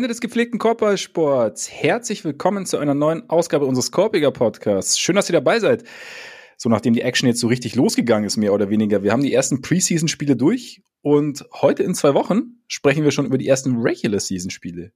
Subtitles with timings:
[0.00, 4.98] Freunde des gepflegten Korbballsports, herzlich willkommen zu einer neuen Ausgabe unseres Korbiger Podcasts.
[4.98, 5.84] Schön, dass ihr dabei seid.
[6.56, 9.02] So nachdem die Action jetzt so richtig losgegangen ist, mehr oder weniger.
[9.02, 13.36] Wir haben die ersten Preseason-Spiele durch und heute in zwei Wochen sprechen wir schon über
[13.36, 14.92] die ersten Regular-Season-Spiele.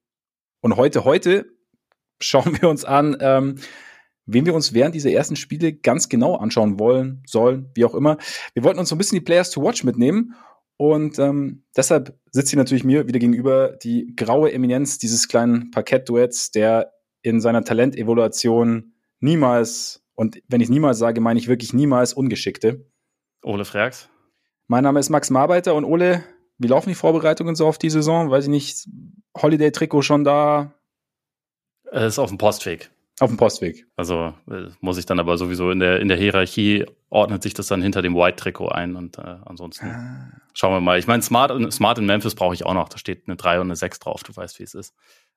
[0.63, 1.53] Und heute, heute
[2.19, 3.57] schauen wir uns an, ähm,
[4.25, 8.17] wen wir uns während dieser ersten Spiele ganz genau anschauen wollen, sollen, wie auch immer.
[8.55, 10.35] Wir wollten uns so ein bisschen die Players to Watch mitnehmen
[10.77, 16.51] und ähm, deshalb sitzt hier natürlich mir wieder gegenüber die graue Eminenz dieses kleinen Parkettduetts,
[16.51, 16.93] der
[17.23, 22.87] in seiner Talentevaluation niemals, und wenn ich niemals sage, meine ich wirklich niemals Ungeschickte.
[23.43, 24.09] Ole Frags.
[24.67, 26.25] Mein Name ist Max Marbeiter und Ole,
[26.59, 28.31] wie laufen die Vorbereitungen so auf die Saison?
[28.31, 28.89] Weiß ich nicht,
[29.37, 30.75] Holiday-Trikot schon da?
[31.91, 32.91] Es ist auf dem Postweg.
[33.21, 33.87] Auf dem Postweg.
[33.97, 37.69] Also äh, muss ich dann aber sowieso in der, in der Hierarchie ordnet sich das
[37.69, 40.33] dann hinter dem White-Trikot ein und äh, ansonsten ah.
[40.53, 40.99] schauen wir mal.
[40.99, 42.89] Ich meine, Smart, Smart in Memphis brauche ich auch noch.
[42.89, 44.95] Da steht eine 3 und eine 6 drauf, du weißt, wie es ist.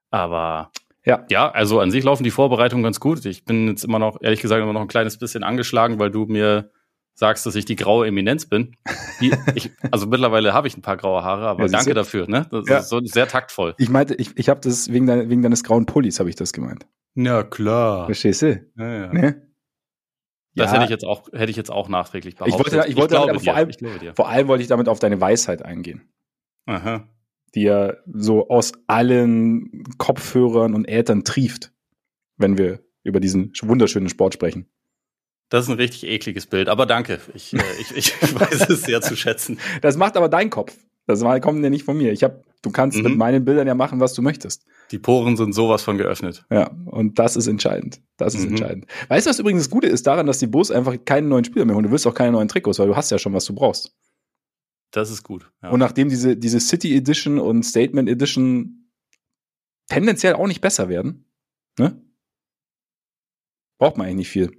[0.09, 0.72] Aber
[1.05, 1.23] ja.
[1.30, 3.23] ja, also an sich laufen die Vorbereitungen ganz gut.
[3.25, 6.25] Ich bin jetzt immer noch, ehrlich gesagt, immer noch ein kleines bisschen angeschlagen, weil du
[6.25, 6.72] mir
[7.14, 8.75] sagst, dass ich die graue Eminenz bin.
[9.22, 12.28] Die, ich, also mittlerweile habe ich ein paar graue Haare, aber ja, danke dafür.
[12.28, 12.48] Ne?
[12.52, 12.78] Das ja.
[12.80, 13.73] ist so sehr taktvoll.
[13.78, 16.53] Ich meinte, ich, ich habe das wegen, dein, wegen deines grauen Pullis habe ich das
[16.53, 16.86] gemeint.
[17.19, 18.05] Na klar.
[18.05, 18.63] Verstehst du?
[18.77, 19.11] Ja, ja.
[19.11, 19.41] Ne?
[20.53, 20.73] Das ja.
[20.73, 22.67] hätte ich jetzt auch, hätte ich jetzt auch nachträglich behauptet.
[22.67, 25.19] Ich wollte, ich wollte ich damit, vor, allem, vor allem wollte ich damit auf deine
[25.19, 26.13] Weisheit eingehen.
[26.67, 27.09] Aha.
[27.55, 31.73] Die ja so aus allen Kopfhörern und Ätern trieft,
[32.37, 34.67] wenn wir über diesen wunderschönen Sport sprechen.
[35.49, 37.19] Das ist ein richtig ekliges Bild, aber danke.
[37.33, 39.59] Ich, äh, ich, ich weiß es sehr zu schätzen.
[39.81, 40.77] Das macht aber dein Kopf.
[41.08, 42.11] Das kommt ja nicht von mir.
[42.11, 43.03] Ich hab, du kannst mhm.
[43.05, 44.66] mit meinen Bildern ja machen, was du möchtest.
[44.91, 46.45] Die Poren sind sowas von geöffnet.
[46.52, 48.02] Ja, und das ist entscheidend.
[48.17, 48.49] Das ist mhm.
[48.49, 48.86] entscheidend.
[49.08, 51.65] Weißt du, was übrigens das Gute ist daran, dass die Bulls einfach keinen neuen Spieler
[51.65, 51.86] mehr holen?
[51.86, 53.95] Du willst auch keine neuen Trikots, weil du hast ja schon, was du brauchst.
[54.92, 55.49] Das ist gut.
[55.64, 55.70] Ja.
[55.70, 58.92] Und nachdem diese, diese City Edition und Statement Edition
[59.87, 61.26] tendenziell auch nicht besser werden,
[61.80, 62.02] ne?
[63.80, 64.52] Braucht man eigentlich nicht viel.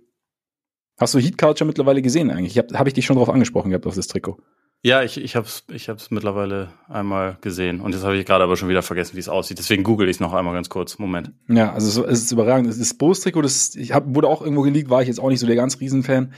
[0.98, 2.52] Hast du Heat Culture mittlerweile gesehen eigentlich?
[2.52, 4.38] Ich habe hab ich dich schon drauf angesprochen gehabt auf das Trikot.
[4.82, 8.44] Ja, ich, ich habe es ich hab's mittlerweile einmal gesehen und jetzt habe ich gerade
[8.44, 9.58] aber schon wieder vergessen, wie es aussieht.
[9.58, 10.98] Deswegen google ich es noch einmal ganz kurz.
[10.98, 11.32] Moment.
[11.48, 12.68] Ja, also es ist überragend.
[12.68, 15.46] Das Bose-Trikot, das ich hab, wurde auch irgendwo geleakt, war ich jetzt auch nicht so
[15.46, 16.32] der ganz Riesenfan.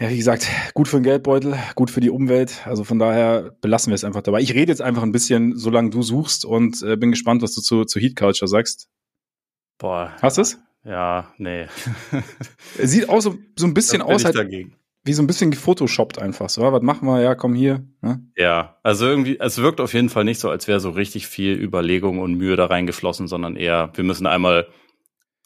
[0.00, 2.66] Ja, wie gesagt, gut für den Geldbeutel, gut für die Umwelt.
[2.66, 4.40] Also von daher belassen wir es einfach dabei.
[4.40, 7.60] Ich rede jetzt einfach ein bisschen, solange du suchst und äh, bin gespannt, was du
[7.60, 8.88] zu, zu Heat Culture sagst.
[9.78, 10.16] Boah.
[10.22, 10.58] Hast du es?
[10.84, 11.66] Ja, nee.
[12.78, 14.79] Sieht auch so, so ein bisschen aus, halt, dagegen
[15.10, 16.48] wie so ein bisschen gefotoshoppt einfach.
[16.48, 17.20] So, was machen wir?
[17.20, 17.84] Ja, komm hier.
[18.00, 18.22] Ne?
[18.36, 21.60] Ja, also irgendwie, es wirkt auf jeden Fall nicht so, als wäre so richtig viel
[21.60, 24.68] Überlegung und Mühe da reingeflossen, sondern eher, wir müssen einmal,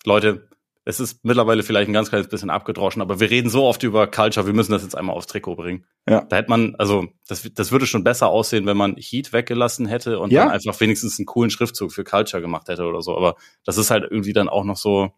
[0.05, 0.51] Leute,
[0.85, 4.07] es ist mittlerweile vielleicht ein ganz kleines bisschen abgedroschen, aber wir reden so oft über
[4.07, 5.87] Culture, wir müssen das jetzt einmal aufs Trikot bringen.
[6.07, 6.27] Ja.
[6.29, 10.19] Da hätte man, also das, das würde schon besser aussehen, wenn man Heat weggelassen hätte
[10.19, 10.43] und ja.
[10.43, 13.17] dann einfach wenigstens einen coolen Schriftzug für Culture gemacht hätte oder so.
[13.17, 15.15] Aber das ist halt irgendwie dann auch noch so,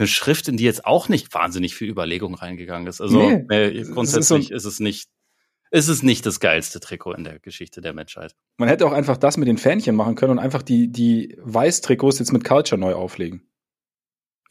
[0.00, 3.00] eine Schrift, in die jetzt auch nicht wahnsinnig viel Überlegung reingegangen ist.
[3.00, 5.08] Also nee, äh, grundsätzlich ist, so ist, es nicht,
[5.70, 8.34] ist es nicht das geilste Trikot in der Geschichte der Menschheit.
[8.56, 12.18] Man hätte auch einfach das mit den Fähnchen machen können und einfach die, die Weiß-Trikots
[12.18, 13.49] jetzt mit Culture neu auflegen.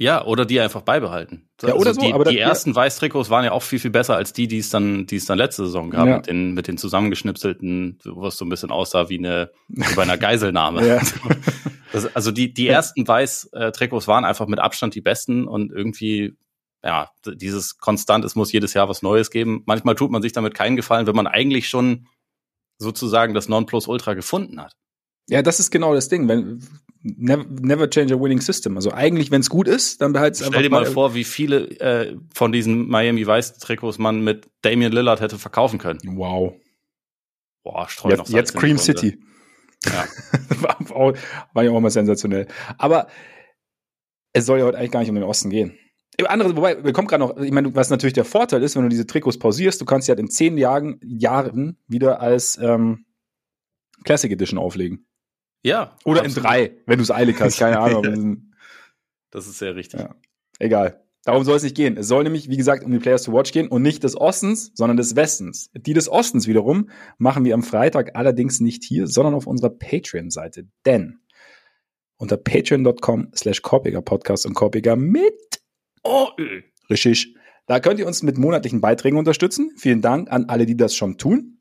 [0.01, 1.49] Ja, oder die einfach beibehalten.
[1.61, 2.77] Ja, also oder so, die, aber die das, ersten ja.
[2.77, 5.37] Weiß-Trikots waren ja auch viel, viel besser als die, die es dann, die es dann
[5.37, 6.15] letzte Saison gab, ja.
[6.17, 10.03] mit den, mit den zusammengeschnipselten, wo es so ein bisschen aussah wie eine, wie bei
[10.03, 10.87] einer Geiselnahme.
[10.87, 11.01] ja.
[11.91, 16.37] Das, also die, die ersten Weiß-Trikots waren einfach mit Abstand die besten und irgendwie,
[16.83, 19.63] ja, dieses konstant, es muss jedes Jahr was Neues geben.
[19.65, 22.05] Manchmal tut man sich damit keinen Gefallen, wenn man eigentlich schon
[22.77, 24.75] sozusagen das Nonplusultra gefunden hat.
[25.29, 26.27] Ja, das ist genau das Ding.
[26.27, 26.61] Wenn,
[27.01, 28.75] never, never change a winning system.
[28.75, 30.53] Also eigentlich, wenn es gut ist, dann behalt es einfach.
[30.53, 34.49] Stell dir mal, mal vor, wie viele äh, von diesen Miami Vice Trikots man mit
[34.61, 35.99] Damian Lillard hätte verkaufen können.
[36.05, 36.53] Wow.
[37.63, 39.19] Boah, streu jetzt, noch Jetzt Cream City.
[39.85, 40.05] Ja.
[40.61, 41.13] war,
[41.53, 42.47] war ja auch mal sensationell.
[42.77, 43.07] Aber
[44.33, 45.77] es soll ja heute eigentlich gar nicht um den Osten gehen.
[46.25, 48.89] Andere, wobei, wir kommen gerade noch, ich meine, was natürlich der Vorteil ist, wenn du
[48.89, 53.05] diese Trikots pausierst, du kannst sie halt in zehn Jahren, Jahren wieder als ähm,
[54.03, 55.05] Classic Edition auflegen.
[55.63, 55.97] Ja.
[56.05, 56.37] Oder absolut.
[56.37, 58.51] in drei, wenn du es eilig hast, keine Ahnung.
[59.31, 59.99] das ist sehr richtig.
[59.99, 60.15] Ja.
[60.59, 61.03] Egal.
[61.25, 61.97] Darum soll es nicht gehen.
[61.97, 64.71] Es soll nämlich, wie gesagt, um die Players to Watch gehen und nicht des Ostens,
[64.73, 65.69] sondern des Westens.
[65.73, 70.67] Die des Ostens wiederum machen wir am Freitag allerdings nicht hier, sondern auf unserer Patreon-Seite.
[70.85, 71.19] Denn
[72.17, 75.33] unter patreon.com slash Podcast und Korpiger mit
[76.03, 76.29] oh,
[76.89, 77.35] richtig.
[77.67, 79.71] Da könnt ihr uns mit monatlichen Beiträgen unterstützen.
[79.77, 81.58] Vielen Dank an alle, die das schon tun.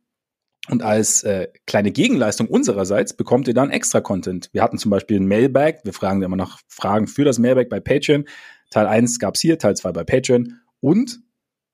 [0.68, 4.50] Und als äh, kleine Gegenleistung unsererseits bekommt ihr dann extra Content.
[4.52, 5.84] Wir hatten zum Beispiel ein Mailbag.
[5.84, 8.26] Wir fragen immer nach Fragen für das Mailbag bei Patreon.
[8.70, 10.60] Teil 1 gab's hier, Teil 2 bei Patreon.
[10.80, 11.20] Und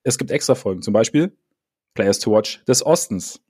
[0.05, 1.37] es gibt extra Folgen, zum Beispiel
[1.95, 3.41] Players to Watch des Ostens.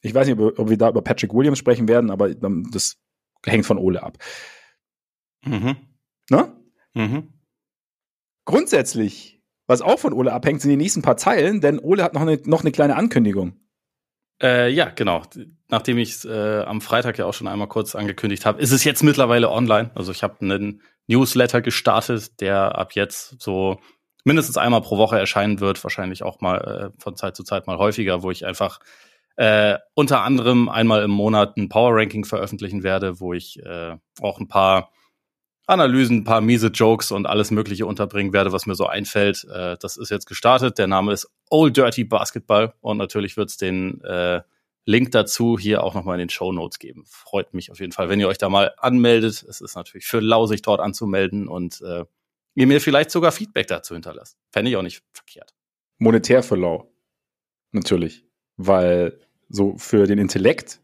[0.00, 2.96] Ich weiß nicht, ob, ob wir da über Patrick Williams sprechen werden, aber das
[3.44, 4.18] hängt von Ole ab.
[5.44, 5.76] Mhm.
[6.30, 6.56] Ne?
[6.94, 7.32] Mhm.
[8.44, 12.22] Grundsätzlich, was auch von Ole abhängt, sind die nächsten paar Zeilen, denn Ole hat noch
[12.22, 13.60] eine, noch eine kleine Ankündigung.
[14.40, 15.22] Äh, ja, genau.
[15.68, 18.84] Nachdem ich es äh, am Freitag ja auch schon einmal kurz angekündigt habe, ist es
[18.84, 19.90] jetzt mittlerweile online.
[19.94, 23.80] Also ich habe einen Newsletter gestartet, der ab jetzt so
[24.24, 27.78] mindestens einmal pro Woche erscheinen wird, wahrscheinlich auch mal äh, von Zeit zu Zeit mal
[27.78, 28.78] häufiger, wo ich einfach
[29.36, 34.40] äh, unter anderem einmal im Monat ein Power Ranking veröffentlichen werde, wo ich äh, auch
[34.40, 34.90] ein paar
[35.68, 39.46] Analysen, ein paar miese Jokes und alles Mögliche unterbringen werde, was mir so einfällt.
[39.52, 40.78] Äh, das ist jetzt gestartet.
[40.78, 44.40] Der Name ist Old Dirty Basketball und natürlich wird es den äh,
[44.86, 47.04] Link dazu hier auch nochmal in den Show Notes geben.
[47.06, 49.44] Freut mich auf jeden Fall, wenn ihr euch da mal anmeldet.
[49.46, 52.06] Es ist natürlich für lausig dort anzumelden und äh,
[52.54, 54.38] ihr mir vielleicht sogar Feedback dazu hinterlasst.
[54.50, 55.54] Fände ich auch nicht verkehrt.
[55.98, 56.90] Monetär für lau.
[57.72, 58.24] Natürlich.
[58.56, 59.20] Weil
[59.50, 60.80] so für den Intellekt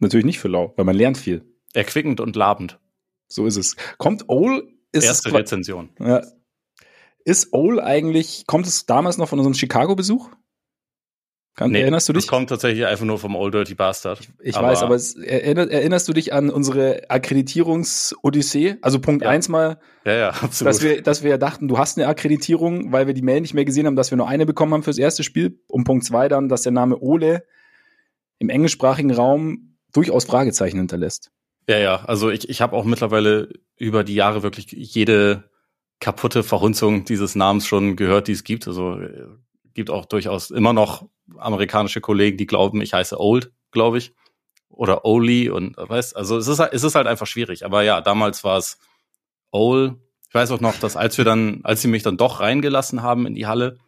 [0.00, 1.44] natürlich nicht für lau, weil man lernt viel.
[1.72, 2.80] Erquickend und labend.
[3.28, 3.76] So ist es.
[3.98, 4.64] Kommt Ole?
[4.90, 5.90] Ist Erste Rezension.
[6.00, 6.22] Ja.
[7.24, 10.30] Ist Ole eigentlich, kommt es damals noch von unserem Chicago-Besuch?
[11.66, 12.24] Nee, erinnerst du dich?
[12.24, 14.20] Das kommt tatsächlich einfach nur vom Old Dirty Bastard.
[14.20, 18.76] Ich, ich aber weiß, aber es, erinnerst, erinnerst, du dich an unsere Akkreditierungs-Odyssee?
[18.80, 19.30] Also Punkt ja.
[19.30, 20.72] eins mal, ja, ja, absolut.
[20.72, 23.64] Dass wir, dass wir dachten, du hast eine Akkreditierung, weil wir die Mail nicht mehr
[23.64, 25.60] gesehen haben, dass wir nur eine bekommen haben fürs erste Spiel.
[25.66, 27.44] Und Punkt zwei dann, dass der Name Ole
[28.38, 31.32] im englischsprachigen Raum durchaus Fragezeichen hinterlässt.
[31.68, 35.50] Ja, ja, also ich, ich habe auch mittlerweile über die Jahre wirklich jede
[36.00, 38.66] kaputte Verhunzung dieses Namens schon gehört, die es gibt.
[38.66, 39.26] Also äh,
[39.74, 44.14] gibt auch durchaus immer noch amerikanische Kollegen, die glauben, ich heiße Old, glaube ich.
[44.70, 47.64] Oder Oli und weißt, also es ist, es ist halt einfach schwierig.
[47.66, 48.78] Aber ja, damals war es
[49.50, 49.96] Ol.
[50.28, 53.26] Ich weiß auch noch, dass als wir dann, als sie mich dann doch reingelassen haben
[53.26, 53.78] in die Halle,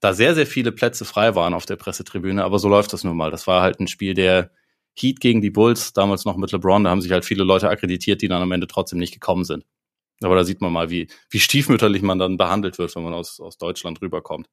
[0.00, 2.42] da sehr, sehr viele Plätze frei waren auf der Pressetribüne.
[2.42, 3.30] Aber so läuft das nun mal.
[3.30, 4.50] Das war halt ein Spiel der
[4.98, 8.22] Heat gegen die Bulls, damals noch mit LeBron, da haben sich halt viele Leute akkreditiert,
[8.22, 9.64] die dann am Ende trotzdem nicht gekommen sind.
[10.22, 13.40] Aber da sieht man mal, wie, wie stiefmütterlich man dann behandelt wird, wenn man aus,
[13.40, 14.48] aus Deutschland rüberkommt.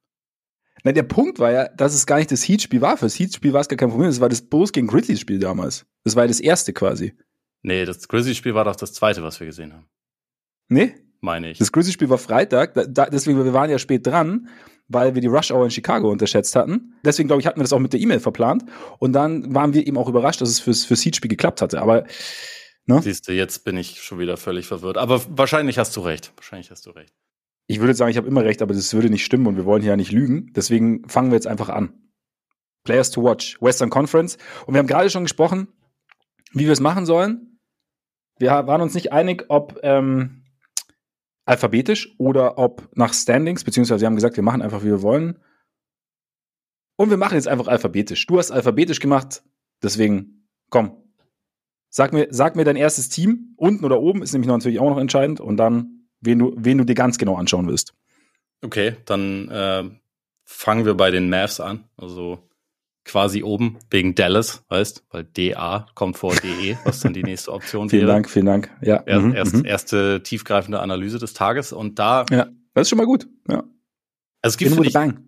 [0.84, 2.98] Na, der Punkt war ja, dass es gar nicht das Heat-Spiel war.
[2.98, 4.10] Fürs Heat-Spiel war es gar kein Problem.
[4.10, 5.86] Es war das Bulls gegen Grizzlies-Spiel damals.
[6.04, 7.14] Das war ja das erste quasi.
[7.62, 9.90] Nee, das Grizzlies-Spiel war doch das zweite, was wir gesehen haben.
[10.70, 10.96] Nee?
[11.20, 11.58] Meine ich.
[11.58, 12.74] Das Grizzlies-Spiel war Freitag.
[12.76, 14.48] Da, da, deswegen, wir waren ja spät dran
[14.90, 16.96] weil wir die Rush Hour in Chicago unterschätzt hatten.
[17.06, 18.66] Deswegen, glaube ich, hatten wir das auch mit der E-Mail verplant.
[18.98, 21.82] Und dann waren wir eben auch überrascht, dass es fürs, fürs Heat-Spiel geklappt hatte.
[21.82, 22.06] Aber
[22.86, 23.02] ne?
[23.02, 24.98] Siehst du, jetzt bin ich schon wieder völlig verwirrt.
[24.98, 26.34] Aber wahrscheinlich hast du recht.
[26.36, 27.14] Wahrscheinlich hast du recht.
[27.68, 29.84] Ich würde sagen, ich habe immer recht, aber das würde nicht stimmen und wir wollen
[29.84, 30.52] hier ja nicht lügen.
[30.56, 31.94] Deswegen fangen wir jetzt einfach an.
[32.84, 34.38] Players to watch, Western Conference.
[34.66, 35.68] Und wir haben gerade schon gesprochen,
[36.52, 37.60] wie wir es machen sollen.
[38.40, 40.39] Wir waren uns nicht einig, ob ähm,
[41.50, 45.40] alphabetisch oder ob nach Standings, beziehungsweise wir haben gesagt, wir machen einfach, wie wir wollen.
[46.96, 48.28] Und wir machen jetzt einfach alphabetisch.
[48.28, 49.42] Du hast alphabetisch gemacht,
[49.82, 51.04] deswegen komm.
[51.90, 55.00] Sag mir, sag mir dein erstes Team, unten oder oben, ist nämlich natürlich auch noch
[55.00, 57.96] entscheidend, und dann, wen du, wen du dir ganz genau anschauen willst.
[58.62, 59.90] Okay, dann äh,
[60.44, 61.86] fangen wir bei den Mavs an.
[61.98, 62.48] Also
[63.10, 67.90] quasi oben wegen Dallas, weißt, weil DA kommt vor DE, was dann die nächste Option
[67.90, 68.24] vielen wäre.
[68.24, 68.72] Vielen Dank, vielen Dank.
[68.82, 69.04] Ja.
[69.06, 69.66] Erst, mhm, erst, mhm.
[69.66, 72.26] erste tiefgreifende Analyse des Tages und da.
[72.30, 73.28] Ja, das ist schon mal gut.
[73.50, 73.64] Ja.
[74.42, 75.24] Also es gibt ich, Bang.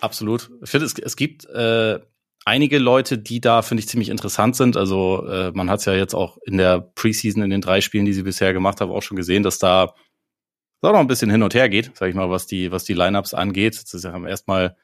[0.00, 0.50] absolut.
[0.62, 1.98] Ich finde es, es gibt äh,
[2.44, 4.76] einige Leute, die da finde ich ziemlich interessant sind.
[4.76, 8.04] Also äh, man hat es ja jetzt auch in der Preseason in den drei Spielen,
[8.04, 9.94] die sie bisher gemacht haben, auch schon gesehen, dass da
[10.82, 12.94] auch noch ein bisschen hin und her geht, sag ich mal, was die was die
[12.94, 13.74] Lineups angeht.
[13.74, 14.76] Jetzt ist ja erstmal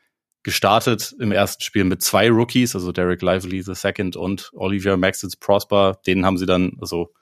[0.47, 5.35] gestartet im ersten Spiel mit zwei Rookies, also Derek Lively the Second und Olivier Maxence
[5.35, 5.99] Prosper.
[6.07, 7.13] Den haben sie dann, also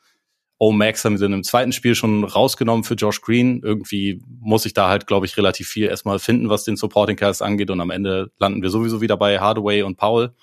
[0.59, 3.63] O-Max haben sie dann im zweiten Spiel schon rausgenommen für Josh Green.
[3.63, 7.41] Irgendwie muss ich da halt, glaube ich, relativ viel erstmal finden, was den Supporting Cast
[7.41, 7.71] angeht.
[7.71, 10.35] Und am Ende landen wir sowieso wieder bei Hardaway und Paul,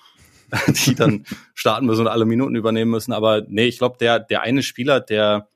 [0.84, 1.24] die dann
[1.54, 3.12] starten müssen und alle Minuten übernehmen müssen.
[3.12, 5.46] Aber nee, ich glaube, der, der eine Spieler, der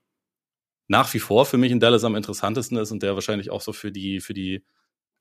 [0.86, 3.72] nach wie vor für mich in Dallas am interessantesten ist und der wahrscheinlich auch so
[3.72, 4.62] für die, für die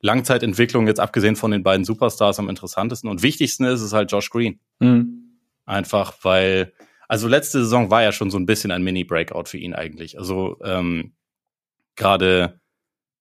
[0.06, 4.30] Langzeitentwicklung jetzt abgesehen von den beiden Superstars am interessantesten und wichtigsten ist, ist halt Josh
[4.30, 4.60] Green.
[4.80, 5.40] Mhm.
[5.66, 6.74] Einfach weil,
[7.08, 10.20] also letzte Saison war ja schon so ein bisschen ein Mini-Breakout für ihn eigentlich.
[10.20, 11.16] Also ähm,
[11.96, 12.60] gerade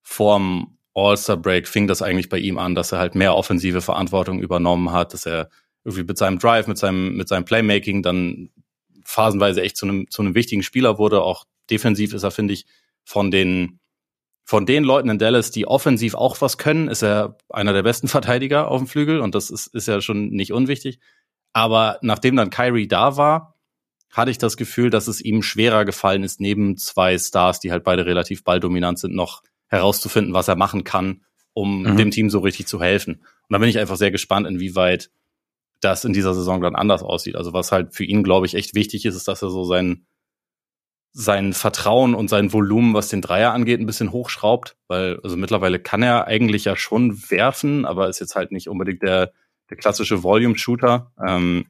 [0.02, 4.92] vorm All-Star-Break fing das eigentlich bei ihm an, dass er halt mehr offensive Verantwortung übernommen
[4.92, 5.48] hat, dass er
[5.84, 8.50] irgendwie mit seinem Drive, mit seinem, mit seinem Playmaking dann
[9.04, 11.22] phasenweise echt zu einem, zu einem wichtigen Spieler wurde.
[11.22, 12.66] Auch defensiv ist er, finde ich,
[13.04, 13.80] von den
[14.44, 18.08] von den Leuten in Dallas, die offensiv auch was können, ist er einer der besten
[18.08, 21.00] Verteidiger auf dem Flügel und das ist, ist ja schon nicht unwichtig.
[21.52, 23.54] Aber nachdem dann Kyrie da war,
[24.10, 27.84] hatte ich das Gefühl, dass es ihm schwerer gefallen ist, neben zwei Stars, die halt
[27.84, 31.22] beide relativ balldominant sind, noch herauszufinden, was er machen kann,
[31.52, 31.96] um mhm.
[31.96, 33.14] dem Team so richtig zu helfen.
[33.14, 35.10] Und da bin ich einfach sehr gespannt, inwieweit
[35.80, 37.36] das in dieser Saison dann anders aussieht.
[37.36, 40.06] Also was halt für ihn, glaube ich, echt wichtig ist, ist, dass er so sein,
[41.16, 45.78] sein Vertrauen und sein Volumen, was den Dreier angeht, ein bisschen hochschraubt, weil also mittlerweile
[45.78, 49.32] kann er eigentlich ja schon werfen, aber ist jetzt halt nicht unbedingt der,
[49.70, 51.12] der klassische Volume-Shooter.
[51.24, 51.66] Ähm,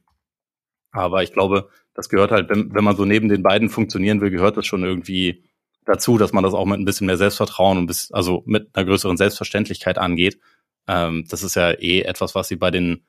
[0.91, 4.31] aber ich glaube, das gehört halt, wenn, wenn man so neben den beiden funktionieren will,
[4.31, 5.43] gehört das schon irgendwie
[5.85, 8.85] dazu, dass man das auch mit ein bisschen mehr Selbstvertrauen und bis, also mit einer
[8.85, 10.39] größeren Selbstverständlichkeit angeht.
[10.87, 13.05] Ähm, das ist ja eh etwas, was sie bei den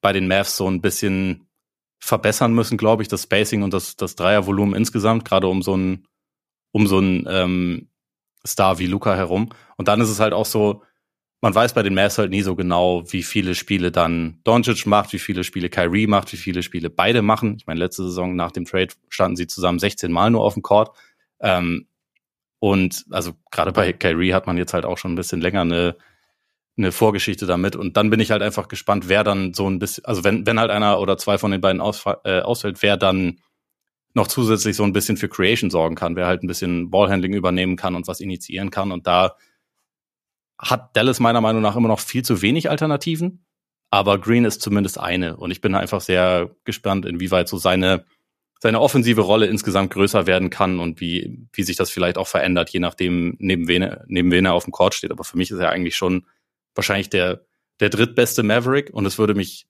[0.00, 1.46] bei den Mavs so ein bisschen
[1.98, 6.06] verbessern müssen, glaube ich, das Spacing und das, das Dreiervolumen insgesamt, gerade um so ein,
[6.72, 7.88] um so ähm,
[8.46, 9.50] Star wie Luca herum.
[9.76, 10.82] Und dann ist es halt auch so,
[11.40, 15.12] man weiß bei den Mavs halt nie so genau, wie viele Spiele dann Doncic macht,
[15.12, 17.56] wie viele Spiele Kyrie macht, wie viele Spiele beide machen.
[17.58, 20.62] Ich meine, letzte Saison nach dem Trade standen sie zusammen 16 Mal nur auf dem
[20.62, 20.96] Court.
[21.40, 21.86] Ähm,
[22.60, 25.96] und also gerade bei Kyrie hat man jetzt halt auch schon ein bisschen länger eine
[26.76, 27.76] eine Vorgeschichte damit.
[27.76, 30.58] Und dann bin ich halt einfach gespannt, wer dann so ein bisschen, also wenn, wenn
[30.58, 33.40] halt einer oder zwei von den beiden ausfall, äh, ausfällt, wer dann
[34.14, 37.76] noch zusätzlich so ein bisschen für Creation sorgen kann, wer halt ein bisschen Ballhandling übernehmen
[37.76, 38.92] kann und was initiieren kann.
[38.92, 39.36] Und da
[40.58, 43.44] hat Dallas meiner Meinung nach immer noch viel zu wenig Alternativen.
[43.90, 45.36] Aber Green ist zumindest eine.
[45.36, 48.04] Und ich bin einfach sehr gespannt, inwieweit so seine,
[48.60, 52.70] seine offensive Rolle insgesamt größer werden kann und wie, wie sich das vielleicht auch verändert,
[52.70, 55.12] je nachdem, neben wen, neben wen er auf dem Court steht.
[55.12, 56.26] Aber für mich ist er eigentlich schon
[56.74, 57.44] wahrscheinlich der,
[57.80, 59.66] der drittbeste Maverick und es würde mich,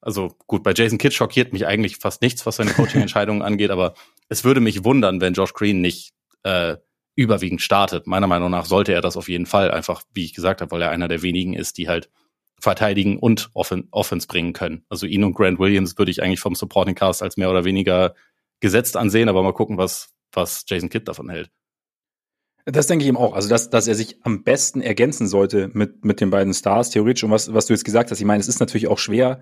[0.00, 3.94] also gut, bei Jason Kidd schockiert mich eigentlich fast nichts, was seine Coaching-Entscheidungen angeht, aber
[4.28, 6.76] es würde mich wundern, wenn Josh Green nicht äh,
[7.14, 8.06] überwiegend startet.
[8.06, 10.82] Meiner Meinung nach sollte er das auf jeden Fall, einfach wie ich gesagt habe, weil
[10.82, 12.10] er einer der wenigen ist, die halt
[12.60, 14.84] verteidigen und Offen Offense bringen können.
[14.88, 18.14] Also ihn und Grant Williams würde ich eigentlich vom Supporting Cast als mehr oder weniger
[18.60, 21.50] gesetzt ansehen, aber mal gucken, was, was Jason Kidd davon hält.
[22.70, 23.32] Das denke ich ihm auch.
[23.32, 27.24] Also, dass, dass er sich am besten ergänzen sollte mit, mit den beiden Stars, theoretisch.
[27.24, 29.40] Und was, was du jetzt gesagt hast, ich meine, es ist natürlich auch schwer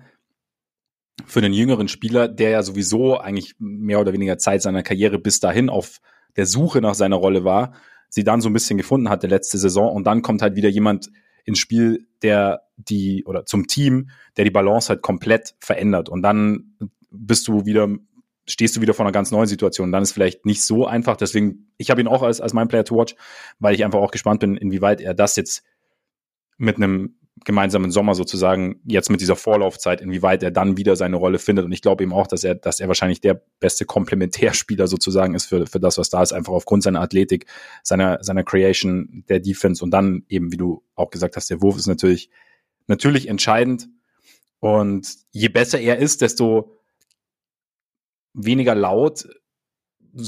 [1.25, 5.41] für einen jüngeren Spieler, der ja sowieso eigentlich mehr oder weniger Zeit seiner Karriere bis
[5.41, 5.97] dahin auf
[6.37, 7.73] der Suche nach seiner Rolle war,
[8.07, 9.93] sie dann so ein bisschen gefunden hatte letzte Saison.
[9.93, 11.09] Und dann kommt halt wieder jemand
[11.43, 16.07] ins Spiel, der die, oder zum Team, der die Balance halt komplett verändert.
[16.07, 16.77] Und dann
[17.11, 17.89] bist du wieder
[18.47, 19.91] stehst du wieder vor einer ganz neuen Situation.
[19.91, 21.17] Dann ist vielleicht nicht so einfach.
[21.17, 23.15] Deswegen, ich habe ihn auch als, als mein Player to watch,
[23.59, 25.63] weil ich einfach auch gespannt bin, inwieweit er das jetzt
[26.57, 31.39] mit einem gemeinsamen Sommer sozusagen jetzt mit dieser Vorlaufzeit, inwieweit er dann wieder seine Rolle
[31.39, 31.65] findet.
[31.65, 35.45] Und ich glaube eben auch, dass er, dass er wahrscheinlich der beste Komplementärspieler sozusagen ist
[35.45, 37.45] für, für das, was da ist, einfach aufgrund seiner Athletik,
[37.83, 41.77] seiner, seiner Creation, der Defense und dann eben, wie du auch gesagt hast, der Wurf
[41.77, 42.29] ist natürlich,
[42.87, 43.87] natürlich entscheidend.
[44.59, 46.76] Und je besser er ist, desto
[48.37, 49.27] weniger laut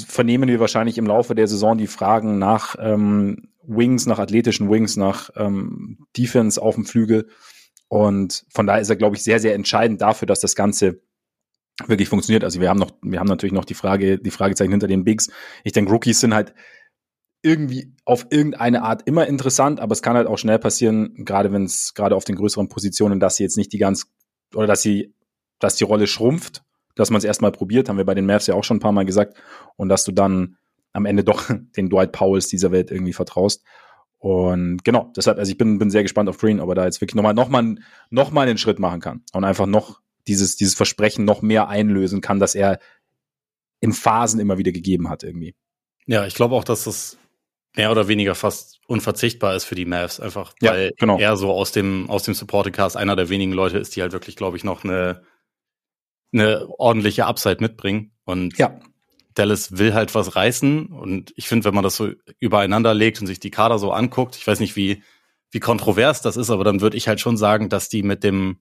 [0.05, 4.97] vernehmen wir wahrscheinlich im Laufe der Saison die Fragen nach ähm, Wings, nach athletischen Wings,
[4.97, 7.27] nach ähm, Defense auf dem Flügel.
[7.87, 11.01] Und von daher ist er, glaube ich, sehr, sehr entscheidend dafür, dass das Ganze
[11.87, 12.43] wirklich funktioniert.
[12.43, 15.29] Also wir haben noch, wir haben natürlich noch die Frage, die Fragezeichen hinter den Bigs.
[15.63, 16.53] Ich denke, Rookies sind halt
[17.41, 21.63] irgendwie auf irgendeine Art immer interessant, aber es kann halt auch schnell passieren, gerade wenn
[21.63, 24.11] es gerade auf den größeren Positionen, dass sie jetzt nicht die ganz
[24.53, 25.15] oder dass sie,
[25.59, 26.63] dass die Rolle schrumpft
[26.99, 28.91] dass man es erstmal probiert, haben wir bei den Mavs ja auch schon ein paar
[28.91, 29.37] Mal gesagt,
[29.75, 30.57] und dass du dann
[30.93, 33.63] am Ende doch den Dwight Powells dieser Welt irgendwie vertraust.
[34.17, 36.99] Und genau, deshalb, also ich bin, bin sehr gespannt auf Green, ob er da jetzt
[36.99, 37.75] wirklich nochmal noch mal,
[38.09, 42.19] noch mal einen Schritt machen kann und einfach noch dieses, dieses Versprechen noch mehr einlösen
[42.19, 42.79] kann, dass er
[43.79, 45.55] in Phasen immer wieder gegeben hat irgendwie.
[46.05, 47.17] Ja, ich glaube auch, dass das
[47.75, 51.17] mehr oder weniger fast unverzichtbar ist für die Mavs, einfach weil ja, genau.
[51.17, 54.11] er so aus dem, aus dem Supporting Cast einer der wenigen Leute ist, die halt
[54.11, 55.23] wirklich, glaube ich, noch eine,
[56.31, 58.11] eine ordentliche Upside mitbringen.
[58.25, 58.79] Und ja.
[59.33, 60.87] Dallas will halt was reißen.
[60.87, 64.35] Und ich finde, wenn man das so übereinander legt und sich die Kader so anguckt,
[64.35, 65.03] ich weiß nicht, wie,
[65.51, 68.59] wie kontrovers das ist, aber dann würde ich halt schon sagen, dass die mit dem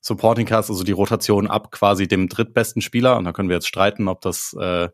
[0.00, 3.68] Supporting Cast, also die Rotation ab quasi dem drittbesten Spieler, und da können wir jetzt
[3.68, 4.90] streiten, ob das, äh,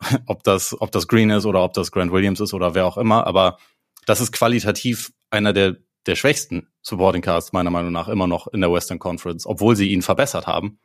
[0.26, 2.98] ob das, ob das Green ist oder ob das Grant Williams ist oder wer auch
[2.98, 3.58] immer, aber
[4.04, 5.76] das ist qualitativ einer der,
[6.06, 9.92] der schwächsten Supporting Casts meiner Meinung nach immer noch in der Western Conference, obwohl sie
[9.92, 10.78] ihn verbessert haben.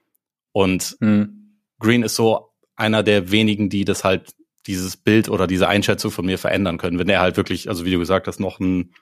[0.51, 1.57] Und mhm.
[1.79, 4.33] Green ist so einer der wenigen, die das halt
[4.67, 7.91] dieses Bild oder diese Einschätzung von mir verändern können, wenn er halt wirklich, also wie
[7.91, 8.93] du gesagt hast, noch einen,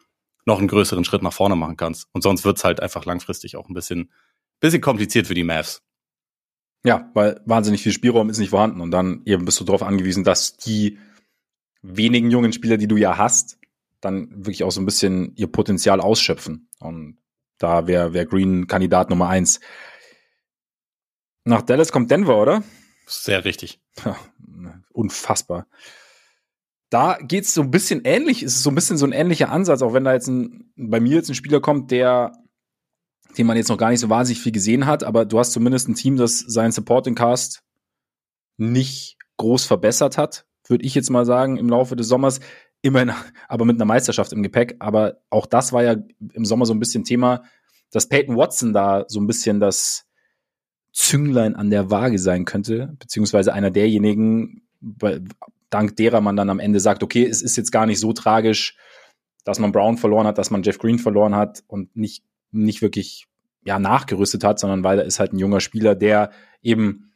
[0.45, 2.07] noch einen größeren Schritt nach vorne machen kannst.
[2.13, 4.11] Und sonst wird's halt einfach langfristig auch ein bisschen,
[4.59, 5.81] bisschen kompliziert für die Mavs.
[6.85, 10.23] Ja, weil wahnsinnig viel Spielraum ist nicht vorhanden und dann eben bist du darauf angewiesen,
[10.23, 10.97] dass die
[11.81, 13.57] wenigen jungen Spieler, die du ja hast,
[13.99, 16.69] dann wirklich auch so ein bisschen ihr Potenzial ausschöpfen.
[16.79, 17.17] Und
[17.57, 19.59] da wäre wär Green Kandidat Nummer eins.
[21.43, 22.63] Nach Dallas kommt Denver, oder?
[23.07, 23.79] Sehr richtig.
[24.93, 25.67] Unfassbar.
[26.89, 29.93] Da geht's so ein bisschen ähnlich, ist so ein bisschen so ein ähnlicher Ansatz, auch
[29.93, 32.33] wenn da jetzt ein, bei mir jetzt ein Spieler kommt, der
[33.37, 35.87] den man jetzt noch gar nicht so wahnsinnig viel gesehen hat, aber du hast zumindest
[35.87, 37.61] ein Team, das seinen Supporting Cast
[38.57, 42.39] nicht groß verbessert hat, würde ich jetzt mal sagen, im Laufe des Sommers.
[42.81, 43.11] Immerhin,
[43.49, 44.77] aber mit einer Meisterschaft im Gepäck.
[44.79, 45.97] Aber auch das war ja
[46.33, 47.43] im Sommer so ein bisschen Thema,
[47.91, 50.05] dass Peyton Watson da so ein bisschen das
[50.91, 54.63] Zünglein an der Waage sein könnte, beziehungsweise einer derjenigen,
[55.69, 58.75] dank derer man dann am Ende sagt, okay, es ist jetzt gar nicht so tragisch,
[59.43, 63.27] dass man Brown verloren hat, dass man Jeff Green verloren hat und nicht, nicht wirklich
[63.63, 66.31] ja, nachgerüstet hat, sondern weil er ist halt ein junger Spieler, der
[66.61, 67.11] eben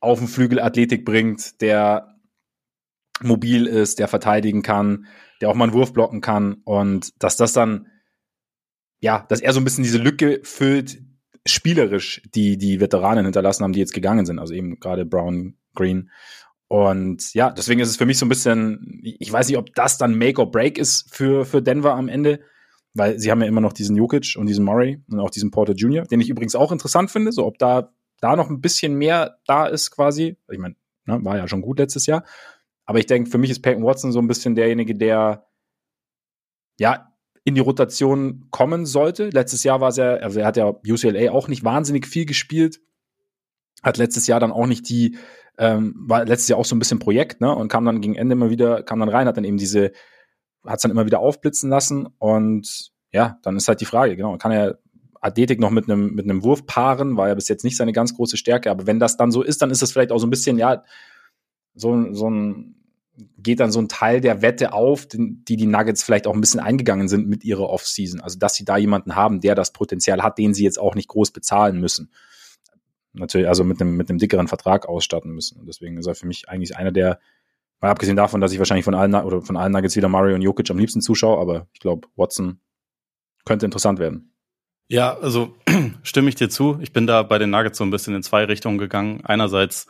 [0.00, 2.16] auf dem Flügel Athletik bringt, der
[3.22, 5.06] mobil ist, der verteidigen kann,
[5.40, 7.88] der auch mal einen Wurf blocken kann und dass das dann,
[9.00, 11.02] ja, dass er so ein bisschen diese Lücke füllt,
[11.46, 16.10] spielerisch, die die Veteranen hinterlassen haben, die jetzt gegangen sind, also eben gerade Brown, Green.
[16.68, 19.98] Und ja, deswegen ist es für mich so ein bisschen, ich weiß nicht, ob das
[19.98, 22.40] dann Make or Break ist für, für Denver am Ende,
[22.94, 25.72] weil sie haben ja immer noch diesen Jokic und diesen Murray und auch diesen Porter
[25.72, 29.38] Jr., den ich übrigens auch interessant finde, so ob da, da noch ein bisschen mehr
[29.46, 30.36] da ist quasi.
[30.50, 32.24] Ich meine, ne, war ja schon gut letztes Jahr.
[32.84, 35.46] Aber ich denke, für mich ist Peyton Watson so ein bisschen derjenige, der
[36.78, 37.09] ja
[37.50, 39.28] in die Rotation kommen sollte.
[39.30, 42.80] Letztes Jahr war es ja, also er hat ja UCLA auch nicht wahnsinnig viel gespielt,
[43.82, 45.18] hat letztes Jahr dann auch nicht die,
[45.58, 47.54] ähm, war letztes Jahr auch so ein bisschen Projekt, ne?
[47.54, 49.92] Und kam dann gegen Ende immer wieder, kam dann rein, hat dann eben diese,
[50.64, 54.36] hat es dann immer wieder aufblitzen lassen und ja, dann ist halt die Frage, genau,
[54.38, 54.78] kann er
[55.20, 58.14] Athletik noch mit einem mit einem Wurf paaren, war ja bis jetzt nicht seine ganz
[58.14, 60.30] große Stärke, aber wenn das dann so ist, dann ist das vielleicht auch so ein
[60.30, 60.84] bisschen, ja,
[61.74, 62.79] so, so ein
[63.38, 66.60] geht dann so ein Teil der Wette auf, die die Nuggets vielleicht auch ein bisschen
[66.60, 68.20] eingegangen sind mit ihrer Offseason.
[68.20, 71.08] Also, dass sie da jemanden haben, der das Potenzial hat, den sie jetzt auch nicht
[71.08, 72.10] groß bezahlen müssen.
[73.12, 75.60] Natürlich, also mit einem, mit einem dickeren Vertrag ausstatten müssen.
[75.60, 77.18] Und deswegen ist er für mich eigentlich einer der,
[77.80, 80.42] mal abgesehen davon, dass ich wahrscheinlich von allen, oder von allen Nuggets wieder Mario und
[80.42, 82.60] Jokic am liebsten zuschaue, aber ich glaube, Watson
[83.44, 84.32] könnte interessant werden.
[84.88, 85.56] Ja, also
[86.02, 86.78] stimme ich dir zu.
[86.80, 89.24] Ich bin da bei den Nuggets so ein bisschen in zwei Richtungen gegangen.
[89.24, 89.86] Einerseits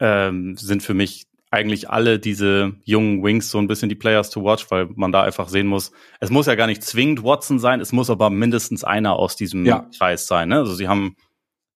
[0.00, 4.44] ähm, sind für mich eigentlich alle diese jungen Wings so ein bisschen die Players to
[4.44, 5.90] watch, weil man da einfach sehen muss,
[6.20, 9.64] es muss ja gar nicht zwingend Watson sein, es muss aber mindestens einer aus diesem
[9.64, 9.88] ja.
[9.96, 10.50] Kreis sein.
[10.50, 10.58] Ne?
[10.58, 11.16] Also sie haben,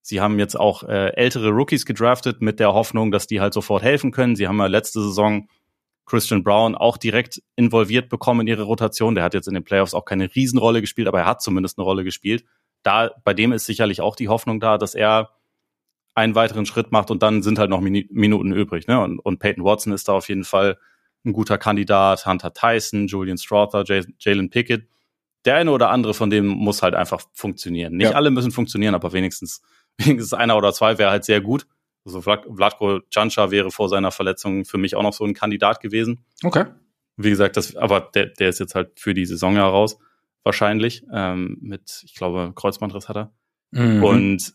[0.03, 3.83] sie haben jetzt auch äh, ältere Rookies gedraftet mit der Hoffnung, dass die halt sofort
[3.83, 4.37] helfen können.
[4.37, 5.49] Sie haben ja letzte Saison
[6.05, 9.15] Christian Brown auch direkt involviert bekommen in ihre Rotation.
[9.15, 11.85] Der hat jetzt in den Playoffs auch keine Riesenrolle gespielt, aber er hat zumindest eine
[11.85, 12.45] Rolle gespielt.
[12.83, 15.31] Da, bei dem ist sicherlich auch die Hoffnung da, dass er
[16.21, 18.87] einen weiteren Schritt macht und dann sind halt noch Min Minuten übrig.
[18.87, 19.01] Ne?
[19.01, 20.79] Und, und Peyton Watson ist da auf jeden Fall
[21.25, 22.27] ein guter Kandidat.
[22.27, 23.85] Hunter Tyson, Julian Strother,
[24.19, 24.87] Jalen Pickett.
[25.45, 27.97] Der eine oder andere von dem muss halt einfach funktionieren.
[27.97, 28.17] Nicht ja.
[28.17, 29.63] alle müssen funktionieren, aber wenigstens,
[29.99, 31.67] wenigstens einer oder zwei wäre halt sehr gut.
[32.05, 36.25] Also Vladko Jancha wäre vor seiner Verletzung für mich auch noch so ein Kandidat gewesen.
[36.43, 36.65] Okay.
[37.17, 39.99] Wie gesagt, das, aber der, der ist jetzt halt für die Saison heraus
[40.43, 41.05] wahrscheinlich.
[41.13, 43.33] Ähm, mit, ich glaube, Kreuzbandriss hat er.
[43.73, 44.03] Mhm.
[44.03, 44.55] Und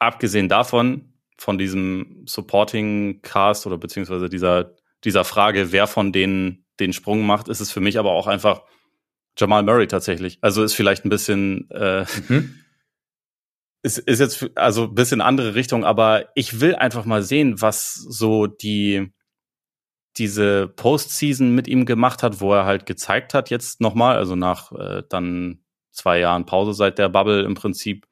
[0.00, 6.92] abgesehen davon, von diesem Supporting Cast oder beziehungsweise dieser, dieser Frage, wer von denen den
[6.92, 8.62] Sprung macht, ist es für mich aber auch einfach
[9.38, 10.38] Jamal Murray tatsächlich.
[10.40, 12.56] Also ist vielleicht ein bisschen, äh, mhm.
[13.82, 17.94] ist, ist jetzt also ein bisschen andere Richtung, aber ich will einfach mal sehen, was
[17.94, 19.12] so die
[20.18, 24.72] diese Postseason mit ihm gemacht hat, wo er halt gezeigt hat, jetzt nochmal, also nach
[24.72, 25.60] äh, dann
[25.92, 28.06] zwei Jahren Pause seit der Bubble im Prinzip,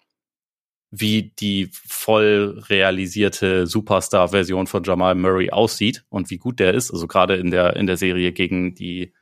[0.90, 6.90] wie die voll realisierte Superstar-Version von Jamal Murray aussieht und wie gut der ist.
[6.90, 9.12] Also gerade in der, in der Serie gegen die,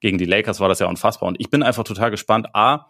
[0.00, 1.28] gegen die Lakers war das ja unfassbar.
[1.28, 2.86] Und ich bin einfach total gespannt, A,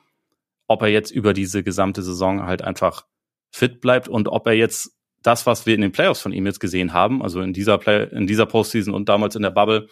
[0.67, 3.07] ob er jetzt über diese gesamte Saison halt einfach
[3.53, 6.61] fit bleibt und ob er jetzt das, was wir in den Playoffs von ihm jetzt
[6.61, 9.89] gesehen haben, also in dieser Play in dieser Postseason und damals in der Bubble,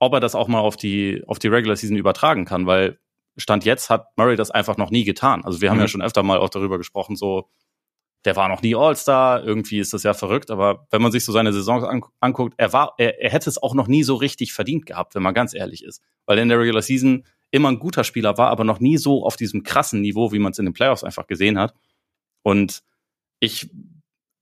[0.00, 2.98] ob er das auch mal auf die, auf die Regular Season übertragen kann, weil
[3.36, 5.44] Stand jetzt hat Murray das einfach noch nie getan.
[5.44, 5.82] Also wir haben mhm.
[5.82, 7.48] ja schon öfter mal auch darüber gesprochen, so,
[8.24, 11.32] der war noch nie All-Star, irgendwie ist das ja verrückt, aber wenn man sich so
[11.32, 14.52] seine Saisons an, anguckt, er war, er, er hätte es auch noch nie so richtig
[14.52, 16.02] verdient gehabt, wenn man ganz ehrlich ist.
[16.26, 19.24] Weil er in der Regular Season immer ein guter Spieler war, aber noch nie so
[19.24, 21.74] auf diesem krassen Niveau, wie man es in den Playoffs einfach gesehen hat.
[22.42, 22.82] Und
[23.40, 23.70] ich,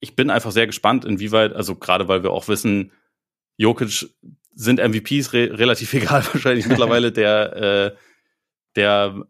[0.01, 2.93] ich bin einfach sehr gespannt, inwieweit, also gerade weil wir auch wissen,
[3.57, 4.11] Jokic
[4.53, 7.97] sind MVPs re relativ egal wahrscheinlich mittlerweile, der, äh,
[8.77, 9.27] der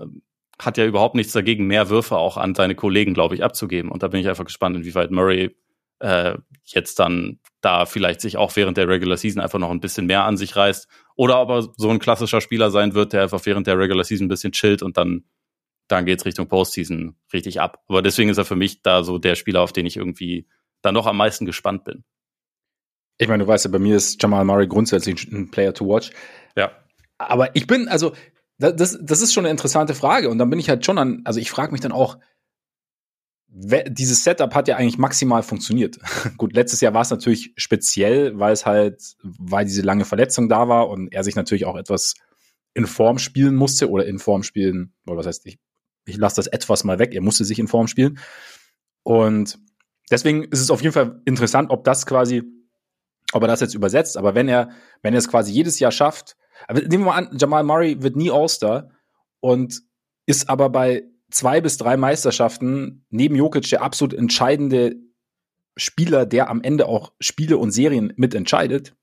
[0.61, 3.91] hat ja überhaupt nichts dagegen, mehr Würfe auch an seine Kollegen, glaube ich, abzugeben.
[3.91, 5.57] Und da bin ich einfach gespannt, inwieweit Murray
[6.01, 10.07] äh, jetzt dann da vielleicht sich auch während der Regular Season einfach noch ein bisschen
[10.07, 10.89] mehr an sich reißt.
[11.17, 14.29] Oder aber so ein klassischer Spieler sein wird, der einfach während der Regular Season ein
[14.29, 15.25] bisschen chillt und dann,
[15.89, 17.83] dann geht's Richtung Postseason richtig ab.
[17.89, 20.47] Aber deswegen ist er für mich da so der Spieler, auf den ich irgendwie
[20.83, 22.05] dann doch am meisten gespannt bin.
[23.19, 26.11] Ich meine, du weißt ja, bei mir ist Jamal Murray grundsätzlich ein Player to watch.
[26.57, 26.73] Ja.
[27.19, 28.13] Aber ich bin, also
[28.61, 30.29] das, das ist schon eine interessante Frage.
[30.29, 32.19] Und dann bin ich halt schon an, also ich frage mich dann auch,
[33.53, 35.99] dieses Setup hat ja eigentlich maximal funktioniert.
[36.37, 40.69] Gut, letztes Jahr war es natürlich speziell, weil es halt, weil diese lange Verletzung da
[40.69, 42.15] war und er sich natürlich auch etwas
[42.75, 45.59] in Form spielen musste oder in Form spielen, oder was heißt, ich,
[46.05, 48.21] ich lasse das etwas mal weg, er musste sich in Form spielen.
[49.03, 49.59] Und
[50.11, 52.45] deswegen ist es auf jeden Fall interessant, ob das quasi,
[53.33, 54.71] ob er das jetzt übersetzt, aber wenn er,
[55.03, 56.37] wenn er es quasi jedes Jahr schafft,
[56.69, 58.91] nehmen wir mal an, Jamal Murray wird nie All-Star
[59.41, 59.83] und
[60.27, 64.97] ist aber bei zwei bis drei Meisterschaften neben Jokic der absolut entscheidende
[65.77, 68.95] Spieler, der am Ende auch Spiele und Serien mitentscheidet.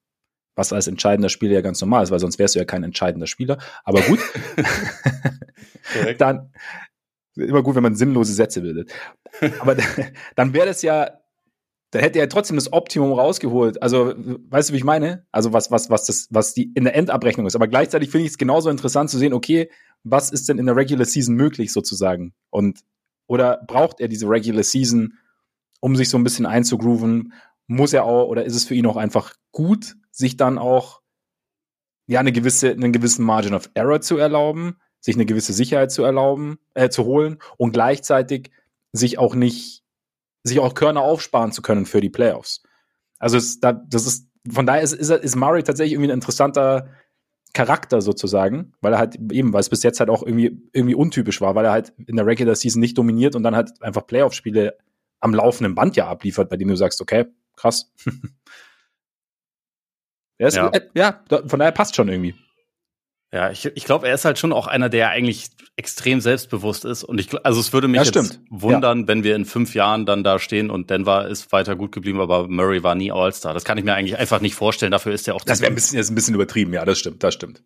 [0.56, 3.28] Was als entscheidender Spieler ja ganz normal ist, weil sonst wärst du ja kein entscheidender
[3.28, 3.60] Spieler.
[3.84, 4.20] Aber gut.
[6.18, 6.52] dann
[7.36, 8.92] immer gut, wenn man sinnlose Sätze bildet.
[9.60, 9.76] Aber
[10.36, 11.20] dann wäre das ja,
[11.92, 13.82] dann hätte er trotzdem das Optimum rausgeholt.
[13.82, 15.26] Also, weißt du, wie ich meine?
[15.32, 17.56] Also, was, was, was das, was die in der Endabrechnung ist.
[17.56, 19.70] Aber gleichzeitig finde ich es genauso interessant zu sehen, okay,
[20.04, 22.34] was ist denn in der Regular Season möglich sozusagen?
[22.50, 22.82] Und
[23.28, 25.14] oder braucht er diese Regular Season,
[25.80, 27.34] um sich so ein bisschen einzugrooven?
[27.68, 31.02] Muss er auch, oder ist es für ihn auch einfach gut, sich dann auch
[32.08, 36.04] ja eine gewisse, einen gewissen Margin of Error zu erlauben, sich eine gewisse Sicherheit zu
[36.04, 38.52] erlauben, äh, zu holen und gleichzeitig
[38.94, 39.84] sich auch nicht,
[40.48, 42.64] sich auch Körner aufsparen zu können für die Playoffs.
[43.20, 46.90] Also es, das ist, von daher ist, ist, ist Murray tatsächlich irgendwie ein interessanter
[47.54, 51.42] Charakter sozusagen, weil er halt eben, weil es bis jetzt halt auch irgendwie, irgendwie untypisch
[51.42, 54.78] war, weil er halt in der Regular Season nicht dominiert und dann halt einfach Playoff-Spiele
[55.20, 57.92] am laufenden Band ja abliefert, bei denen du sagst, okay, krass.
[60.38, 60.70] ist, ja.
[60.70, 62.36] Äh, ja, von daher passt schon irgendwie.
[63.38, 67.04] Ja, ich, ich glaube, er ist halt schon auch einer, der eigentlich extrem selbstbewusst ist.
[67.04, 69.08] Und ich, also es würde mich ja, jetzt wundern, ja.
[69.08, 72.48] wenn wir in fünf Jahren dann da stehen und Denver ist weiter gut geblieben, aber
[72.48, 73.54] Murray war nie All-Star.
[73.54, 74.92] Das kann ich mir eigentlich einfach nicht vorstellen.
[74.92, 75.44] Dafür ist er auch.
[75.44, 76.74] Das wäre ein bisschen, ist ein bisschen übertrieben.
[76.74, 77.62] Ja, das stimmt, das stimmt.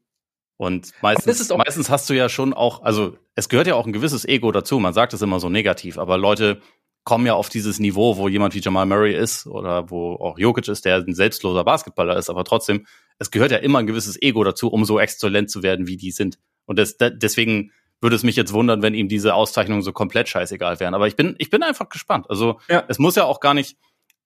[0.58, 4.26] Und meistens, meistens hast du ja schon auch, also es gehört ja auch ein gewisses
[4.26, 4.78] Ego dazu.
[4.78, 6.60] Man sagt es immer so negativ, aber Leute
[7.04, 10.68] kommen ja auf dieses Niveau, wo jemand wie Jamal Murray ist oder wo auch Jokic
[10.68, 12.86] ist, der ein selbstloser Basketballer ist, aber trotzdem,
[13.22, 16.10] es gehört ja immer ein gewisses Ego dazu, um so exzellent zu werden, wie die
[16.10, 16.40] sind.
[16.66, 20.80] Und das, deswegen würde es mich jetzt wundern, wenn ihm diese Auszeichnungen so komplett scheißegal
[20.80, 20.96] wären.
[20.96, 22.28] Aber ich bin, ich bin einfach gespannt.
[22.32, 22.84] Also ja.
[22.88, 23.78] es muss ja auch gar nicht,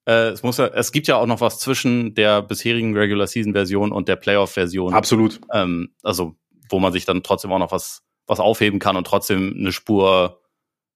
[0.05, 3.51] äh, es muss ja, es gibt ja auch noch was zwischen der bisherigen Regular Season
[3.51, 4.93] Version und der Playoff Version.
[4.93, 5.41] Absolut.
[5.51, 6.37] Ähm, also
[6.69, 10.39] wo man sich dann trotzdem auch noch was, was aufheben kann und trotzdem eine Spur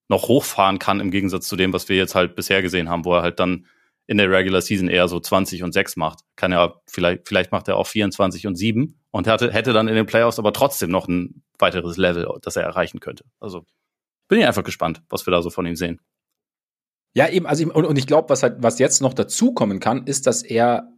[0.08, 3.14] noch hochfahren kann im Gegensatz zu dem, was wir jetzt halt bisher gesehen haben, wo
[3.14, 3.66] er halt dann
[4.10, 6.22] in der Regular Season eher so 20 und 6 macht.
[6.36, 9.94] Kann ja, vielleicht, vielleicht macht er auch 24 und 7 und hatte, hätte dann in
[9.94, 13.24] den Playoffs aber trotzdem noch ein weiteres Level, das er erreichen könnte.
[13.40, 13.68] Also
[14.28, 16.02] bin ich einfach gespannt, was wir da so von ihm sehen.
[17.14, 20.26] Ja, eben, also und, und ich glaube, was halt, was jetzt noch dazukommen kann, ist,
[20.26, 20.92] dass er,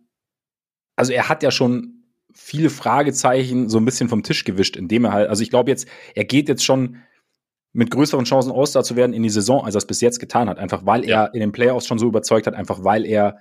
[0.95, 5.12] also er hat ja schon viele Fragezeichen so ein bisschen vom Tisch gewischt, indem er
[5.12, 7.04] halt, also ich glaube jetzt, er geht jetzt schon
[7.74, 10.50] mit größeren Chancen All-Star zu werden in die Saison, als er es bis jetzt getan
[10.50, 10.60] hat.
[10.60, 11.26] Einfach weil ja.
[11.26, 13.38] er in den Playoffs schon so überzeugt hat, einfach weil er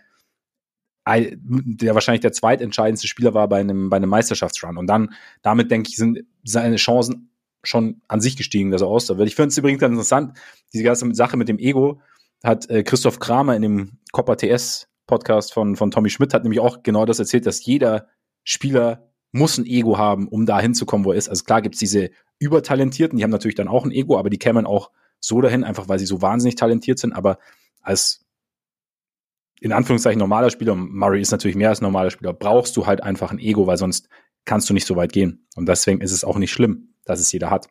[1.07, 4.77] der wahrscheinlich der zweitentscheidendste Spieler war bei einem, bei einem Meisterschaftsrun.
[4.77, 5.13] Und dann,
[5.43, 7.31] damit denke ich, sind seine Chancen
[7.65, 9.29] schon an sich gestiegen, dass er All-Star wird.
[9.29, 10.39] Ich finde es übrigens ganz interessant,
[10.73, 12.01] diese ganze Sache mit dem Ego
[12.45, 16.61] hat äh, Christoph Kramer in dem Copper TS Podcast von, von Tommy Schmidt hat nämlich
[16.61, 18.07] auch genau das erzählt, dass jeder
[18.45, 21.29] Spieler muss ein Ego haben, um da hinzukommen, wo er ist.
[21.29, 24.67] Also klar gibt's diese Übertalentierten, die haben natürlich dann auch ein Ego, aber die kämen
[24.67, 27.13] auch so dahin, einfach weil sie so wahnsinnig talentiert sind.
[27.13, 27.39] Aber
[27.83, 28.25] als
[29.61, 33.31] in Anführungszeichen normaler Spieler, Murray ist natürlich mehr als normaler Spieler, brauchst du halt einfach
[33.31, 34.09] ein Ego, weil sonst
[34.47, 35.47] kannst du nicht so weit gehen.
[35.55, 37.69] Und deswegen ist es auch nicht schlimm, dass es jeder hat.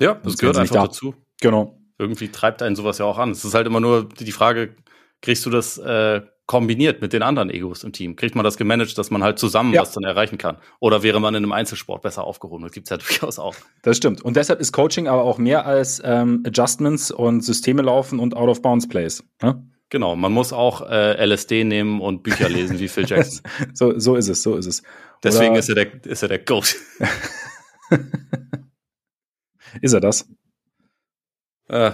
[0.00, 0.82] Ja, das gehört einfach da.
[0.86, 1.14] dazu.
[1.40, 1.78] Genau.
[1.98, 3.32] Irgendwie treibt einen sowas ja auch an.
[3.32, 4.76] Es ist halt immer nur die Frage,
[5.20, 8.16] kriegst du das äh, kombiniert mit den anderen Egos im Team?
[8.16, 9.82] Kriegt man das gemanagt, dass man halt zusammen ja.
[9.82, 10.58] was dann erreichen kann?
[10.80, 12.64] Oder wäre man in einem Einzelsport besser aufgehoben?
[12.64, 13.54] Das gibt's ja durchaus auch.
[13.82, 14.22] Das stimmt.
[14.22, 19.24] Und deshalb ist Coaching aber auch mehr als ähm, Adjustments und Systeme laufen und Out-of-Bounds-Plays.
[19.42, 19.62] Ne?
[19.92, 23.42] Genau, man muss auch äh, LSD nehmen und Bücher lesen wie Phil Jackson.
[23.74, 24.82] so, so ist es, so ist es.
[25.22, 26.76] Deswegen ist er der, ist er der Goat.
[29.82, 30.26] ist er das?
[31.68, 31.90] Äh,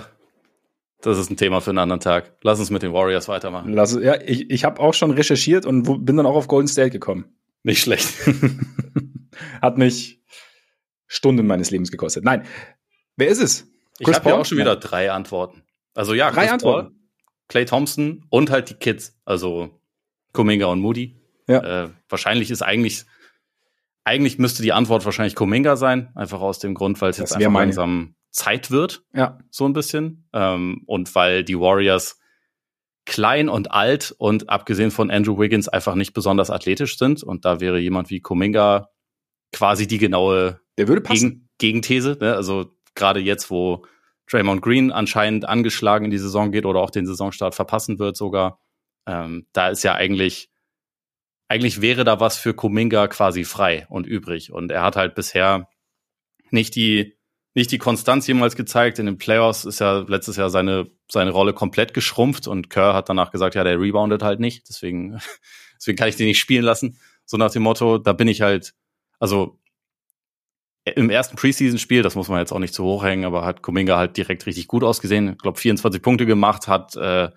[1.00, 2.36] das ist ein Thema für einen anderen Tag.
[2.42, 3.72] Lass uns mit den Warriors weitermachen.
[3.72, 6.90] Lass, ja, ich, ich habe auch schon recherchiert und bin dann auch auf Golden State
[6.90, 7.36] gekommen.
[7.62, 8.08] Nicht schlecht.
[9.62, 10.22] Hat mich
[11.06, 12.24] Stunden meines Lebens gekostet.
[12.24, 12.44] Nein.
[13.16, 13.68] Wer ist es?
[13.98, 14.76] Chris ich habe ja auch schon wieder ja.
[14.76, 15.62] drei Antworten.
[15.94, 16.88] Also ja, drei Chris Antworten.
[16.88, 16.96] Paul,
[17.48, 19.16] Clay Thompson und halt die Kids.
[19.24, 19.80] Also
[20.32, 21.20] Kuminga und Moody.
[21.46, 21.84] Ja.
[21.84, 23.04] Äh, wahrscheinlich ist eigentlich,
[24.04, 26.10] eigentlich müsste die Antwort wahrscheinlich Kuminga sein.
[26.14, 29.02] Einfach aus dem Grund, weil es jetzt einfach langsam Zeit wird.
[29.12, 29.38] Ja.
[29.50, 30.28] So ein bisschen.
[30.32, 32.20] Ähm, und weil die Warriors
[33.04, 37.22] klein und alt und abgesehen von Andrew Wiggins einfach nicht besonders athletisch sind.
[37.22, 38.90] Und da wäre jemand wie Kuminga
[39.52, 41.20] quasi die genaue Der würde passen.
[41.28, 42.16] Gegen Gegenthese.
[42.20, 42.34] Ne?
[42.34, 43.84] Also gerade jetzt, wo
[44.30, 48.60] Draymond Green anscheinend angeschlagen in die Saison geht oder auch den Saisonstart verpassen wird sogar.
[49.06, 50.50] Ähm, da ist ja eigentlich,
[51.48, 54.52] eigentlich wäre da was für Kuminga quasi frei und übrig.
[54.52, 55.68] Und er hat halt bisher
[56.50, 57.17] nicht die,
[57.58, 58.98] nicht die Konstanz jemals gezeigt.
[58.98, 63.08] In den Playoffs ist ja letztes Jahr seine, seine Rolle komplett geschrumpft und Kerr hat
[63.08, 64.68] danach gesagt, ja, der reboundet halt nicht.
[64.68, 65.20] Deswegen,
[65.76, 66.98] deswegen kann ich den nicht spielen lassen.
[67.26, 68.74] So nach dem Motto, da bin ich halt,
[69.18, 69.58] also
[70.84, 73.98] im ersten Preseason-Spiel, das muss man jetzt auch nicht zu hoch hängen, aber hat Kuminga
[73.98, 75.32] halt direkt richtig gut ausgesehen.
[75.32, 77.28] Ich glaube, 24 Punkte gemacht, hat, äh,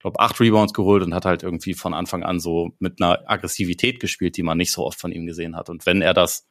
[0.00, 4.00] glaube acht Rebounds geholt und hat halt irgendwie von Anfang an so mit einer Aggressivität
[4.00, 5.70] gespielt, die man nicht so oft von ihm gesehen hat.
[5.70, 6.46] Und wenn er das,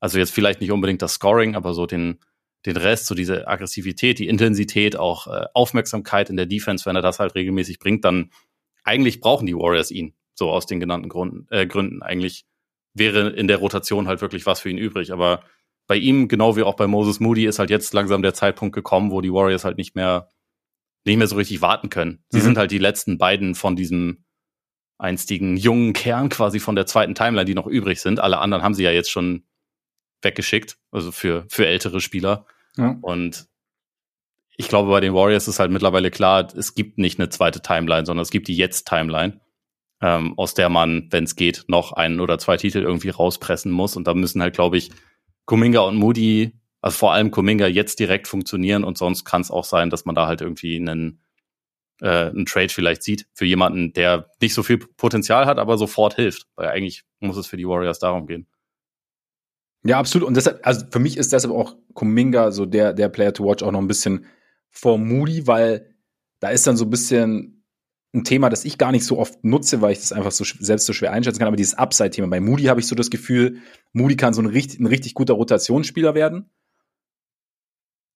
[0.00, 2.20] also jetzt vielleicht nicht unbedingt das Scoring, aber so den,
[2.66, 7.02] den Rest, so diese Aggressivität, die Intensität, auch äh, Aufmerksamkeit in der Defense, wenn er
[7.02, 8.30] das halt regelmäßig bringt, dann
[8.84, 10.14] eigentlich brauchen die Warriors ihn.
[10.34, 11.46] So aus den genannten Gründen.
[11.50, 12.02] Äh, Gründen.
[12.02, 12.46] Eigentlich
[12.94, 15.12] wäre in der Rotation halt wirklich was für ihn übrig.
[15.12, 15.42] Aber
[15.86, 19.10] bei ihm, genau wie auch bei Moses Moody, ist halt jetzt langsam der Zeitpunkt gekommen,
[19.10, 20.28] wo die Warriors halt nicht mehr,
[21.04, 22.24] nicht mehr so richtig warten können.
[22.30, 22.42] Sie mhm.
[22.42, 24.24] sind halt die letzten beiden von diesem
[24.98, 28.20] einstigen jungen Kern quasi von der zweiten Timeline, die noch übrig sind.
[28.20, 29.44] Alle anderen haben sie ja jetzt schon
[30.22, 32.46] weggeschickt, also für, für ältere Spieler.
[32.76, 32.96] Ja.
[33.00, 33.48] Und
[34.56, 38.06] ich glaube, bei den Warriors ist halt mittlerweile klar, es gibt nicht eine zweite Timeline,
[38.06, 39.40] sondern es gibt die Jetzt-Timeline,
[40.00, 43.96] ähm, aus der man, wenn es geht, noch einen oder zwei Titel irgendwie rauspressen muss.
[43.96, 44.90] Und da müssen halt, glaube ich,
[45.46, 49.64] Kuminga und Moody, also vor allem Kuminga jetzt direkt funktionieren und sonst kann es auch
[49.64, 51.20] sein, dass man da halt irgendwie einen,
[52.00, 56.14] äh, einen Trade vielleicht sieht für jemanden, der nicht so viel Potenzial hat, aber sofort
[56.14, 56.46] hilft.
[56.56, 58.46] Weil eigentlich muss es für die Warriors darum gehen.
[59.84, 60.28] Ja, absolut.
[60.28, 63.62] Und deshalb, also für mich ist deshalb auch Kuminga so der, der Player to watch
[63.62, 64.26] auch noch ein bisschen
[64.70, 65.94] vor Moody, weil
[66.40, 67.64] da ist dann so ein bisschen
[68.14, 70.86] ein Thema, das ich gar nicht so oft nutze, weil ich das einfach so selbst
[70.86, 72.28] so schwer einschätzen kann, aber dieses Upside-Thema.
[72.28, 73.58] Bei Moody habe ich so das Gefühl,
[73.92, 76.50] Moody kann so ein richtig, ein richtig guter Rotationsspieler werden.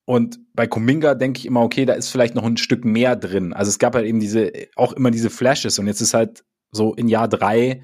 [0.05, 3.53] Und bei Kuminga denke ich immer, okay, da ist vielleicht noch ein Stück mehr drin.
[3.53, 6.95] Also es gab halt eben diese, auch immer diese Flashes und jetzt ist halt so
[6.95, 7.83] in Jahr drei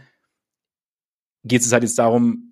[1.44, 2.51] geht es halt jetzt darum,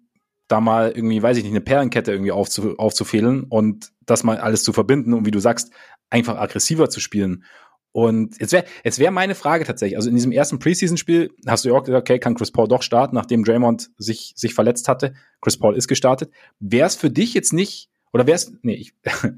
[0.51, 4.65] da mal irgendwie, weiß ich nicht, eine Perlenkette irgendwie aufzu, aufzufehlen und das mal alles
[4.65, 5.71] zu verbinden und wie du sagst,
[6.11, 7.45] einfach aggressiver zu spielen.
[7.93, 11.69] Und jetzt wäre jetzt wäre meine Frage tatsächlich, also in diesem ersten Preseason-Spiel hast du
[11.69, 15.15] ja auch gesagt, okay, kann Chris Paul doch starten, nachdem Draymond sich, sich verletzt hatte.
[15.41, 16.33] Chris Paul ist gestartet.
[16.59, 18.95] Wäre es für dich jetzt nicht, oder wäre es, nee, ich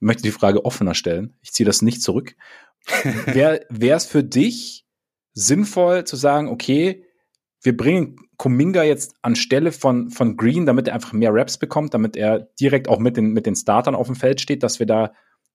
[0.00, 1.34] möchte die Frage offener stellen.
[1.42, 2.36] Ich ziehe das nicht zurück.
[3.26, 4.86] Wäre es für dich
[5.32, 7.04] sinnvoll zu sagen, okay,
[7.62, 12.16] wir bringen Kuminga jetzt anstelle von, von Green, damit er einfach mehr Raps bekommt, damit
[12.16, 15.12] er direkt auch mit den, mit den Startern auf dem Feld steht, dass wir da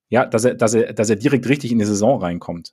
[0.08, 2.72] ja, dass er, dass er, dass er direkt richtig in die Saison reinkommt.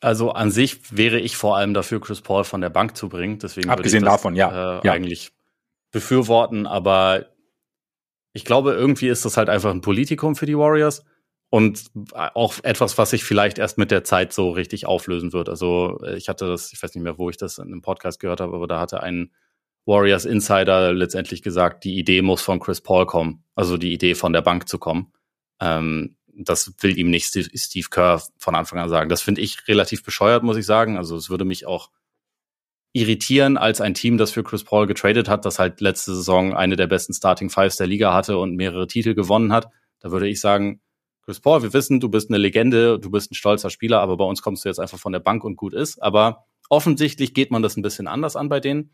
[0.00, 3.38] Also an sich wäre ich vor allem dafür, Chris Paul von der Bank zu bringen.
[3.38, 4.80] Deswegen Abgesehen das, davon, ja.
[4.80, 4.92] Äh, ja.
[4.92, 5.30] Eigentlich
[5.92, 7.26] befürworten, aber
[8.32, 11.04] ich glaube, irgendwie ist das halt einfach ein Politikum für die Warriors
[11.50, 15.48] und auch etwas, was sich vielleicht erst mit der Zeit so richtig auflösen wird.
[15.48, 18.40] Also ich hatte das, ich weiß nicht mehr, wo ich das in einem Podcast gehört
[18.40, 19.32] habe, aber da hatte ein
[19.84, 24.32] Warriors Insider letztendlich gesagt, die Idee muss von Chris Paul kommen, also die Idee von
[24.32, 25.12] der Bank zu kommen.
[25.60, 29.08] Ähm, das will ihm nicht Steve Kerr von Anfang an sagen.
[29.08, 30.96] Das finde ich relativ bescheuert, muss ich sagen.
[30.96, 31.90] Also es würde mich auch
[32.92, 36.76] irritieren als ein Team, das für Chris Paul getradet hat, das halt letzte Saison eine
[36.76, 39.68] der besten Starting Fives der Liga hatte und mehrere Titel gewonnen hat.
[40.00, 40.80] Da würde ich sagen,
[41.30, 44.24] Chris Paul, wir wissen, du bist eine Legende, du bist ein stolzer Spieler, aber bei
[44.24, 46.02] uns kommst du jetzt einfach von der Bank und gut ist.
[46.02, 48.90] Aber offensichtlich geht man das ein bisschen anders an bei denen.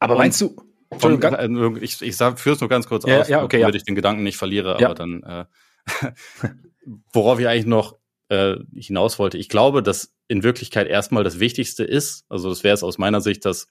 [0.00, 0.56] Aber und meinst du,
[0.98, 3.78] von, äh, ich, ich führe es nur ganz kurz ja, aus, ja, okay, damit ja.
[3.78, 5.44] ich den Gedanken nicht verliere, aber dann äh,
[7.12, 7.96] worauf ich eigentlich noch
[8.28, 9.38] äh, hinaus wollte.
[9.38, 13.20] Ich glaube, dass in Wirklichkeit erstmal das Wichtigste ist, also das wäre es aus meiner
[13.20, 13.68] Sicht, dass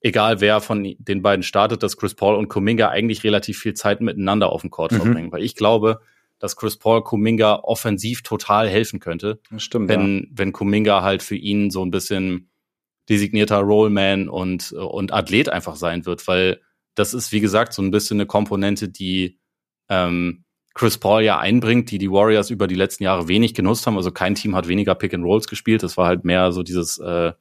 [0.00, 4.00] egal wer von den beiden startet, dass Chris Paul und Kuminga eigentlich relativ viel Zeit
[4.00, 4.98] miteinander auf dem Court mhm.
[4.98, 5.32] verbringen.
[5.32, 6.00] Weil ich glaube,
[6.38, 9.40] dass Chris Paul Kuminga offensiv total helfen könnte.
[9.50, 10.24] Das stimmt, wenn, ja.
[10.30, 12.50] wenn Kuminga halt für ihn so ein bisschen
[13.08, 16.60] designierter Rollman und, und Athlet einfach sein wird, weil
[16.94, 19.38] das ist, wie gesagt, so ein bisschen eine Komponente, die
[19.88, 23.96] ähm, Chris Paul ja einbringt, die die Warriors über die letzten Jahre wenig genutzt haben.
[23.96, 25.82] Also kein Team hat weniger Pick and Rolls gespielt.
[25.82, 27.32] Das war halt mehr so dieses, äh,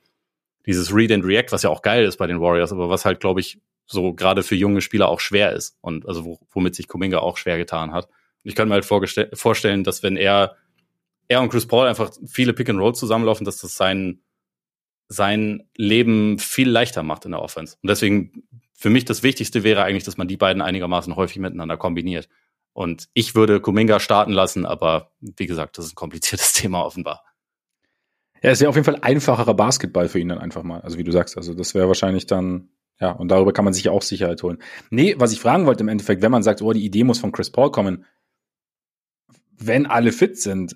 [0.66, 3.20] dieses Read and React, was ja auch geil ist bei den Warriors, aber was halt,
[3.20, 7.20] glaube ich, so gerade für junge Spieler auch schwer ist und also womit sich Kuminga
[7.20, 8.10] auch schwer getan hat.
[8.48, 10.56] Ich könnte mir halt vorstellen, dass wenn er,
[11.28, 14.22] er und Chris Paul einfach viele Pick and Rolls zusammenlaufen, dass das sein,
[15.08, 17.78] sein Leben viel leichter macht in der Offense.
[17.82, 21.78] Und deswegen, für mich das Wichtigste wäre eigentlich, dass man die beiden einigermaßen häufig miteinander
[21.78, 22.30] kombiniert.
[22.74, 27.24] Und ich würde Kuminga starten lassen, aber wie gesagt, das ist ein kompliziertes Thema offenbar.
[28.44, 30.82] Ja, es wäre auf jeden Fall einfacherer Basketball für ihn dann einfach mal.
[30.82, 33.86] Also wie du sagst, also das wäre wahrscheinlich dann, ja, und darüber kann man sich
[33.86, 34.60] ja auch Sicherheit holen.
[34.92, 37.32] Nee, was ich fragen wollte im Endeffekt, wenn man sagt, oh, die Idee muss von
[37.32, 38.06] Chris Paul kommen,
[39.58, 40.76] wenn alle fit sind,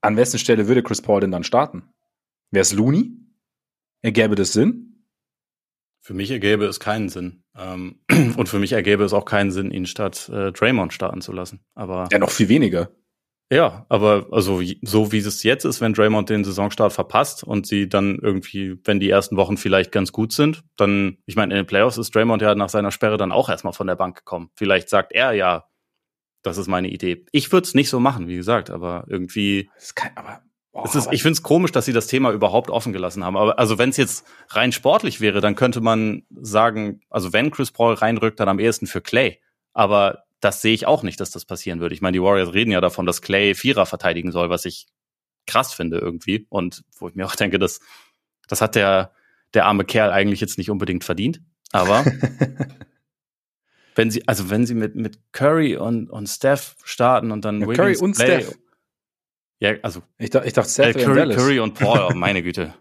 [0.00, 1.92] an wessen Stelle würde Chris Paul denn dann starten?
[2.50, 3.12] Wäre es Looney?
[4.02, 5.06] Ergäbe das Sinn?
[6.00, 7.44] Für mich ergäbe es keinen Sinn.
[7.56, 8.00] Ähm,
[8.36, 11.64] und für mich ergäbe es auch keinen Sinn, ihn statt äh, Draymond starten zu lassen.
[11.74, 12.90] Aber ja, noch viel weniger.
[13.50, 17.88] Ja, aber also so wie es jetzt ist, wenn Draymond den Saisonstart verpasst und sie
[17.88, 21.66] dann irgendwie, wenn die ersten Wochen vielleicht ganz gut sind, dann, ich meine, in den
[21.66, 24.50] Playoffs ist Draymond ja nach seiner Sperre dann auch erstmal von der Bank gekommen.
[24.56, 25.68] Vielleicht sagt er ja,
[26.44, 27.24] das ist meine Idee.
[27.32, 29.68] Ich würde es nicht so machen, wie gesagt, aber irgendwie.
[29.74, 30.42] Das kann, aber
[30.76, 33.36] Oh, ist, ich finde es komisch, dass sie das Thema überhaupt offen gelassen haben.
[33.36, 37.70] Aber also wenn es jetzt rein sportlich wäre, dann könnte man sagen, also wenn Chris
[37.70, 39.40] Paul reinrückt, dann am ehesten für Clay.
[39.72, 41.94] Aber das sehe ich auch nicht, dass das passieren würde.
[41.94, 44.88] Ich meine, die Warriors reden ja davon, dass Clay Vierer verteidigen soll, was ich
[45.46, 46.44] krass finde irgendwie.
[46.48, 47.78] Und wo ich mir auch denke, das,
[48.48, 49.12] das hat der,
[49.54, 51.40] der arme Kerl eigentlich jetzt nicht unbedingt verdient.
[51.70, 52.04] Aber
[53.94, 57.66] wenn sie, also wenn sie mit, mit Curry und, und Steph starten und dann ja,
[57.72, 58.58] Curry und Clay, Steph
[59.60, 60.02] ja, also.
[60.18, 62.74] Ich, dachte, ich dachte Seth äh, Curry, Curry und Paul, oh, meine Güte.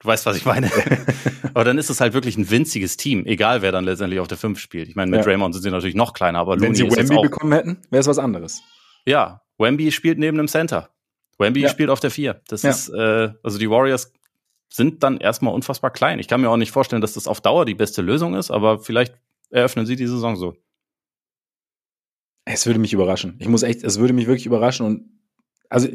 [0.00, 0.70] Du weißt, was ich meine.
[1.54, 4.36] aber dann ist es halt wirklich ein winziges Team, egal wer dann letztendlich auf der
[4.36, 4.88] 5 spielt.
[4.88, 5.24] Ich meine, mit ja.
[5.24, 8.06] Draymond sind sie natürlich noch kleiner, aber Wenn Looney sie Wemby bekommen hätten, wäre es
[8.06, 8.62] was anderes.
[9.06, 10.90] Ja, Wemby spielt neben dem Center.
[11.38, 11.70] Wemby ja.
[11.70, 12.42] spielt auf der 4.
[12.48, 12.70] Das ja.
[12.70, 14.12] ist, äh, also die Warriors
[14.68, 16.18] sind dann erstmal unfassbar klein.
[16.18, 18.80] Ich kann mir auch nicht vorstellen, dass das auf Dauer die beste Lösung ist, aber
[18.80, 19.14] vielleicht
[19.56, 20.54] eröffnen sie die Saison so.
[22.44, 23.36] Es würde mich überraschen.
[23.40, 25.20] Ich muss echt, es würde mich wirklich überraschen und
[25.68, 25.88] also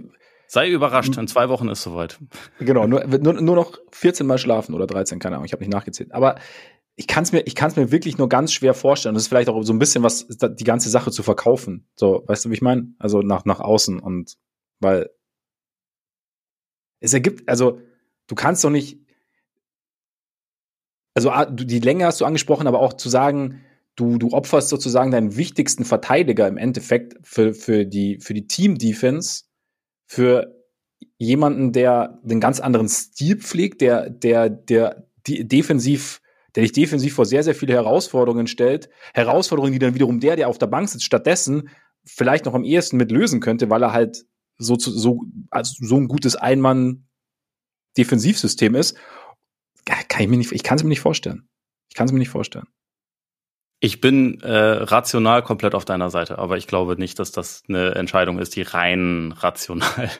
[0.53, 2.19] Sei überrascht, in zwei Wochen ist soweit.
[2.59, 5.71] Genau, nur, nur, nur noch 14 Mal schlafen oder 13, keine Ahnung, ich habe nicht
[5.71, 6.11] nachgezählt.
[6.11, 6.35] Aber
[6.97, 9.15] ich kann es mir, ich mir wirklich nur ganz schwer vorstellen.
[9.15, 11.87] Das ist vielleicht auch so ein bisschen was, die ganze Sache zu verkaufen.
[11.95, 12.93] So, weißt du, wie ich meine?
[12.99, 14.35] Also nach, nach außen und
[14.81, 15.09] weil
[16.99, 17.79] es ergibt, also
[18.27, 18.99] du kannst doch nicht,
[21.13, 23.61] also die Länge hast du angesprochen, aber auch zu sagen,
[23.95, 29.43] du, du opferst sozusagen deinen wichtigsten Verteidiger im Endeffekt für, für die, für die Team-Defense
[30.05, 30.55] für
[31.17, 36.21] jemanden, der den ganz anderen Stil pflegt, der, der, der defensiv,
[36.55, 38.89] der dich defensiv vor sehr, sehr viele Herausforderungen stellt.
[39.13, 41.69] Herausforderungen, die dann wiederum der, der auf der Bank sitzt, stattdessen
[42.03, 44.25] vielleicht noch am ehesten mit lösen könnte, weil er halt
[44.57, 48.97] so, so, also so ein gutes Einmann-Defensivsystem ist.
[49.85, 51.47] Kann ich mir nicht, ich kann es mir nicht vorstellen.
[51.89, 52.67] Ich kann es mir nicht vorstellen.
[53.83, 57.95] Ich bin äh, rational komplett auf deiner Seite, aber ich glaube nicht, dass das eine
[57.95, 60.11] Entscheidung ist, die rein rational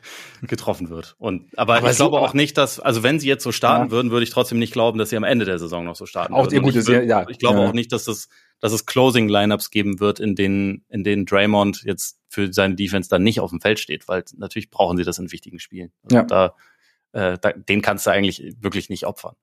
[0.42, 1.16] getroffen wird.
[1.20, 3.92] Und aber, aber ich glaube auch nicht, dass also wenn sie jetzt so starten ja.
[3.92, 6.34] würden, würde ich trotzdem nicht glauben, dass sie am Ende der Saison noch so starten
[6.34, 6.64] auch würden.
[6.64, 7.68] Gut, ich, will, ja, ich glaube ja.
[7.68, 11.84] auch nicht, dass es dass es Closing Lineups geben wird, in denen in denen Draymond
[11.84, 15.20] jetzt für seine Defense dann nicht auf dem Feld steht, weil natürlich brauchen sie das
[15.20, 15.92] in wichtigen Spielen.
[16.04, 16.24] Also ja.
[16.24, 16.56] da,
[17.12, 19.36] äh, da den kannst du eigentlich wirklich nicht opfern.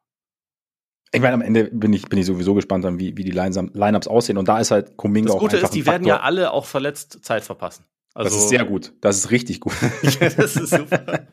[1.12, 4.36] Ich meine, am Ende bin ich, bin ich sowieso gespannt, wie, wie die Lineups aussehen.
[4.36, 7.20] Und da ist halt Kuminga auch Das Gute ist, die werden ja alle auch verletzt
[7.22, 7.84] Zeit verpassen.
[8.14, 8.94] Also, das ist sehr gut.
[9.00, 9.74] Das ist richtig gut.
[10.20, 11.28] ja, das ist super.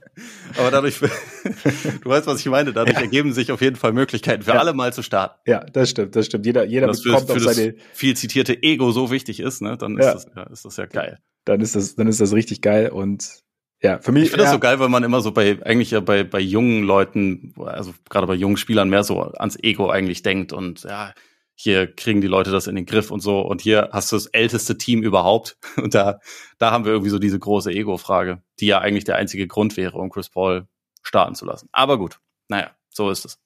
[0.58, 1.00] Aber dadurch,
[2.02, 3.02] du weißt, was ich meine, dadurch ja.
[3.02, 4.60] ergeben sich auf jeden Fall Möglichkeiten für ja.
[4.60, 5.40] alle mal zu starten.
[5.48, 6.46] Ja, das stimmt, das stimmt.
[6.46, 9.78] Jeder, jeder das bekommt für, für auf seine viel zitierte Ego so wichtig ist, ne?
[9.78, 11.18] Dann ist, das, ja, ist das ja geil.
[11.46, 13.45] Dann ist das, dann ist das richtig geil und
[13.82, 14.24] ja, für mich.
[14.24, 14.50] Ich finde ja.
[14.50, 17.94] das so geil, weil man immer so bei, eigentlich ja bei, bei jungen Leuten, also
[18.10, 21.14] gerade bei jungen Spielern mehr so ans Ego eigentlich denkt und ja,
[21.56, 24.28] hier kriegen die Leute das in den Griff und so und hier hast du das
[24.28, 26.20] älteste Team überhaupt und da,
[26.58, 29.98] da haben wir irgendwie so diese große Ego-Frage, die ja eigentlich der einzige Grund wäre,
[29.98, 30.68] um Chris Paul
[31.02, 31.70] starten zu lassen.
[31.72, 33.40] Aber gut, naja, so ist es.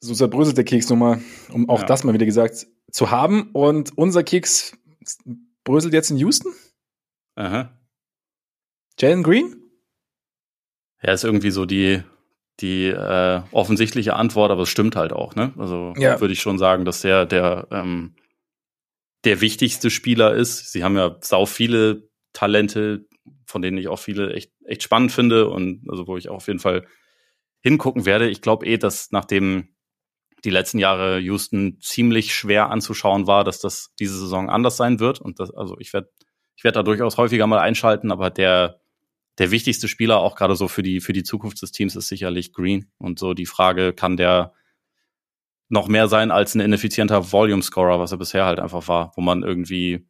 [0.00, 1.20] So zerbröselt der Keks nochmal,
[1.52, 1.86] um auch ja.
[1.86, 4.72] das mal wieder gesagt zu haben und unser Keks
[5.64, 6.52] bröselt jetzt in Houston?
[7.34, 7.77] Aha.
[8.98, 9.56] Jalen Green?
[11.02, 12.02] Ja, ist irgendwie so die,
[12.60, 15.52] die äh, offensichtliche Antwort, aber es stimmt halt auch, ne?
[15.56, 16.20] Also ja.
[16.20, 18.16] würde ich schon sagen, dass der, der, ähm,
[19.24, 20.72] der wichtigste Spieler ist.
[20.72, 23.06] Sie haben ja sau viele Talente,
[23.46, 26.46] von denen ich auch viele echt, echt spannend finde und also wo ich auch auf
[26.48, 26.86] jeden Fall
[27.60, 28.28] hingucken werde.
[28.28, 29.68] Ich glaube eh, dass nachdem
[30.44, 35.20] die letzten Jahre Houston ziemlich schwer anzuschauen war, dass das diese Saison anders sein wird.
[35.20, 36.10] Und das, also ich werde
[36.56, 38.80] ich werde da durchaus häufiger mal einschalten, aber der
[39.38, 42.52] der wichtigste Spieler auch gerade so für die, für die Zukunft des Teams ist sicherlich
[42.52, 42.90] Green.
[42.98, 44.52] Und so die Frage, kann der
[45.68, 49.42] noch mehr sein als ein ineffizienter Volume-Scorer, was er bisher halt einfach war, wo man
[49.42, 50.06] irgendwie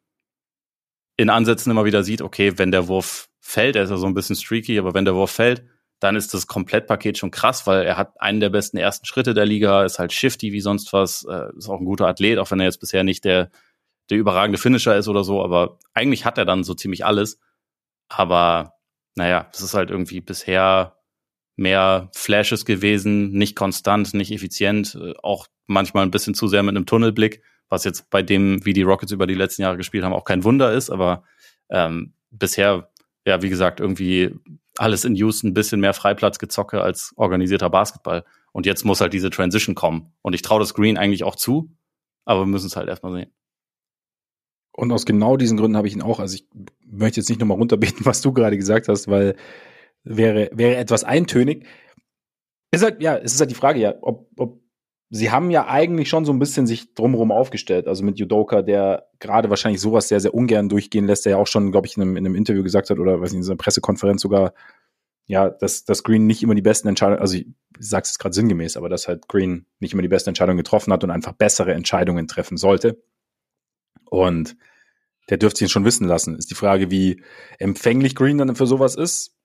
[1.17, 4.13] in Ansätzen immer wieder sieht, okay, wenn der Wurf fällt, er ist ja so ein
[4.13, 5.65] bisschen streaky, aber wenn der Wurf fällt,
[5.99, 9.45] dann ist das Komplettpaket schon krass, weil er hat einen der besten ersten Schritte der
[9.45, 12.61] Liga, ist halt shifty wie sonst was, äh, ist auch ein guter Athlet, auch wenn
[12.61, 13.51] er jetzt bisher nicht der,
[14.09, 17.37] der überragende Finisher ist oder so, aber eigentlich hat er dann so ziemlich alles.
[18.07, 18.78] Aber
[19.15, 20.97] naja, es ist halt irgendwie bisher
[21.55, 26.75] mehr Flashes gewesen, nicht konstant, nicht effizient, äh, auch manchmal ein bisschen zu sehr mit
[26.75, 30.13] einem Tunnelblick, was jetzt bei dem, wie die Rockets über die letzten Jahre gespielt haben,
[30.13, 31.23] auch kein Wunder ist, aber
[31.69, 32.89] ähm, bisher
[33.25, 34.35] ja, wie gesagt, irgendwie
[34.77, 38.25] alles in Houston ein bisschen mehr Freiplatzgezocke als organisierter Basketball.
[38.51, 40.13] Und jetzt muss halt diese Transition kommen.
[40.21, 41.75] Und ich traue das Green eigentlich auch zu,
[42.25, 43.31] aber wir müssen es halt erstmal sehen.
[44.71, 46.19] Und aus genau diesen Gründen habe ich ihn auch.
[46.19, 46.47] Also ich
[46.85, 49.35] möchte jetzt nicht nochmal runterbeten, was du gerade gesagt hast, weil
[50.03, 51.65] wäre, wäre etwas eintönig.
[52.71, 54.61] Ist halt, ja, es ist halt die Frage, ja, ob, ob
[55.09, 57.87] sie haben ja eigentlich schon so ein bisschen sich drumherum aufgestellt.
[57.87, 61.47] Also mit Judoka, der gerade wahrscheinlich sowas sehr, sehr ungern durchgehen lässt, der ja auch
[61.47, 63.57] schon, glaube ich, in einem, in einem Interview gesagt hat oder weiß nicht, in einer
[63.57, 64.53] Pressekonferenz sogar,
[65.25, 67.47] ja, dass, dass Green nicht immer die besten Entscheidungen, also ich
[67.79, 71.03] sage es gerade sinngemäß, aber dass halt Green nicht immer die besten Entscheidungen getroffen hat
[71.03, 73.01] und einfach bessere Entscheidungen treffen sollte.
[74.09, 74.55] Und
[75.29, 76.35] der dürfte ihn schon wissen lassen.
[76.35, 77.21] Ist die Frage, wie
[77.59, 79.35] empfänglich Green dann für sowas ist.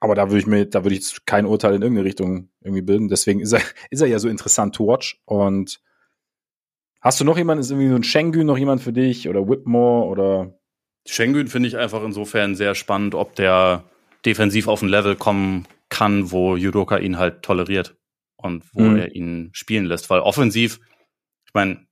[0.00, 3.08] Aber da würde ich mir, da würde ich kein Urteil in irgendeine Richtung irgendwie bilden.
[3.08, 5.20] Deswegen ist er, ist er ja so interessant to watch.
[5.24, 5.80] Und
[7.00, 10.06] hast du noch jemanden, ist irgendwie so ein Schengen noch jemand für dich oder Whitmore
[10.06, 10.58] oder?
[11.06, 13.84] Schengen finde ich einfach insofern sehr spannend, ob der
[14.26, 17.96] defensiv auf ein Level kommen kann, wo Judoka ihn halt toleriert
[18.36, 18.96] und wo mhm.
[18.96, 20.10] er ihn spielen lässt.
[20.10, 20.80] Weil offensiv,
[21.46, 21.87] ich meine,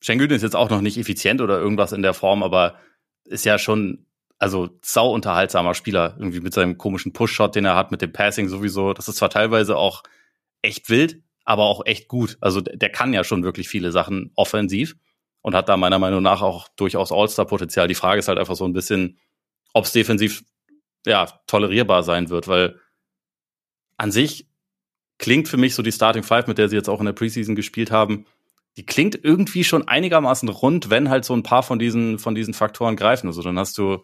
[0.00, 2.76] Schengen ist jetzt auch noch nicht effizient oder irgendwas in der Form, aber
[3.24, 4.06] ist ja schon
[4.38, 8.48] also sau unterhaltsamer Spieler, irgendwie mit seinem komischen Push-Shot, den er hat, mit dem Passing
[8.48, 8.92] sowieso.
[8.92, 10.02] Das ist zwar teilweise auch
[10.62, 12.36] echt wild, aber auch echt gut.
[12.40, 14.96] Also der kann ja schon wirklich viele Sachen offensiv
[15.40, 17.88] und hat da meiner Meinung nach auch durchaus All-Star-Potenzial.
[17.88, 19.18] Die Frage ist halt einfach so ein bisschen,
[19.72, 20.44] ob es defensiv
[21.06, 22.78] ja tolerierbar sein wird, weil
[23.96, 24.48] an sich
[25.18, 27.54] klingt für mich so die Starting Five, mit der sie jetzt auch in der Preseason
[27.54, 28.26] gespielt haben,
[28.76, 32.54] die klingt irgendwie schon einigermaßen rund, wenn halt so ein paar von diesen von diesen
[32.54, 33.26] Faktoren greifen.
[33.26, 34.02] Also dann hast du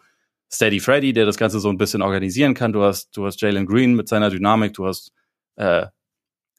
[0.51, 2.73] Steady Freddy, der das Ganze so ein bisschen organisieren kann.
[2.73, 5.11] Du hast, du hast Jalen Green mit seiner Dynamik, du hast
[5.55, 5.87] äh,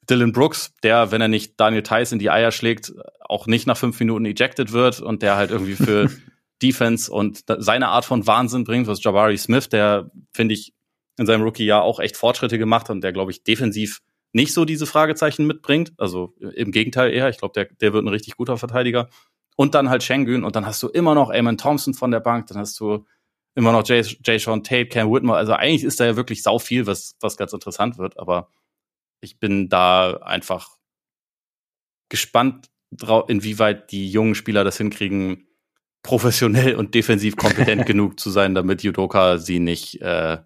[0.09, 3.77] Dylan Brooks, der, wenn er nicht Daniel Tice in die Eier schlägt, auch nicht nach
[3.77, 6.09] fünf Minuten ejected wird und der halt irgendwie für
[6.61, 8.87] Defense und seine Art von Wahnsinn bringt.
[8.87, 10.73] Du hast Jabari Smith, der, finde ich,
[11.17, 14.01] in seinem Rookie-Jahr auch echt Fortschritte gemacht und der, glaube ich, defensiv
[14.35, 15.93] nicht so diese Fragezeichen mitbringt.
[15.97, 17.29] Also im Gegenteil eher.
[17.29, 19.09] Ich glaube, der, der wird ein richtig guter Verteidiger.
[19.55, 22.47] Und dann halt Schengen und dann hast du immer noch Eamon Thompson von der Bank,
[22.47, 23.05] dann hast du
[23.55, 25.37] immer noch Jay, Jay Sean Tate, Cam Whitmore.
[25.37, 28.19] Also eigentlich ist da ja wirklich sau viel, was, was ganz interessant wird.
[28.19, 28.49] Aber
[29.21, 30.67] ich bin da einfach
[32.09, 35.47] gespannt drauf, inwieweit die jungen Spieler das hinkriegen,
[36.03, 40.39] professionell und defensiv kompetent genug zu sein, damit Judoka sie nicht äh,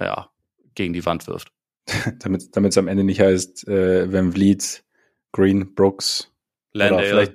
[0.00, 0.30] ja,
[0.74, 1.52] gegen die Wand wirft.
[2.18, 4.84] damit es am Ende nicht heißt, äh, Van Vliet,
[5.32, 6.32] Green, Brooks.
[6.72, 7.06] Landale.
[7.06, 7.32] Vielleicht,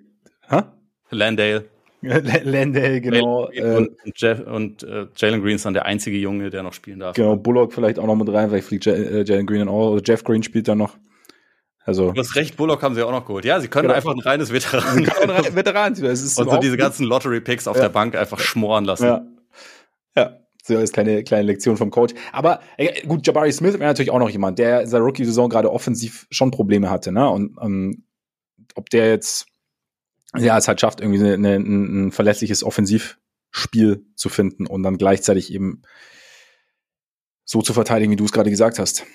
[0.49, 0.74] ha?
[1.10, 1.66] Landale.
[2.02, 3.45] Landale, genau.
[3.45, 6.74] Und, äh, und, Jeff, und äh, Jalen Green ist dann der einzige Junge, der noch
[6.74, 7.16] spielen darf.
[7.16, 9.91] Genau, Bullock vielleicht auch noch mit rein, vielleicht fliegt äh, Jalen Green dann auch.
[9.91, 10.97] Oder Jeff Green spielt dann noch.
[11.84, 13.45] Also, du hast recht, Bullock haben sie auch noch geholt.
[13.45, 13.95] Ja, sie können genau.
[13.95, 14.97] einfach ein reines Veteran.
[14.97, 17.84] Sie können ein Veteran es ist Und so diese ganzen Lottery-Picks auf ja.
[17.84, 19.06] der Bank einfach schmoren lassen.
[19.06, 19.26] Ja.
[20.76, 22.13] So ist keine kleine Lektion vom Coach.
[22.32, 25.72] Aber äh, gut, Jabari Smith wäre natürlich auch noch jemand, der in seiner Rookie-Saison gerade
[25.72, 27.11] offensiv schon Probleme hatte.
[27.11, 27.30] Ne?
[27.30, 28.03] Und ähm,
[28.76, 29.47] ob der jetzt
[30.38, 35.53] ja, es halt schafft, irgendwie eine, eine, ein verlässliches Offensivspiel zu finden und dann gleichzeitig
[35.53, 35.82] eben
[37.43, 39.05] so zu verteidigen, wie du es gerade gesagt hast.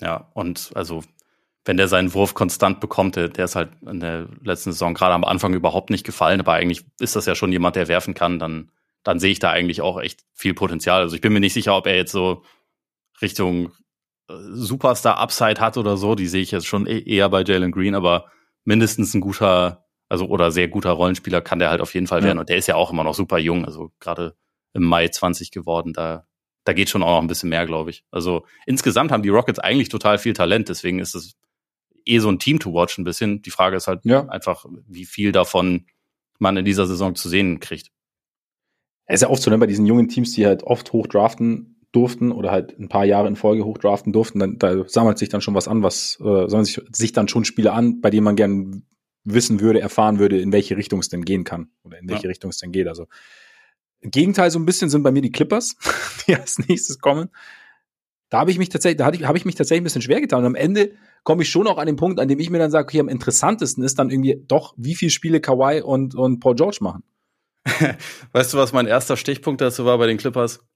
[0.00, 1.04] Ja, und also
[1.64, 5.14] wenn der seinen Wurf konstant bekommt, der, der ist halt in der letzten Saison gerade
[5.14, 8.38] am Anfang überhaupt nicht gefallen, aber eigentlich ist das ja schon jemand, der werfen kann,
[8.38, 8.72] dann,
[9.02, 11.00] dann sehe ich da eigentlich auch echt viel Potenzial.
[11.00, 12.42] Also ich bin mir nicht sicher, ob er jetzt so
[13.22, 13.72] Richtung
[14.28, 17.94] äh, Superstar-Upside hat oder so, die sehe ich jetzt schon e-, eher bei Jalen Green,
[17.94, 18.26] aber
[18.64, 22.38] mindestens ein guter also oder sehr guter Rollenspieler kann der halt auf jeden Fall werden.
[22.38, 24.36] Und der ist ja auch immer noch super jung, also gerade
[24.74, 26.26] im Mai 20 geworden, da,
[26.64, 28.04] da geht schon auch noch ein bisschen mehr, glaube ich.
[28.10, 31.36] Also insgesamt haben die Rockets eigentlich total viel Talent, deswegen ist es
[32.04, 33.40] eh so ein Team to watch ein bisschen.
[33.42, 34.28] Die Frage ist halt ja.
[34.28, 35.86] einfach, wie viel davon
[36.40, 37.92] man in dieser Saison zu sehen kriegt.
[39.10, 42.30] Es ist ja oft so, ne, bei diesen jungen Teams, die halt oft hochdraften durften
[42.30, 45.54] oder halt ein paar Jahre in Folge hochdraften durften, dann da sammelt sich dann schon
[45.54, 48.84] was an, was äh, sammeln sich, sich dann schon Spiele an, bei denen man gern
[49.24, 52.28] wissen würde, erfahren würde, in welche Richtung es denn gehen kann oder in welche ja.
[52.28, 52.86] Richtung es denn geht.
[52.86, 53.06] Also
[53.98, 55.76] im Gegenteil so ein bisschen sind bei mir die Clippers,
[56.28, 57.30] die als nächstes kommen.
[58.28, 60.40] Da habe ich mich tatsächlich, da habe ich mich tatsächlich ein bisschen schwer getan.
[60.40, 60.92] Und am Ende
[61.24, 63.08] komme ich schon auch an den Punkt, an dem ich mir dann sage, okay, am
[63.08, 67.02] interessantesten ist dann irgendwie doch, wie viele Spiele Kawhi und, und Paul George machen.
[68.32, 70.66] weißt du, was mein erster Stichpunkt dazu war bei den Clippers?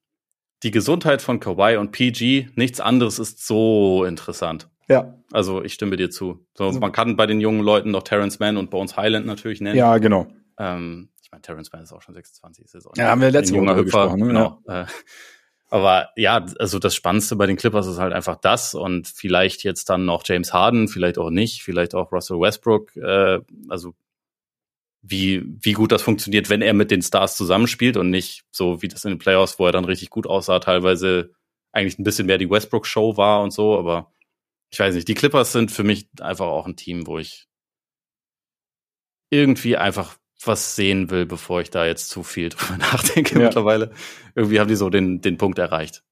[0.62, 4.70] Die Gesundheit von Kawhi und PG, nichts anderes ist so interessant.
[4.88, 5.14] Ja.
[5.32, 6.46] Also ich stimme dir zu.
[6.54, 9.60] So, also, man kann bei den jungen Leuten noch Terrence Mann und Bones Highland natürlich
[9.60, 9.76] nennen.
[9.76, 10.26] Ja, genau.
[10.58, 12.66] Ähm, ich meine, Terrence Mann ist auch schon 26.
[12.74, 14.20] Ist auch ja, haben wir letzte Woche gesprochen.
[14.20, 14.26] Ne?
[14.28, 14.62] Genau.
[14.66, 14.82] Ja.
[14.82, 14.86] Äh,
[15.70, 19.90] aber ja, also das Spannendste bei den Clippers ist halt einfach das und vielleicht jetzt
[19.90, 22.94] dann noch James Harden, vielleicht auch nicht, vielleicht auch Russell Westbrook.
[22.96, 23.94] Äh, also
[25.06, 28.88] wie, wie gut das funktioniert, wenn er mit den Stars zusammenspielt und nicht so wie
[28.88, 31.32] das in den Playoffs, wo er dann richtig gut aussah, teilweise
[31.72, 34.10] eigentlich ein bisschen mehr die Westbrook-Show war und so, aber
[34.70, 37.46] ich weiß nicht, die Clippers sind für mich einfach auch ein Team, wo ich
[39.30, 43.44] irgendwie einfach was sehen will, bevor ich da jetzt zu viel drüber nachdenke ja.
[43.44, 43.92] mittlerweile.
[44.34, 46.02] Irgendwie haben die so den, den Punkt erreicht.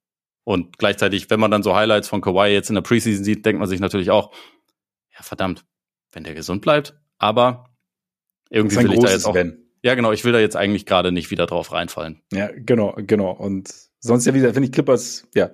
[0.44, 3.60] Und gleichzeitig, wenn man dann so Highlights von Kawhi jetzt in der Preseason sieht, denkt
[3.60, 4.34] man sich natürlich auch,
[5.16, 5.64] ja verdammt,
[6.10, 7.71] wenn der gesund bleibt, aber
[8.52, 9.34] irgendwie will ich da jetzt auch.
[9.34, 9.58] Wenn.
[9.82, 12.22] Ja, genau, ich will da jetzt eigentlich gerade nicht wieder drauf reinfallen.
[12.32, 13.32] Ja, genau, genau.
[13.32, 15.50] Und sonst ja wieder, finde ich Clippers, ja.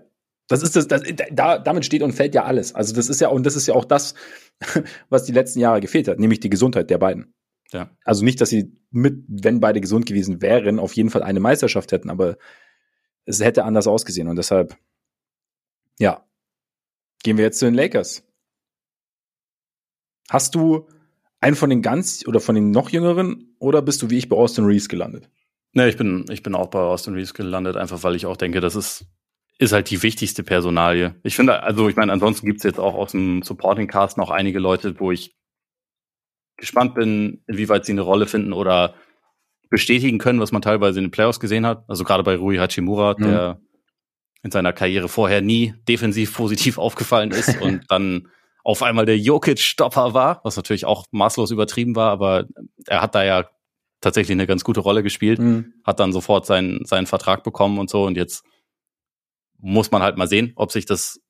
[0.48, 2.74] Das ist das, das da, damit steht und fällt ja alles.
[2.74, 4.14] Also das ist ja, und das ist ja auch das,
[5.08, 7.34] was die letzten Jahre gefehlt hat, nämlich die Gesundheit der beiden.
[7.70, 7.90] Ja.
[8.04, 11.92] Also nicht, dass sie mit, wenn beide gesund gewesen wären, auf jeden Fall eine Meisterschaft
[11.92, 12.38] hätten, aber
[13.26, 14.74] es hätte anders ausgesehen und deshalb,
[15.98, 16.26] ja,
[17.22, 18.24] gehen wir jetzt zu den Lakers.
[20.30, 20.88] Hast du
[21.40, 24.36] einen von den ganz oder von den noch jüngeren oder bist du wie ich bei
[24.36, 25.30] Austin Reeves gelandet?
[25.72, 28.60] Ne, ich bin, ich bin auch bei Austin Reeves gelandet, einfach weil ich auch denke,
[28.60, 29.06] das ist,
[29.58, 31.14] ist halt die wichtigste Personalie.
[31.22, 34.58] Ich finde, also ich meine, ansonsten gibt's jetzt auch aus dem Supporting Cast noch einige
[34.58, 35.36] Leute, wo ich
[36.56, 38.94] gespannt bin, inwieweit sie eine Rolle finden oder
[39.70, 41.84] bestätigen können, was man teilweise in den Playoffs gesehen hat.
[41.88, 43.22] Also gerade bei Rui Hachimura, mhm.
[43.22, 43.60] der
[44.42, 48.28] in seiner Karriere vorher nie defensiv positiv aufgefallen ist und dann
[48.64, 52.46] auf einmal der Jokic-Stopper war, was natürlich auch maßlos übertrieben war, aber
[52.86, 53.48] er hat da ja
[54.00, 55.74] tatsächlich eine ganz gute Rolle gespielt, mhm.
[55.84, 58.44] hat dann sofort seinen, seinen Vertrag bekommen und so und jetzt
[59.58, 61.20] muss man halt mal sehen, ob sich das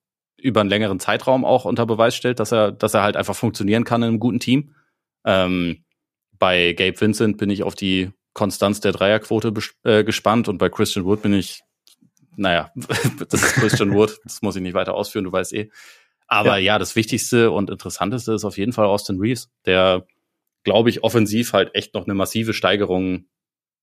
[0.40, 3.84] über einen längeren Zeitraum auch unter Beweis stellt, dass er, dass er halt einfach funktionieren
[3.84, 4.74] kann in einem guten Team.
[5.24, 5.84] Ähm,
[6.38, 9.52] bei Gabe Vincent bin ich auf die Konstanz der Dreierquote
[9.82, 11.62] äh, gespannt und bei Christian Wood bin ich,
[12.36, 12.70] naja,
[13.28, 15.70] das ist Christian Wood, das muss ich nicht weiter ausführen, du weißt eh.
[16.28, 16.74] Aber ja.
[16.74, 20.06] ja, das Wichtigste und Interessanteste ist auf jeden Fall Austin Reeves, der,
[20.62, 23.24] glaube ich, offensiv halt echt noch eine massive Steigerung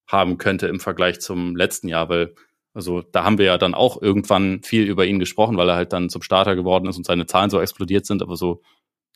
[0.08, 2.36] haben könnte im Vergleich zum letzten Jahr, weil
[2.76, 5.94] also da haben wir ja dann auch irgendwann viel über ihn gesprochen, weil er halt
[5.94, 8.62] dann zum Starter geworden ist und seine Zahlen so explodiert sind, aber so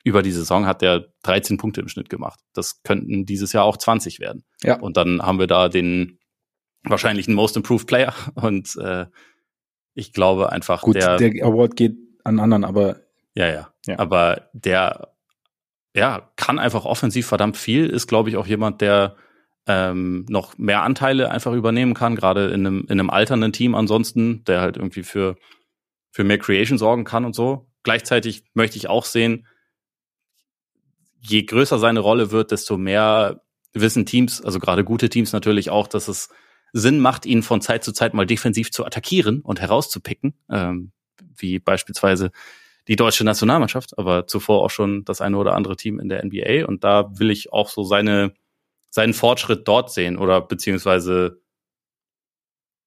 [0.05, 2.39] über die Saison hat er 13 Punkte im Schnitt gemacht.
[2.53, 4.45] Das könnten dieses Jahr auch 20 werden.
[4.63, 4.79] Ja.
[4.79, 6.19] Und dann haben wir da den
[6.83, 9.07] wahrscheinlichen Most Improved Player und äh,
[9.93, 13.01] ich glaube einfach Gut, der, der Award geht an anderen, aber
[13.39, 13.99] ja, ja, ja.
[13.99, 15.13] Aber der
[15.95, 19.15] ja, kann einfach offensiv verdammt viel, ist, glaube ich, auch jemand, der
[19.65, 24.43] ähm, noch mehr Anteile einfach übernehmen kann, gerade in einem, in einem alternden Team ansonsten,
[24.43, 25.37] der halt irgendwie für,
[26.11, 27.69] für mehr Creation sorgen kann und so.
[27.83, 29.47] Gleichzeitig möchte ich auch sehen,
[31.21, 33.41] je größer seine Rolle wird, desto mehr
[33.73, 36.29] wissen Teams, also gerade gute Teams natürlich auch, dass es
[36.73, 40.91] Sinn macht, ihn von Zeit zu Zeit mal defensiv zu attackieren und herauszupicken, ähm,
[41.35, 42.31] wie beispielsweise
[42.89, 46.65] die deutsche Nationalmannschaft, aber zuvor auch schon das eine oder andere Team in der NBA.
[46.65, 48.33] Und da will ich auch so seine,
[48.89, 51.39] seinen Fortschritt dort sehen oder beziehungsweise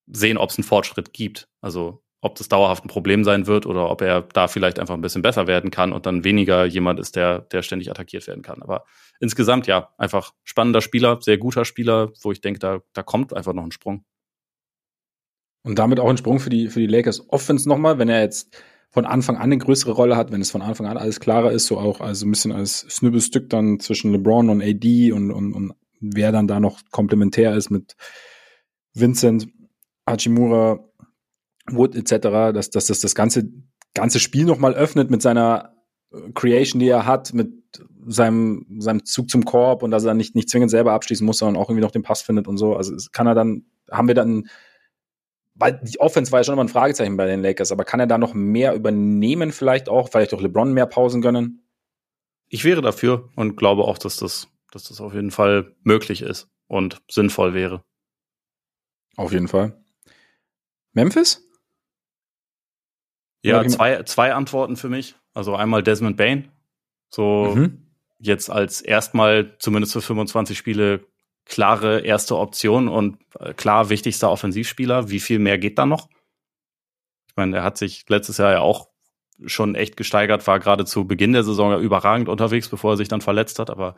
[0.09, 1.49] sehen, ob es einen Fortschritt gibt.
[1.61, 5.01] Also ob das dauerhaft ein Problem sein wird oder ob er da vielleicht einfach ein
[5.01, 8.61] bisschen besser werden kann und dann weniger jemand ist, der, der ständig attackiert werden kann.
[8.61, 8.85] Aber
[9.21, 13.53] insgesamt ja, einfach spannender Spieler, sehr guter Spieler, wo ich denke, da, da kommt einfach
[13.53, 14.05] noch ein Sprung.
[15.65, 18.57] Und damit auch ein Sprung für die, für die Lakers Offense nochmal, wenn er jetzt
[18.93, 21.67] von Anfang an eine größere Rolle hat, wenn es von Anfang an alles klarer ist,
[21.67, 25.73] so auch also ein bisschen als Snibbelstück dann zwischen LeBron und AD und, und, und
[26.01, 27.97] wer dann da noch komplementär ist mit
[28.93, 29.49] Vincent,
[30.07, 30.81] Hachimura,
[31.71, 33.51] Wood etc., dass, dass das das ganze,
[33.95, 35.75] ganze Spiel nochmal öffnet mit seiner
[36.13, 37.51] äh, Creation, die er hat, mit
[38.05, 41.61] seinem, seinem Zug zum Korb und dass er nicht, nicht zwingend selber abschließen muss, sondern
[41.61, 42.77] auch irgendwie noch den Pass findet und so.
[42.77, 44.49] Also kann er dann, haben wir dann
[45.55, 48.07] weil die Offense war ja schon immer ein Fragezeichen bei den Lakers, aber kann er
[48.07, 51.67] da noch mehr übernehmen, vielleicht auch, vielleicht auch LeBron mehr Pausen gönnen?
[52.49, 56.49] Ich wäre dafür und glaube auch, dass das, dass das auf jeden Fall möglich ist
[56.69, 57.85] und sinnvoll wäre.
[59.17, 59.83] Auf jeden Fall.
[60.93, 61.47] Memphis?
[63.45, 65.17] Ja, zwei, zwei Antworten für mich.
[65.35, 66.51] Also einmal Desmond Bain.
[67.11, 67.87] So mhm.
[68.19, 71.07] jetzt als erstmal zumindest für 25 Spiele
[71.45, 75.11] klare erste Option und äh, klar wichtigster Offensivspieler.
[75.11, 76.09] Wie viel mehr geht da noch?
[77.29, 78.89] Ich meine, er hat sich letztes Jahr ja auch
[79.47, 83.09] schon echt gesteigert, war gerade zu Beginn der Saison ja überragend unterwegs, bevor er sich
[83.09, 83.71] dann verletzt hat.
[83.71, 83.95] Aber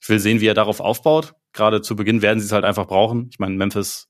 [0.00, 1.34] ich will sehen, wie er darauf aufbaut.
[1.52, 3.28] Gerade zu Beginn werden sie es halt einfach brauchen.
[3.30, 4.08] Ich meine, Memphis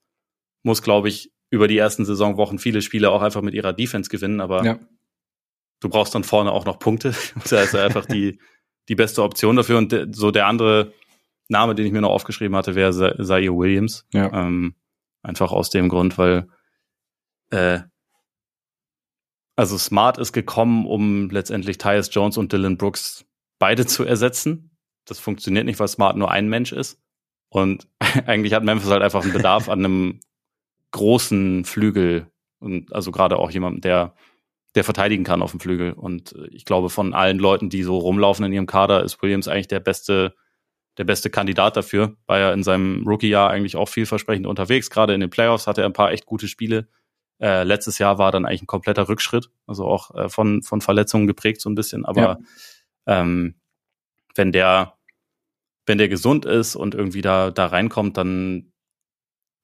[0.62, 4.40] muss, glaube ich, über die ersten Saisonwochen viele Spiele auch einfach mit ihrer Defense gewinnen,
[4.40, 4.78] aber ja.
[5.80, 7.14] du brauchst dann vorne auch noch Punkte.
[7.50, 8.38] da ist einfach die,
[8.88, 9.78] die beste Option dafür.
[9.78, 10.92] Und so der andere
[11.48, 14.06] Name, den ich mir noch aufgeschrieben hatte, wäre Zaire Williams.
[14.12, 14.32] Ja.
[14.32, 14.74] Ähm,
[15.22, 16.48] einfach aus dem Grund, weil
[17.50, 17.80] äh,
[19.56, 23.24] also Smart ist gekommen, um letztendlich Tyus Jones und Dylan Brooks
[23.58, 24.76] beide zu ersetzen.
[25.04, 27.00] Das funktioniert nicht, weil Smart nur ein Mensch ist.
[27.48, 27.88] Und
[28.26, 30.20] eigentlich hat Memphis halt einfach einen Bedarf an einem
[30.92, 32.30] großen Flügel
[32.60, 34.14] und also gerade auch jemanden, der
[34.74, 35.92] der verteidigen kann auf dem Flügel.
[35.92, 39.68] Und ich glaube, von allen Leuten, die so rumlaufen in ihrem Kader, ist Williams eigentlich
[39.68, 40.34] der beste,
[40.98, 42.16] der beste Kandidat dafür.
[42.26, 44.90] War ja in seinem Rookie-Jahr eigentlich auch vielversprechend unterwegs.
[44.90, 46.88] Gerade in den Playoffs hatte er ein paar echt gute Spiele.
[47.40, 51.28] Äh, letztes Jahr war dann eigentlich ein kompletter Rückschritt, also auch äh, von, von Verletzungen
[51.28, 52.04] geprägt so ein bisschen.
[52.04, 52.38] Aber ja.
[53.06, 53.54] ähm,
[54.34, 54.94] wenn der,
[55.86, 58.72] wenn der gesund ist und irgendwie da, da reinkommt, dann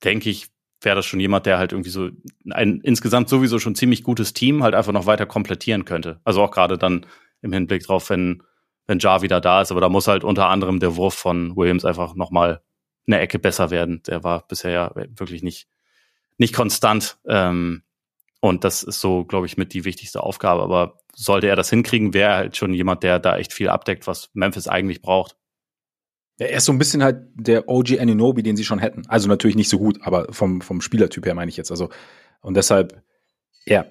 [0.05, 0.49] denke ich,
[0.83, 2.11] wäre das schon jemand, der halt irgendwie so
[2.51, 6.21] ein insgesamt sowieso schon ziemlich gutes Team halt einfach noch weiter komplettieren könnte.
[6.23, 7.07] Also auch gerade dann
[7.43, 8.43] im Hinblick drauf, wenn,
[8.87, 9.71] wenn Jar wieder da ist.
[9.71, 12.63] Aber da muss halt unter anderem der Wurf von Williams einfach nochmal
[13.07, 14.03] eine Ecke besser werden.
[14.07, 15.69] Der war bisher ja wirklich nicht,
[16.39, 17.19] nicht konstant.
[17.27, 17.83] Ähm,
[18.41, 20.63] und das ist so, glaube ich, mit die wichtigste Aufgabe.
[20.63, 24.07] Aber sollte er das hinkriegen, wäre er halt schon jemand, der da echt viel abdeckt,
[24.07, 25.37] was Memphis eigentlich braucht.
[26.39, 29.07] Ja, er ist so ein bisschen halt der OG Aninobi, den sie schon hätten.
[29.07, 31.71] Also natürlich nicht so gut, aber vom, vom Spielertyp her meine ich jetzt.
[31.71, 31.91] Also,
[32.41, 33.03] und deshalb,
[33.67, 33.87] ja,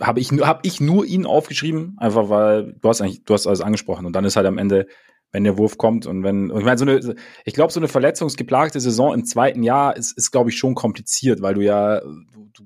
[0.00, 3.60] habe ich, hab ich nur ihn aufgeschrieben, einfach weil du hast eigentlich, du hast alles
[3.60, 4.06] angesprochen.
[4.06, 4.86] Und dann ist halt am Ende,
[5.32, 7.14] wenn der Wurf kommt und wenn, ich meine, so eine,
[7.44, 11.40] ich glaube, so eine verletzungsgeplagte Saison im zweiten Jahr ist, ist glaube ich, schon kompliziert,
[11.40, 12.64] weil du ja, du, du,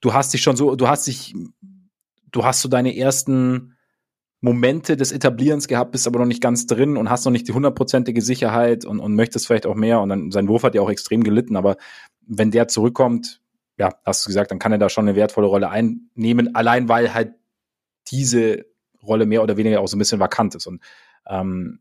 [0.00, 1.34] du hast dich schon so, du hast dich,
[2.32, 3.76] du hast so deine ersten,
[4.40, 7.52] Momente des Etablierens gehabt, bist aber noch nicht ganz drin und hast noch nicht die
[7.52, 10.00] hundertprozentige Sicherheit und, und möchtest vielleicht auch mehr.
[10.00, 11.76] Und dann sein Wurf hat ja auch extrem gelitten, aber
[12.26, 13.40] wenn der zurückkommt,
[13.78, 17.14] ja, hast du gesagt, dann kann er da schon eine wertvolle Rolle einnehmen, allein weil
[17.14, 17.34] halt
[18.08, 18.66] diese
[19.02, 20.66] Rolle mehr oder weniger auch so ein bisschen vakant ist.
[20.66, 20.82] Und
[21.26, 21.80] ähm,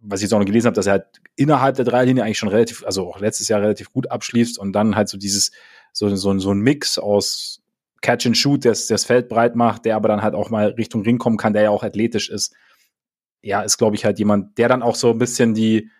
[0.00, 2.48] was ich jetzt auch noch gelesen habe, dass er halt innerhalb der Dreierlinie eigentlich schon
[2.48, 5.52] relativ, also auch letztes Jahr relativ gut abschließt und dann halt so dieses,
[5.92, 7.62] so, so, so ein Mix aus
[8.00, 11.02] Catch and Shoot, der das Feld breit macht, der aber dann halt auch mal Richtung
[11.02, 12.54] Ring kommen kann, der ja auch athletisch ist.
[13.42, 15.90] Ja, ist, glaube ich, halt jemand, der dann auch so ein bisschen die,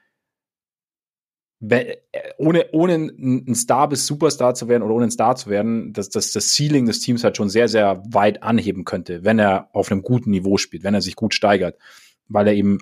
[1.60, 6.08] ohne, ohne ein Star bis Superstar zu werden oder ohne ein Star zu werden, dass,
[6.08, 9.90] dass das Ceiling des Teams halt schon sehr, sehr weit anheben könnte, wenn er auf
[9.90, 11.78] einem guten Niveau spielt, wenn er sich gut steigert,
[12.28, 12.78] weil er eben,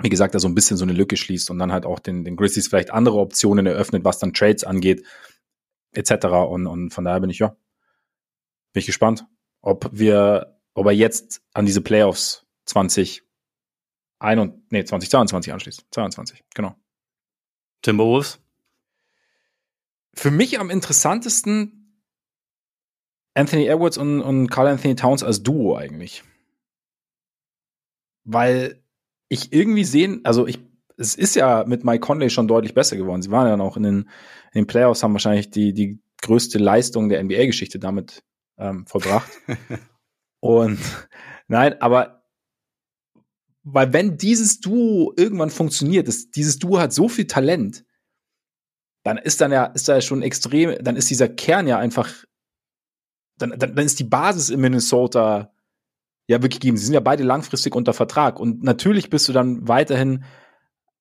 [0.00, 2.24] wie gesagt, da so ein bisschen so eine Lücke schließt und dann halt auch den,
[2.24, 5.04] den Grizzlies vielleicht andere Optionen eröffnet, was dann Trades angeht,
[5.92, 6.26] etc.
[6.48, 7.48] Und, und von daher bin ich, ja,
[8.72, 9.26] bin ich gespannt,
[9.60, 13.22] ob wir, ob er jetzt an diese Playoffs 20
[14.18, 15.86] ein und, nee, 2022 anschließt.
[15.90, 16.74] 22, genau.
[17.82, 18.40] Timberwolves?
[20.14, 21.82] Für mich am interessantesten
[23.34, 26.22] Anthony Edwards und, und Carl Anthony Towns als Duo eigentlich.
[28.24, 28.82] Weil
[29.28, 30.60] ich irgendwie sehen, also ich,
[30.96, 33.22] es ist ja mit Mike Conley schon deutlich besser geworden.
[33.22, 33.96] Sie waren ja noch in den,
[34.52, 38.22] in den Playoffs, haben wahrscheinlich die, die größte Leistung der NBA-Geschichte damit
[38.58, 39.30] ähm, vollbracht.
[40.40, 40.78] und
[41.48, 42.21] nein, aber
[43.64, 47.84] weil wenn dieses Duo irgendwann funktioniert, das, dieses Duo hat so viel Talent,
[49.04, 52.12] dann ist dann ja, ist da ja schon extrem, dann ist dieser Kern ja einfach,
[53.38, 55.52] dann, dann, dann ist die Basis in Minnesota
[56.28, 56.76] ja wirklich gegeben.
[56.76, 58.38] Sie sind ja beide langfristig unter Vertrag.
[58.38, 60.24] Und natürlich bist du dann weiterhin,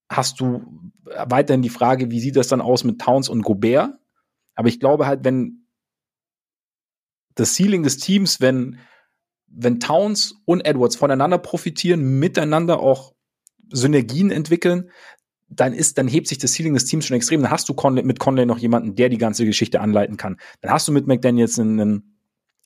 [0.10, 3.94] hast du weiterhin die Frage, wie sieht das dann aus mit Towns und Gobert?
[4.56, 5.68] Aber ich glaube halt, wenn
[7.36, 8.80] das Ceiling des Teams, wenn,
[9.54, 13.14] wenn Towns und Edwards voneinander profitieren, miteinander auch
[13.70, 14.90] Synergien entwickeln,
[15.50, 17.42] dann ist, dann hebt sich das Ceiling des Teams schon extrem.
[17.42, 20.38] Dann hast du Conley, mit Conley noch jemanden, der die ganze Geschichte anleiten kann.
[20.62, 21.80] Dann hast du mit McDaniels einen,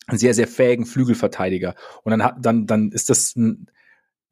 [0.06, 1.76] einen sehr, sehr fähigen Flügelverteidiger.
[2.04, 3.68] Und dann, dann, dann ist das ein,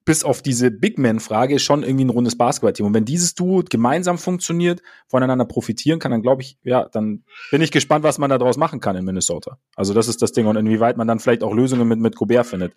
[0.06, 2.88] bis auf diese Big Man-Frage schon irgendwie ein rundes Basketballteam.
[2.88, 7.62] Und wenn dieses Duo gemeinsam funktioniert, voneinander profitieren kann, dann glaube ich, ja, dann bin
[7.62, 9.58] ich gespannt, was man da draus machen kann in Minnesota.
[9.76, 12.47] Also das ist das Ding und inwieweit man dann vielleicht auch Lösungen mit, mit Gobert
[12.47, 12.74] findet.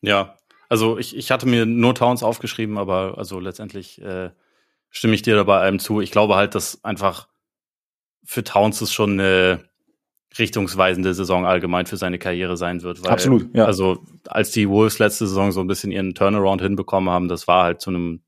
[0.00, 0.36] Ja,
[0.68, 4.30] also ich, ich hatte mir nur Towns aufgeschrieben, aber also letztendlich äh,
[4.90, 6.00] stimme ich dir dabei allem zu.
[6.00, 7.28] Ich glaube halt, dass einfach
[8.24, 9.64] für Towns ist schon eine
[10.38, 13.02] richtungsweisende Saison allgemein für seine Karriere sein wird.
[13.02, 13.64] Weil, Absolut, ja.
[13.64, 17.64] Also als die Wolves letzte Saison so ein bisschen ihren Turnaround hinbekommen haben, das war
[17.64, 18.22] halt zu einem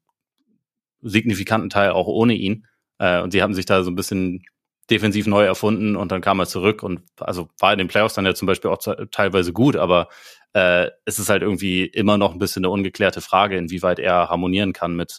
[1.02, 2.66] signifikanten Teil auch ohne ihn.
[2.98, 4.44] Äh, und sie haben sich da so ein bisschen
[4.90, 8.24] defensiv neu erfunden und dann kam er zurück und also war in den Playoffs dann
[8.24, 8.78] ja zum Beispiel auch
[9.11, 10.09] teilweise gut, aber
[10.54, 14.72] äh, es ist halt irgendwie immer noch ein bisschen eine ungeklärte Frage, inwieweit er harmonieren
[14.72, 15.18] kann mit,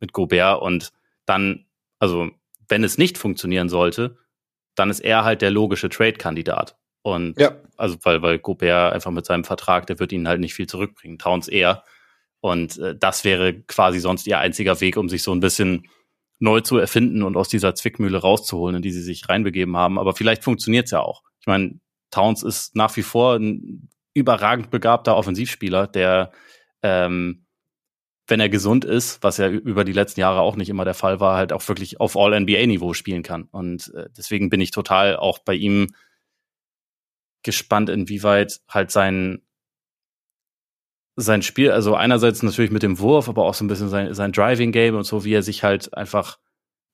[0.00, 0.90] mit Gobert und
[1.24, 1.64] dann,
[1.98, 2.28] also
[2.68, 4.18] wenn es nicht funktionieren sollte,
[4.76, 6.76] dann ist er halt der logische Trade-Kandidat.
[7.02, 7.52] Und ja.
[7.76, 11.18] also, weil, weil Gobert einfach mit seinem Vertrag, der wird ihnen halt nicht viel zurückbringen.
[11.18, 11.84] Towns eher.
[12.40, 15.88] Und äh, das wäre quasi sonst ihr einziger Weg, um sich so ein bisschen
[16.38, 19.98] neu zu erfinden und aus dieser Zwickmühle rauszuholen, in die sie sich reinbegeben haben.
[19.98, 21.22] Aber vielleicht funktioniert es ja auch.
[21.40, 26.32] Ich meine, Towns ist nach wie vor ein überragend begabter Offensivspieler, der
[26.82, 27.45] ähm,
[28.28, 31.20] wenn er gesund ist, was ja über die letzten Jahre auch nicht immer der Fall
[31.20, 33.44] war, halt auch wirklich auf All-NBA-Niveau spielen kann.
[33.44, 35.88] Und äh, deswegen bin ich total auch bei ihm
[37.42, 39.42] gespannt, inwieweit halt sein
[41.18, 44.32] sein Spiel, also einerseits natürlich mit dem Wurf, aber auch so ein bisschen sein, sein
[44.32, 46.38] Driving Game und so, wie er sich halt einfach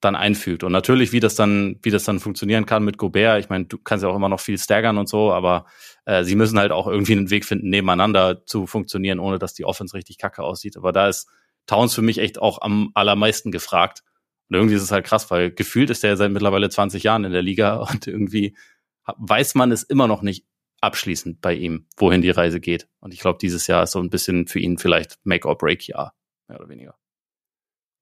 [0.00, 0.62] dann einfügt.
[0.62, 3.40] Und natürlich, wie das dann, wie das dann funktionieren kann mit Gobert.
[3.40, 5.66] Ich meine, du kannst ja auch immer noch viel staggern und so, aber
[6.04, 9.64] äh, sie müssen halt auch irgendwie einen Weg finden, nebeneinander zu funktionieren, ohne dass die
[9.64, 10.76] Offense richtig kacke aussieht.
[10.76, 11.28] Aber da ist
[11.66, 14.02] Towns für mich echt auch am allermeisten gefragt.
[14.48, 17.32] Und irgendwie ist es halt krass, weil gefühlt ist er seit mittlerweile 20 Jahren in
[17.32, 18.56] der Liga und irgendwie
[19.04, 20.46] weiß man es immer noch nicht
[20.80, 22.88] abschließend bei ihm, wohin die Reise geht.
[23.00, 26.14] Und ich glaube, dieses Jahr ist so ein bisschen für ihn vielleicht Make-or-Break-Jahr,
[26.48, 26.96] mehr oder weniger.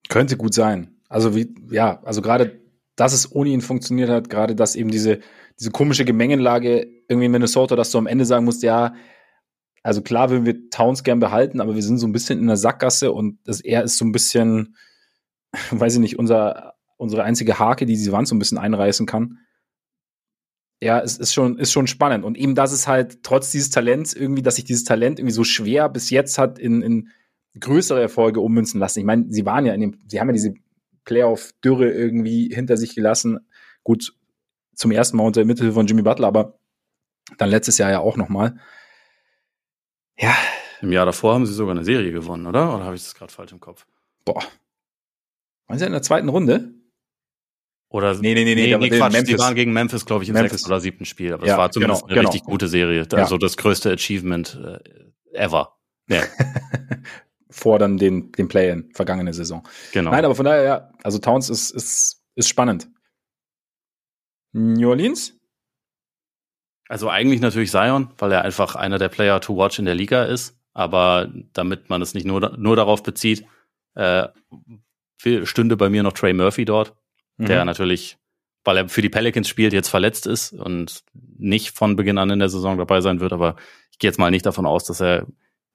[0.09, 0.97] Könnte gut sein.
[1.09, 2.60] Also wie, ja, also gerade,
[3.01, 5.21] dass es ohne ihn funktioniert hat, gerade dass eben diese,
[5.59, 8.95] diese komische Gemengenlage irgendwie in Minnesota, dass du am Ende sagen musst, ja,
[9.83, 12.57] also klar würden wir Towns gern behalten, aber wir sind so ein bisschen in der
[12.57, 14.77] Sackgasse und das, er ist so ein bisschen,
[15.71, 19.39] weiß ich nicht, unser, unsere einzige Hake, die diese Wand so ein bisschen einreißen kann
[20.83, 22.25] ja, es ist schon, ist schon spannend.
[22.25, 25.45] Und eben, dass es halt trotz dieses Talents irgendwie, dass sich dieses Talent irgendwie so
[25.45, 27.09] schwer bis jetzt hat in, in
[27.59, 29.01] größere Erfolge ummünzen lassen.
[29.01, 30.55] Ich meine, sie waren ja in dem, sie haben ja diese
[31.11, 33.41] Playoff-Dürre irgendwie hinter sich gelassen.
[33.83, 34.15] Gut,
[34.77, 36.61] zum ersten Mal unter Mithilfe von Jimmy Butler, aber
[37.37, 38.61] dann letztes Jahr ja auch nochmal.
[40.17, 40.37] Ja.
[40.81, 42.77] Im Jahr davor haben sie sogar eine Serie gewonnen, oder?
[42.77, 43.87] Oder habe ich das gerade falsch im Kopf?
[44.25, 44.43] Boah.
[45.67, 46.75] Waren sie in der zweiten Runde?
[47.89, 49.35] Oder nee, nee, nee, nee, nee Quatsch, Memphis.
[49.35, 50.53] die waren gegen Memphis, glaube ich, im Memphis.
[50.53, 51.33] sechsten oder siebten Spiel.
[51.33, 52.31] Aber ja, es war zumindest genau, eine genau.
[52.31, 53.05] richtig gute Serie.
[53.11, 53.19] Ja.
[53.19, 55.77] Also das größte Achievement äh, ever.
[56.09, 56.23] Ja.
[57.61, 59.63] Vor dann den, den Play-In, vergangene Saison.
[59.93, 60.11] Genau.
[60.11, 62.89] Nein, aber von daher, ja, also Towns ist, ist, ist spannend.
[64.53, 65.37] New Orleans?
[66.89, 70.25] Also eigentlich natürlich Zion, weil er einfach einer der Player to watch in der Liga
[70.25, 70.57] ist.
[70.73, 73.45] Aber damit man es nicht nur, nur darauf bezieht,
[73.95, 74.29] äh,
[75.45, 76.97] stünde bei mir noch Trey Murphy dort
[77.41, 77.47] mhm.
[77.47, 78.19] der natürlich,
[78.65, 81.03] weil er für die Pelicans spielt, jetzt verletzt ist und
[81.39, 83.33] nicht von Beginn an in der Saison dabei sein wird.
[83.33, 83.57] Aber
[83.91, 85.27] ich gehe jetzt mal nicht davon aus, dass er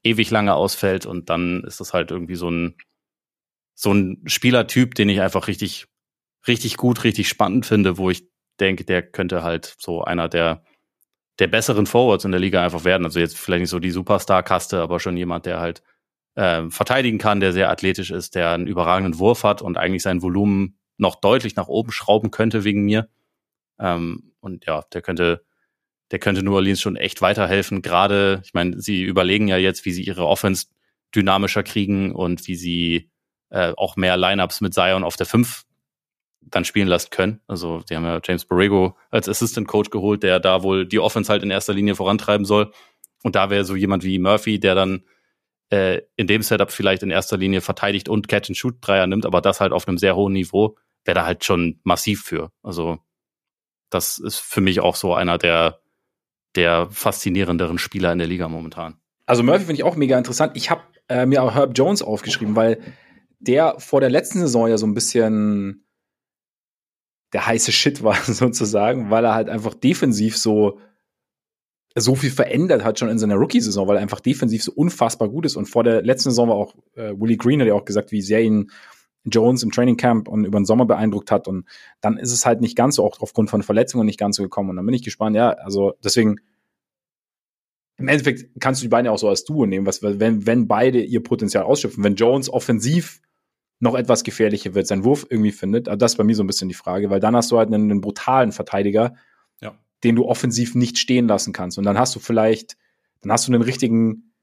[0.06, 2.76] ewig lange ausfällt und dann ist das halt irgendwie so ein,
[3.74, 5.88] so ein Spielertyp, den ich einfach richtig,
[6.47, 8.30] richtig gut, richtig spannend finde, wo ich
[8.60, 10.64] denke, der könnte halt so einer der,
[11.39, 13.06] der besseren Forwards in der Liga einfach werden.
[13.06, 15.84] Also jetzt vielleicht nicht so die Superstar-Kaste, aber schon jemand, der halt
[16.36, 20.22] äh, verteidigen kann, der sehr athletisch ist, der einen überragenden Wurf hat und eigentlich sein
[20.22, 23.10] Volumen noch deutlich nach oben schrauben könnte wegen mir.
[23.80, 25.45] Ähm, und ja, der könnte,
[26.12, 27.82] der könnte New Orleans schon echt weiterhelfen.
[27.82, 30.68] Gerade, ich meine, sie überlegen ja jetzt, wie sie ihre Offense
[31.16, 33.10] dynamischer kriegen und wie sie
[33.49, 35.64] äh, auch mehr Lineups mit Zion auf der 5
[36.41, 37.41] dann spielen lassen können.
[37.47, 41.32] Also, die haben ja James Borrego als Assistant Coach geholt, der da wohl die Offense
[41.32, 42.72] halt in erster Linie vorantreiben soll.
[43.24, 45.03] Und da wäre so jemand wie Murphy, der dann
[45.72, 49.72] äh, in dem Setup vielleicht in erster Linie verteidigt und Catch-and-Shoot-Dreier nimmt, aber das halt
[49.72, 52.51] auf einem sehr hohen Niveau wäre da halt schon massiv für.
[52.62, 52.99] Also
[53.89, 55.80] das ist für mich auch so einer der,
[56.56, 58.95] der faszinierenderen Spieler in der Liga momentan.
[59.26, 60.53] Also Murphy finde ich auch mega interessant.
[60.56, 62.80] Ich habe äh, mir auch Herb Jones aufgeschrieben, weil
[63.39, 65.86] der vor der letzten Saison ja so ein bisschen
[67.34, 70.80] der heiße Shit war sozusagen, weil er halt einfach defensiv so
[71.97, 75.45] so viel verändert hat schon in seiner Rookie-Saison, weil er einfach defensiv so unfassbar gut
[75.45, 75.56] ist.
[75.56, 78.22] Und vor der letzten Saison war auch äh, Willie Green hat ja auch gesagt, wie
[78.22, 78.70] sehr ihn
[79.26, 81.47] Jones im Training Camp und über den Sommer beeindruckt hat.
[81.47, 81.65] Und
[82.01, 84.69] dann ist es halt nicht ganz so, auch aufgrund von Verletzungen nicht ganz so gekommen.
[84.69, 86.38] Und dann bin ich gespannt, ja, also deswegen,
[87.97, 90.67] im Endeffekt kannst du die beiden ja auch so als Duo nehmen, was, wenn, wenn
[90.67, 93.21] beide ihr Potenzial ausschöpfen, wenn Jones offensiv
[93.80, 96.69] noch etwas gefährlicher wird, seinen Wurf irgendwie findet, das ist bei mir so ein bisschen
[96.69, 99.15] die Frage, weil dann hast du halt einen, einen brutalen Verteidiger,
[99.61, 99.78] ja.
[100.03, 101.78] den du offensiv nicht stehen lassen kannst.
[101.78, 102.78] Und dann hast du vielleicht,
[103.21, 104.34] dann hast du einen richtigen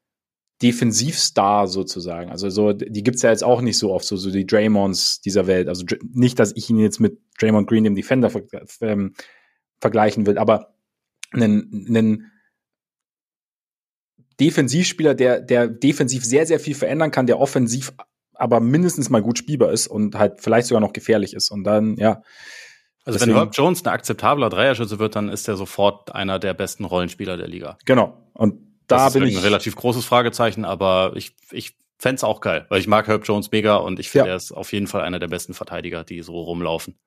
[0.63, 2.31] Defensivstar sozusagen.
[2.31, 5.47] Also so, die gibt's ja jetzt auch nicht so oft, so, so die Draymonds dieser
[5.47, 5.69] Welt.
[5.69, 8.45] Also nicht, dass ich ihn jetzt mit Draymond Green, dem Defender, ver
[8.81, 9.15] ähm,
[9.81, 10.75] vergleichen will, aber
[11.33, 12.33] einen, einen
[14.39, 17.93] Defensivspieler, der, der defensiv sehr, sehr viel verändern kann, der offensiv
[18.35, 21.51] aber mindestens mal gut spielbar ist und halt vielleicht sogar noch gefährlich ist.
[21.51, 22.23] Und dann, ja.
[23.05, 26.55] Also Deswegen, wenn Herb Jones ein akzeptabler Dreierschütze wird, dann ist er sofort einer der
[26.55, 27.77] besten Rollenspieler der Liga.
[27.85, 28.31] Genau.
[28.33, 32.41] Und da das bin ist ein relativ großes Fragezeichen, aber ich, ich fände es auch
[32.41, 34.33] geil, weil ich mag Herb Jones mega und ich finde, ja.
[34.33, 36.99] er ist auf jeden Fall einer der besten Verteidiger, die so rumlaufen.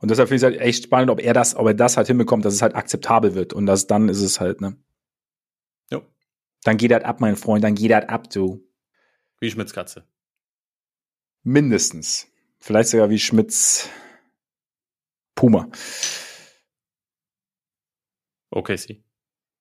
[0.00, 2.06] Und deshalb finde ich es halt echt spannend, ob er das, ob er das halt
[2.06, 3.52] hinbekommt, dass es halt akzeptabel wird.
[3.52, 4.76] Und das, dann ist es halt, ne?
[5.90, 6.02] Jo.
[6.62, 8.64] Dann geht das ab, mein Freund, dann geht das ab, du.
[9.40, 10.04] Wie Schmitz Katze.
[11.42, 12.28] Mindestens.
[12.60, 13.88] Vielleicht sogar wie Schmitz
[15.34, 15.68] Puma.
[18.50, 19.02] Okay, sie.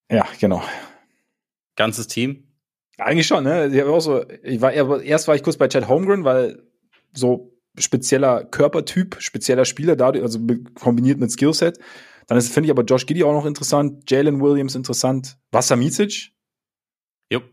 [0.09, 0.63] Ja, genau.
[1.77, 2.43] Ganzes Team?
[2.97, 3.67] Eigentlich schon, ne?
[3.67, 6.63] Ich auch so, ich war erst war ich kurz bei Chad Holmgren, weil
[7.13, 10.39] so spezieller Körpertyp, spezieller Spieler, dadurch, also
[10.73, 11.79] kombiniert mit Skillset.
[12.25, 16.33] Dann finde ich aber Josh Giddy auch noch interessant, Jalen Williams interessant, Wasser Micic,
[17.31, 17.43] Jupp.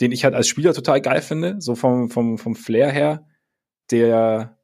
[0.00, 3.26] den ich halt als Spieler total geil finde, so vom, vom, vom Flair her,
[3.90, 4.58] der,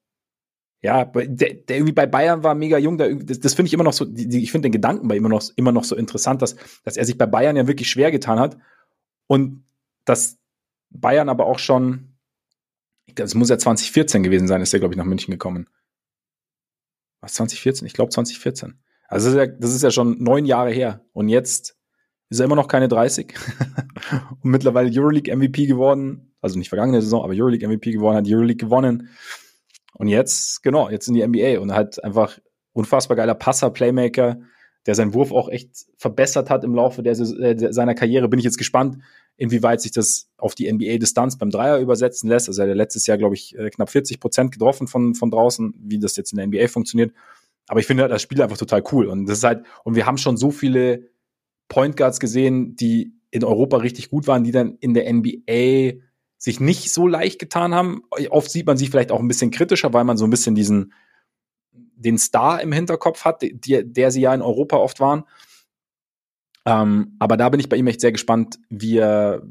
[0.81, 3.83] ja, der, der irgendwie bei Bayern war mega jung, der, das, das finde ich immer
[3.85, 6.55] noch so, die, ich finde den Gedanken bei immer noch, immer noch so interessant, dass,
[6.85, 8.59] dass er sich bei Bayern ja wirklich schwer getan hat
[9.29, 9.65] und
[10.05, 10.39] dass
[10.91, 12.17] Bayern aber auch schon,
[13.15, 15.69] das muss ja 2014 gewesen sein, ist er, glaube ich, nach München gekommen.
[17.21, 17.87] Was, 2014?
[17.87, 18.81] Ich glaube 2014.
[19.07, 21.05] Also das ist, ja, das ist ja schon neun Jahre her.
[21.13, 21.77] Und jetzt
[22.31, 23.35] ist er immer noch keine 30.
[24.43, 26.35] und mittlerweile Euroleague MVP geworden.
[26.41, 29.09] Also nicht vergangene Saison, aber Euroleague MVP geworden, hat Euroleague gewonnen.
[29.95, 32.39] Und jetzt, genau, jetzt in die NBA und halt einfach
[32.73, 34.39] unfassbar geiler Passer, Playmaker,
[34.87, 38.29] der seinen Wurf auch echt verbessert hat im Laufe der, der, seiner Karriere.
[38.29, 38.99] Bin ich jetzt gespannt,
[39.37, 42.49] inwieweit sich das auf die NBA-Distanz beim Dreier übersetzen lässt.
[42.49, 45.75] Also er hat letztes Jahr, glaube ich, äh, knapp 40 Prozent getroffen von, von draußen,
[45.79, 47.13] wie das jetzt in der NBA funktioniert.
[47.69, 49.07] Aber ich finde halt das Spiel einfach total cool.
[49.07, 51.09] Und das ist halt, und wir haben schon so viele
[51.69, 56.01] Point Guards gesehen, die in Europa richtig gut waren, die dann in der NBA
[56.39, 58.03] sich nicht so leicht getan haben.
[58.31, 60.93] Oft sieht man sie vielleicht auch ein bisschen kritischer, weil man so ein bisschen diesen,
[61.99, 65.25] den Star im Hinterkopf hat, die, der sie ja in Europa oft waren.
[66.67, 69.43] Ähm, aber da bin ich bei ihm echt sehr gespannt, wie er,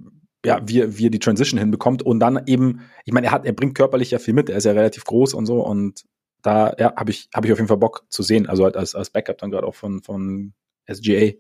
[0.46, 2.04] ja, wie, wie er die Transition hinbekommt.
[2.04, 4.66] Und dann eben, ich meine, er hat, er bringt körperlich ja viel mit, er ist
[4.66, 5.62] ja relativ groß und so.
[5.62, 6.04] Und
[6.42, 8.48] da ja, habe ich, hab ich auf jeden Fall Bock zu sehen.
[8.48, 10.54] Also halt als, als Backup dann gerade auch von, von
[10.92, 11.32] SGA.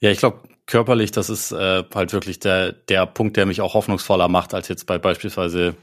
[0.00, 3.74] Ja, ich glaube, körperlich, das ist äh, halt wirklich der, der Punkt, der mich auch
[3.74, 5.74] hoffnungsvoller macht, als jetzt bei beispielsweise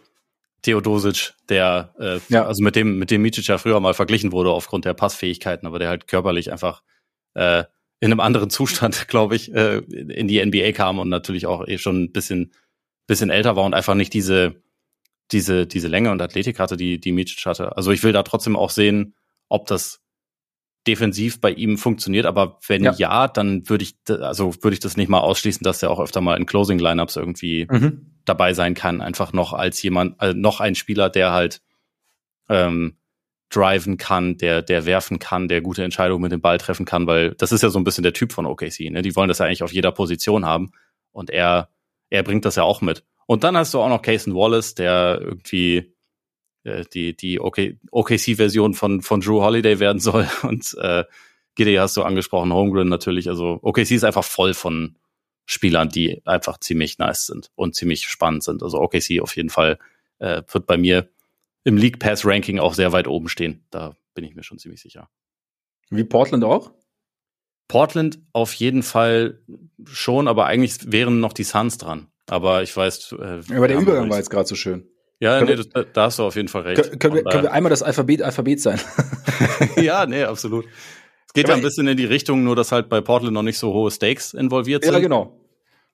[0.62, 2.46] Theodosic, der äh, ja.
[2.46, 5.80] also mit dem, mit dem Micic ja früher mal verglichen wurde aufgrund der Passfähigkeiten, aber
[5.80, 6.84] der halt körperlich einfach
[7.34, 7.64] äh,
[8.00, 11.78] in einem anderen Zustand, glaube ich, äh, in die NBA kam und natürlich auch eh
[11.78, 12.54] schon ein bisschen,
[13.08, 14.62] bisschen älter war und einfach nicht diese,
[15.32, 17.76] diese, diese Länge und Athletik hatte, die, die Micic hatte.
[17.76, 19.16] Also ich will da trotzdem auch sehen,
[19.50, 20.02] ob das
[20.88, 24.98] defensiv bei ihm funktioniert, aber wenn ja, ja dann würde ich, also würde ich das
[24.98, 28.11] nicht mal ausschließen, dass er auch öfter mal in Closing Lineups irgendwie mhm.
[28.26, 31.62] Dabei sein kann, einfach noch als jemand, also noch ein Spieler, der halt
[32.50, 32.98] ähm,
[33.50, 37.36] driven kann, der, der werfen kann, der gute Entscheidungen mit dem Ball treffen kann, weil
[37.36, 39.02] das ist ja so ein bisschen der Typ von OKC, ne?
[39.02, 40.72] Die wollen das ja eigentlich auf jeder Position haben
[41.12, 41.70] und er,
[42.10, 43.04] er bringt das ja auch mit.
[43.26, 45.94] Und dann hast du auch noch Cason Wallace, der irgendwie
[46.64, 50.28] äh, die, die OKC-Version von, von Drew Holiday werden soll.
[50.44, 51.06] Und äh,
[51.56, 53.30] Giddy hast du angesprochen, Holmgren natürlich.
[53.30, 54.98] Also OKC ist einfach voll von
[55.46, 58.64] Spielern, die einfach ziemlich nice sind und ziemlich spannend sind.
[58.64, 59.80] Also OKC auf jeden Fall
[60.20, 61.10] äh, wird bei mir
[61.64, 63.66] im League Pass Ranking auch sehr weit oben stehen.
[63.70, 65.10] Da bin ich mir schon ziemlich sicher.
[65.90, 66.72] Wie Portland auch?
[67.68, 69.40] Portland auf jeden Fall
[69.86, 72.08] schon, aber eigentlich wären noch die Suns dran.
[72.28, 73.14] Aber ich weiß.
[73.14, 74.88] Äh, aber der Übergang war jetzt gerade so schön.
[75.20, 76.82] Ja, nee, das, da hast du auf jeden Fall recht.
[76.82, 78.80] Können, können, wir, können wir einmal das Alphabet Alphabet sein?
[79.76, 80.66] ja, nee, absolut.
[81.32, 83.58] Es geht ja ein bisschen in die Richtung, nur dass halt bei Portland noch nicht
[83.58, 84.92] so hohe Stakes involviert sind.
[84.92, 85.40] Ja, genau.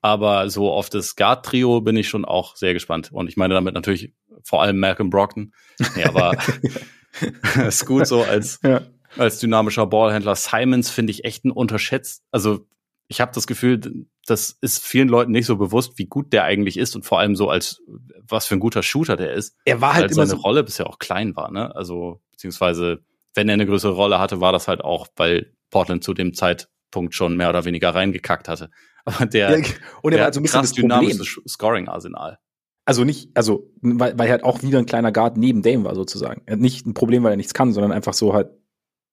[0.02, 3.12] Aber so auf das Guard-Trio bin ich schon auch sehr gespannt.
[3.12, 5.54] Und ich meine damit natürlich vor allem Malcolm Brockton.
[5.96, 6.36] Nee, aber
[7.68, 8.82] ist gut so als, ja.
[9.16, 10.34] als dynamischer Ballhändler.
[10.34, 12.24] Simons finde ich echt ein unterschätzt.
[12.32, 12.66] Also
[13.08, 16.78] ich habe das Gefühl, das ist vielen Leuten nicht so bewusst, wie gut der eigentlich
[16.78, 17.80] ist und vor allem so als
[18.28, 19.56] was für ein guter Shooter der ist.
[19.66, 21.76] Er war halt weil immer seine so Rolle bisher auch klein war, ne?
[21.76, 23.04] Also beziehungsweise
[23.38, 27.14] wenn er eine größere Rolle hatte, war das halt auch, weil Portland zu dem Zeitpunkt
[27.14, 28.70] schon mehr oder weniger reingekackt hatte.
[29.06, 29.66] Aber der, ja,
[30.02, 32.40] und er der war so ein bisschen das dynamische Scoring-Arsenal.
[32.84, 35.96] Also nicht, also weil, weil er halt auch wieder ein kleiner Guard neben Dame war
[35.96, 36.42] sozusagen.
[36.46, 38.50] Er hat nicht ein Problem, weil er nichts kann, sondern einfach so halt,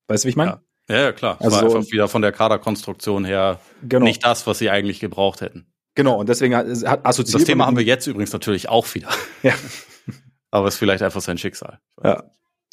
[0.09, 0.51] weißt du, wie ich meine?
[0.51, 0.61] Ja.
[0.89, 1.39] Ja, ja klar.
[1.41, 4.05] Also war einfach wieder von der Kaderkonstruktion her genau.
[4.05, 5.67] nicht das, was sie eigentlich gebraucht hätten.
[5.95, 7.41] Genau, und deswegen hat, hat assoziiert.
[7.41, 9.09] Das Thema haben wir jetzt übrigens natürlich auch wieder.
[9.43, 9.55] Ja.
[10.51, 11.81] Aber es ist vielleicht einfach sein Schicksal.
[12.03, 12.25] Ja.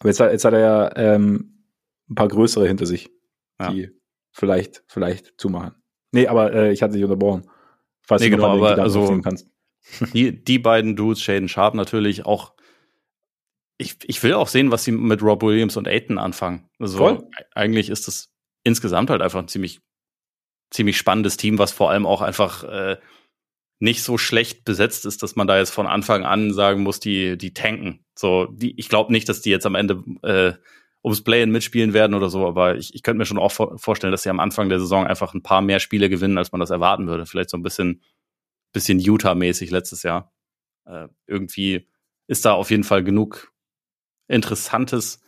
[0.01, 1.63] Aber jetzt hat, jetzt hat er ja ähm,
[2.09, 3.09] ein paar größere hinter sich,
[3.69, 3.87] die ja.
[4.31, 5.75] vielleicht, vielleicht zumachen.
[6.11, 7.49] Nee, aber äh, ich hatte dich unterbrochen.
[8.01, 9.47] Falls nee, du genau, aber also, kannst.
[10.13, 12.53] Die, die beiden Dudes, Shaden Sharp natürlich auch
[13.81, 16.69] ich, ich will auch sehen, was sie mit Rob Williams und Aiton anfangen.
[16.77, 17.27] Also Voll.
[17.55, 18.29] eigentlich ist das
[18.63, 19.79] insgesamt halt einfach ein ziemlich,
[20.69, 22.97] ziemlich spannendes Team, was vor allem auch einfach äh,
[23.81, 27.35] nicht so schlecht besetzt ist, dass man da jetzt von Anfang an sagen muss, die,
[27.35, 28.05] die tanken.
[28.13, 30.53] So, die, ich glaube nicht, dass die jetzt am Ende äh,
[31.03, 34.11] ums Play-in mitspielen werden oder so, aber ich, ich könnte mir schon auch vor vorstellen,
[34.11, 36.69] dass sie am Anfang der Saison einfach ein paar mehr Spiele gewinnen, als man das
[36.69, 37.25] erwarten würde.
[37.25, 38.03] Vielleicht so ein bisschen,
[38.71, 40.31] bisschen Utah-mäßig letztes Jahr.
[40.85, 41.87] Äh, irgendwie
[42.27, 43.51] ist da auf jeden Fall genug
[44.27, 45.23] interessantes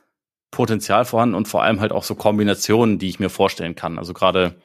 [0.51, 3.97] Potenzial vorhanden und vor allem halt auch so Kombinationen, die ich mir vorstellen kann.
[3.97, 4.61] Also gerade,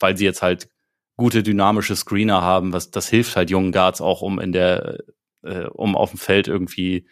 [0.00, 0.70] weil sie jetzt halt
[1.18, 5.00] gute dynamische Screener haben, was das hilft halt jungen Guards auch, um in der,
[5.42, 7.06] äh, um auf dem Feld irgendwie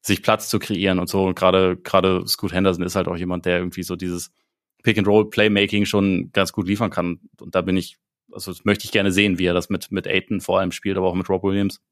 [0.00, 1.24] sich Platz zu kreieren und so.
[1.24, 4.32] Und gerade gerade Scoot Henderson ist halt auch jemand, der irgendwie so dieses
[4.82, 7.20] Pick and Roll Playmaking schon ganz gut liefern kann.
[7.38, 7.98] Und da bin ich,
[8.32, 10.96] also das möchte ich gerne sehen, wie er das mit mit Aiton vor allem spielt,
[10.96, 11.82] aber auch mit Rob Williams.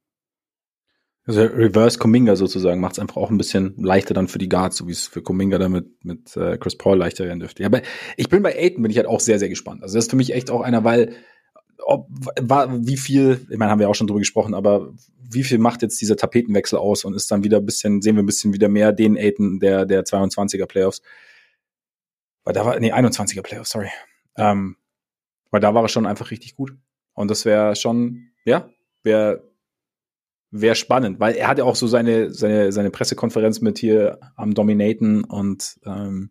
[1.27, 4.79] Also Reverse Kuminga sozusagen macht es einfach auch ein bisschen leichter dann für die Guards,
[4.79, 7.63] so wie es für Kuminga damit mit äh, Chris Paul leichter werden dürfte.
[7.63, 7.83] Ja, aber
[8.17, 9.83] ich bin bei Aiton bin ich halt auch sehr sehr gespannt.
[9.83, 11.15] Also das ist für mich echt auch einer, weil
[11.79, 12.09] ob,
[12.41, 15.83] war, wie viel, ich meine, haben wir auch schon drüber gesprochen, aber wie viel macht
[15.83, 18.69] jetzt dieser Tapetenwechsel aus und ist dann wieder ein bisschen, sehen wir ein bisschen wieder
[18.69, 21.03] mehr den Aiden der, der 22er Playoffs.
[22.45, 23.89] Weil da war, nee, 21er Playoffs, sorry.
[24.37, 24.77] Ähm,
[25.51, 26.77] weil da war er schon einfach richtig gut.
[27.15, 28.69] Und das wäre schon, ja,
[29.03, 29.53] wäre
[30.53, 34.53] wäre spannend, weil er hat ja auch so seine, seine, seine Pressekonferenz mit hier am
[34.53, 36.31] Dominaten und ähm,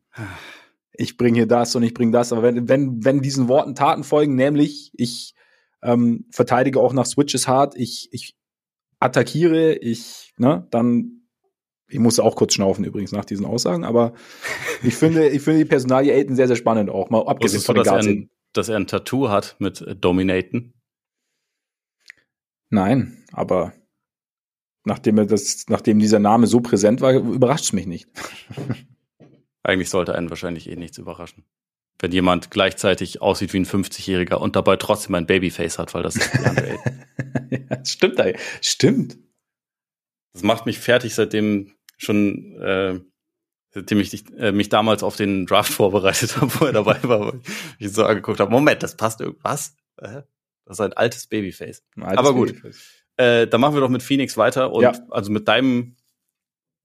[1.01, 2.31] ich bringe hier das und ich bringe das.
[2.31, 5.33] Aber wenn, wenn, wenn diesen Worten Taten folgen, nämlich ich
[5.81, 8.35] ähm, verteidige auch nach Switches hart, ich, ich
[8.99, 11.23] attackiere, ich, ne, dann,
[11.89, 14.13] ich muss auch kurz schnaufen übrigens nach diesen Aussagen, aber
[14.83, 17.83] ich finde, ich finde die Personalie Aiden sehr, sehr spannend auch, mal abgesehen von so,
[17.83, 20.75] dass, er ein, dass er ein Tattoo hat mit Dominaten?
[22.69, 23.73] Nein, aber
[24.85, 28.07] nachdem er das, nachdem dieser Name so präsent war, überrascht es mich nicht.
[29.63, 31.45] Eigentlich sollte einen wahrscheinlich eh nichts überraschen
[32.01, 36.15] wenn jemand gleichzeitig aussieht wie ein 50-Jähriger und dabei trotzdem ein Babyface hat, weil das
[36.15, 36.29] ist
[37.69, 38.21] ja, stimmt,
[38.61, 39.17] stimmt.
[40.33, 42.99] Das macht mich fertig, seitdem schon, äh,
[43.69, 47.39] seitdem ich äh, mich damals auf den Draft vorbereitet habe, wo er dabei war, wo
[47.77, 49.75] ich so angeguckt habe, Moment, das passt irgendwas.
[49.97, 50.23] Äh,
[50.65, 51.83] das ist ein altes Babyface.
[51.95, 52.55] Ein altes Aber gut,
[53.17, 54.93] äh, dann machen wir doch mit Phoenix weiter und ja.
[55.09, 55.97] also mit deinem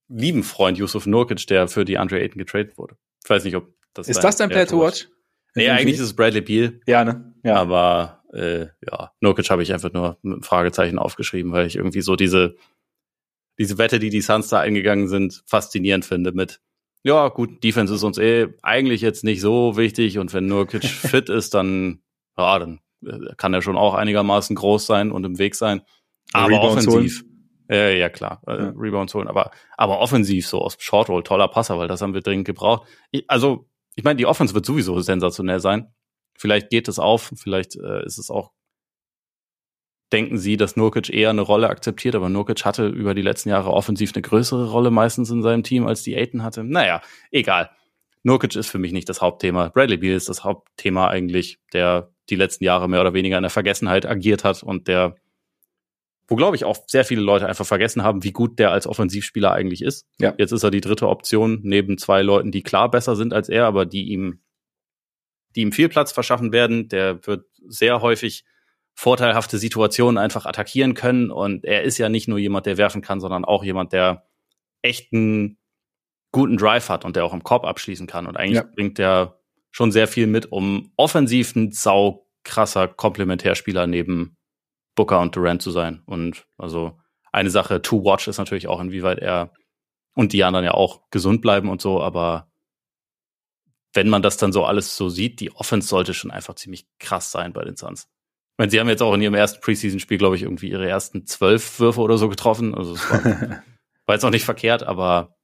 [0.09, 2.97] lieben Freund Yusuf Nurkic, der für die Andre Ayton getradet wurde.
[3.25, 5.09] Ich weiß nicht, ob das ist das dein Player to Watch?
[5.55, 6.81] Nee, eigentlich ist es Bradley Beal.
[6.87, 7.35] Ja, ne?
[7.43, 7.57] Ja.
[7.57, 12.15] Aber äh, ja, Nurkic habe ich einfach nur mit Fragezeichen aufgeschrieben, weil ich irgendwie so
[12.15, 12.57] diese,
[13.59, 16.61] diese Wette, die die Suns da eingegangen sind, faszinierend finde mit,
[17.03, 21.31] ja, gut, Defense ist uns eh eigentlich jetzt nicht so wichtig und wenn Nurkic fit
[21.31, 22.01] ist, dann,
[22.37, 25.83] ja, dann äh, kann er schon auch einigermaßen groß sein und im Weg sein.
[26.33, 27.25] Aber Rebounds offensiv.
[27.69, 28.73] Äh, ja, klar, äh, ja.
[28.77, 29.29] Rebounds holen.
[29.29, 32.87] Aber, aber offensiv so aus Short Roll, toller Passer, weil das haben wir dringend gebraucht.
[33.11, 35.93] Ich, also, ich meine, die Offense wird sowieso sensationell sein.
[36.39, 38.53] Vielleicht geht es auf, vielleicht äh, ist es auch,
[40.12, 43.71] denken sie, dass Nurkic eher eine Rolle akzeptiert, aber Nurkic hatte über die letzten Jahre
[43.71, 46.62] offensiv eine größere Rolle meistens in seinem Team, als die Aiton hatte.
[46.62, 47.01] Naja,
[47.31, 47.71] egal.
[48.23, 49.69] Nurkic ist für mich nicht das Hauptthema.
[49.69, 53.51] Bradley Beal ist das Hauptthema eigentlich, der die letzten Jahre mehr oder weniger in der
[53.51, 55.17] Vergessenheit agiert hat und der
[56.29, 59.53] wo glaube ich auch sehr viele Leute einfach vergessen haben, wie gut der als Offensivspieler
[59.53, 60.07] eigentlich ist.
[60.18, 60.35] Ja.
[60.39, 63.66] Jetzt ist er die dritte Option neben zwei Leuten, die klar besser sind als er,
[63.66, 64.41] aber die ihm,
[65.55, 66.89] die ihm viel Platz verschaffen werden.
[66.89, 68.45] Der wird sehr häufig
[68.95, 73.20] vorteilhafte Situationen einfach attackieren können und er ist ja nicht nur jemand, der werfen kann,
[73.20, 74.27] sondern auch jemand, der
[74.83, 75.59] echten
[76.33, 78.68] guten Drive hat und der auch im Korb abschließen kann und eigentlich ja.
[78.74, 79.39] bringt der
[79.70, 84.36] schon sehr viel mit, um offensiv ein sau krasser Komplementärspieler neben
[84.97, 86.03] Booker und Durant zu sein.
[86.07, 86.99] Und also
[87.30, 89.53] eine Sache to watch ist natürlich auch, inwieweit er
[90.14, 92.51] und die anderen ja auch gesund bleiben und so, aber
[93.92, 97.30] wenn man das dann so alles so sieht, die Offense sollte schon einfach ziemlich krass
[97.30, 98.09] sein bei den Suns.
[98.53, 101.26] Ich meine, sie haben jetzt auch in ihrem ersten Preseason-Spiel, glaube ich, irgendwie ihre ersten
[101.26, 102.74] zwölf Würfe oder so getroffen.
[102.74, 103.22] Also es war,
[104.07, 105.36] war jetzt auch nicht verkehrt, aber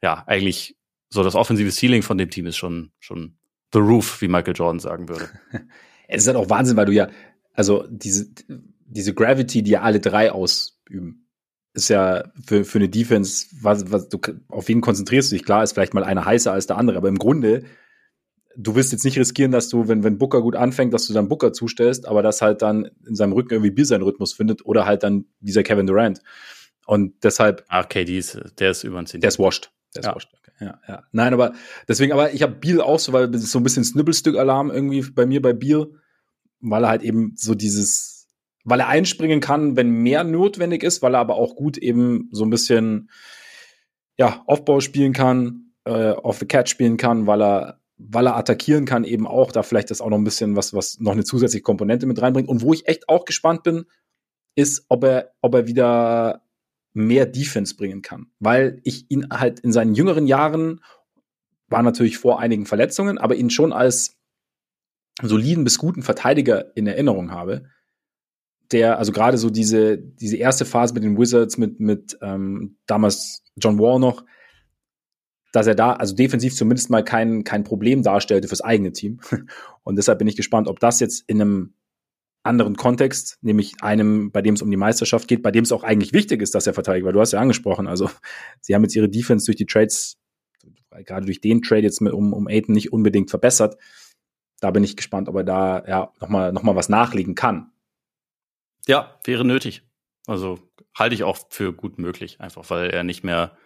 [0.00, 0.76] ja, eigentlich
[1.10, 3.36] so das offensive Ceiling von dem Team ist schon, schon
[3.72, 5.28] the roof, wie Michael Jordan sagen würde.
[6.08, 7.08] Es ist halt auch Wahnsinn, weil du ja,
[7.54, 8.26] also diese,
[8.92, 11.28] diese Gravity, die ja alle drei ausüben,
[11.74, 14.18] ist ja für, für eine Defense, was, was du,
[14.48, 15.44] auf wen konzentrierst du dich?
[15.44, 17.64] Klar ist vielleicht mal einer heißer als der andere, aber im Grunde,
[18.56, 21.28] du wirst jetzt nicht riskieren, dass du, wenn, wenn Booker gut anfängt, dass du dann
[21.28, 24.84] Booker zustellst, aber dass halt dann in seinem Rücken irgendwie Bill seinen Rhythmus findet oder
[24.84, 26.20] halt dann dieser Kevin Durant.
[26.86, 27.64] Und deshalb.
[27.68, 29.72] Ach, KD ist, der ist über Der ist washed.
[29.94, 30.14] Der ist ja.
[30.14, 30.30] washed.
[30.34, 30.52] Okay.
[30.60, 31.02] Ja, ja.
[31.12, 31.54] Nein, aber
[31.88, 35.02] deswegen, aber ich habe Beal auch so, weil das ist so ein bisschen Snibbelstück-Alarm irgendwie
[35.10, 35.86] bei mir bei Beal,
[36.60, 38.11] weil er halt eben so dieses,
[38.64, 42.44] weil er einspringen kann, wenn mehr notwendig ist, weil er aber auch gut eben so
[42.44, 43.10] ein bisschen
[44.18, 48.84] ja, Aufbau spielen kann, äh, off the catch spielen kann, weil er weil er attackieren
[48.84, 51.62] kann, eben auch, da vielleicht das auch noch ein bisschen was, was noch eine zusätzliche
[51.62, 52.48] Komponente mit reinbringt.
[52.48, 53.84] Und wo ich echt auch gespannt bin,
[54.54, 56.42] ist, ob er, ob er wieder
[56.94, 58.26] mehr Defense bringen kann.
[58.40, 60.80] Weil ich ihn halt in seinen jüngeren Jahren,
[61.68, 64.18] war natürlich vor einigen Verletzungen, aber ihn schon als
[65.22, 67.66] soliden bis guten Verteidiger in Erinnerung habe
[68.70, 73.42] der, also gerade so diese, diese erste Phase mit den Wizards, mit, mit ähm, damals
[73.56, 74.24] John Wall noch,
[75.52, 79.20] dass er da, also defensiv zumindest mal kein, kein Problem darstellte fürs eigene Team.
[79.82, 81.74] Und deshalb bin ich gespannt, ob das jetzt in einem,
[82.42, 85.84] anderen Kontext, nämlich einem, bei dem es um die Meisterschaft geht, bei dem es auch
[85.84, 88.10] eigentlich wichtig ist, dass er verteidigt, weil du hast ja angesprochen, also
[88.60, 90.18] sie haben jetzt ihre Defense durch die Trades,
[91.04, 93.76] gerade durch den Trade jetzt mit, um, um Aiden nicht unbedingt verbessert.
[94.60, 97.71] Da bin ich gespannt, ob er da ja nochmal noch mal was nachlegen kann.
[98.86, 99.82] Ja, wäre nötig.
[100.26, 100.58] Also
[100.96, 103.56] halte ich auch für gut möglich, einfach weil er nicht mehr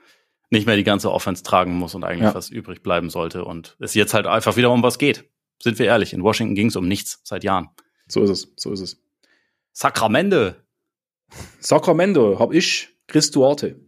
[0.49, 2.35] nicht mehr die ganze Offense tragen muss und eigentlich ja.
[2.35, 5.29] was übrig bleiben sollte und es jetzt halt einfach wieder um was geht.
[5.61, 7.69] Sind wir ehrlich, in Washington ging es um nichts seit Jahren.
[8.07, 9.03] So ist es, so ist es.
[9.73, 10.53] Sacramento.
[11.59, 13.81] Sacramento, hab ich Chris Duarte.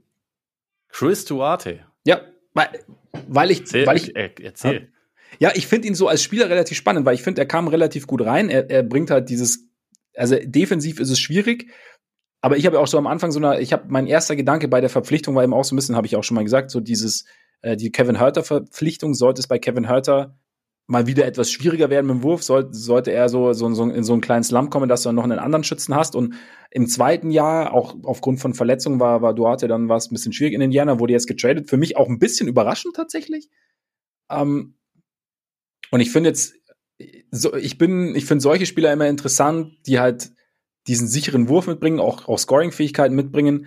[0.89, 1.87] Chris Duarte.
[2.05, 2.23] Ja,
[2.55, 2.85] weil,
[3.29, 4.93] weil ich, erzähl, weil ich, erzähl.
[5.39, 8.07] Ja, ich finde ihn so als Spieler relativ spannend, weil ich finde, er kam relativ
[8.07, 8.49] gut rein.
[8.49, 9.68] Er, er bringt halt dieses,
[10.19, 11.71] also defensiv ist es schwierig,
[12.41, 14.81] aber ich habe auch so am Anfang so eine, ich habe mein erster Gedanke bei
[14.81, 16.81] der Verpflichtung war eben auch so ein bisschen, habe ich auch schon mal gesagt, so
[16.81, 17.25] dieses,
[17.63, 20.39] äh, die Kevin Hurter Verpflichtung sollte es bei Kevin Hurter
[20.89, 24.05] mal wieder etwas schwieriger werden mit dem Wurf, sollte, sollte er so, so, so in
[24.05, 26.17] so einen kleinen Slump kommen, dass du dann noch einen anderen Schützen hast.
[26.17, 26.35] Und
[26.71, 30.55] im zweiten Jahr, auch aufgrund von Verletzungen, war, war Duarte dann was ein bisschen schwierig
[30.55, 31.69] in Indiana, wurde jetzt getradet.
[31.69, 33.51] Für mich auch ein bisschen überraschend tatsächlich.
[34.31, 34.77] Ähm,
[35.91, 36.55] und ich finde jetzt,
[37.31, 40.33] so, ich bin, ich finde solche Spieler immer interessant, die halt
[40.87, 43.67] diesen sicheren Wurf mitbringen, auch, auch Scoring-Fähigkeiten mitbringen,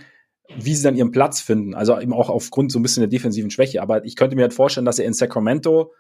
[0.58, 1.76] wie sie dann ihren Platz finden.
[1.76, 3.82] Also eben auch aufgrund so ein bisschen der defensiven Schwäche.
[3.82, 5.94] Aber ich könnte mir halt vorstellen, dass er in Sacramento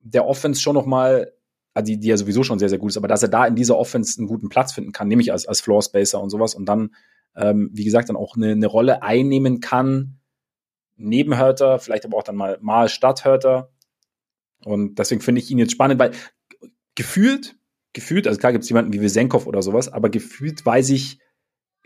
[0.00, 1.32] der Offense schon noch mal,
[1.72, 3.54] also die, die ja sowieso schon sehr, sehr gut ist, aber dass er da in
[3.54, 6.66] dieser Offense einen guten Platz finden kann, nämlich als, als Floor Spacer und sowas und
[6.66, 6.94] dann,
[7.36, 10.18] ähm, wie gesagt, dann auch eine, eine Rolle einnehmen kann,
[10.96, 13.70] neben Hörter, vielleicht aber auch dann mal, mal statt Hörter.
[14.64, 16.12] Und deswegen finde ich ihn jetzt spannend, weil
[16.94, 17.56] gefühlt,
[17.92, 21.18] gefühlt, also klar gibt es jemanden wie Wisenkov oder sowas, aber gefühlt weiß ich,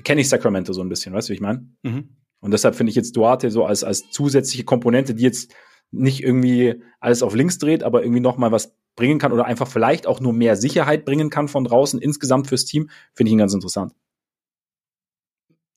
[0.02, 1.68] kenne ich Sacramento so ein bisschen, weißt du, wie ich meine?
[1.82, 2.16] Mhm.
[2.40, 5.54] Und deshalb finde ich jetzt Duarte so als, als zusätzliche Komponente, die jetzt
[5.90, 9.68] nicht irgendwie alles auf links dreht, aber irgendwie noch mal was bringen kann oder einfach
[9.68, 13.38] vielleicht auch nur mehr Sicherheit bringen kann von draußen insgesamt fürs Team, finde ich ihn
[13.38, 13.94] ganz interessant.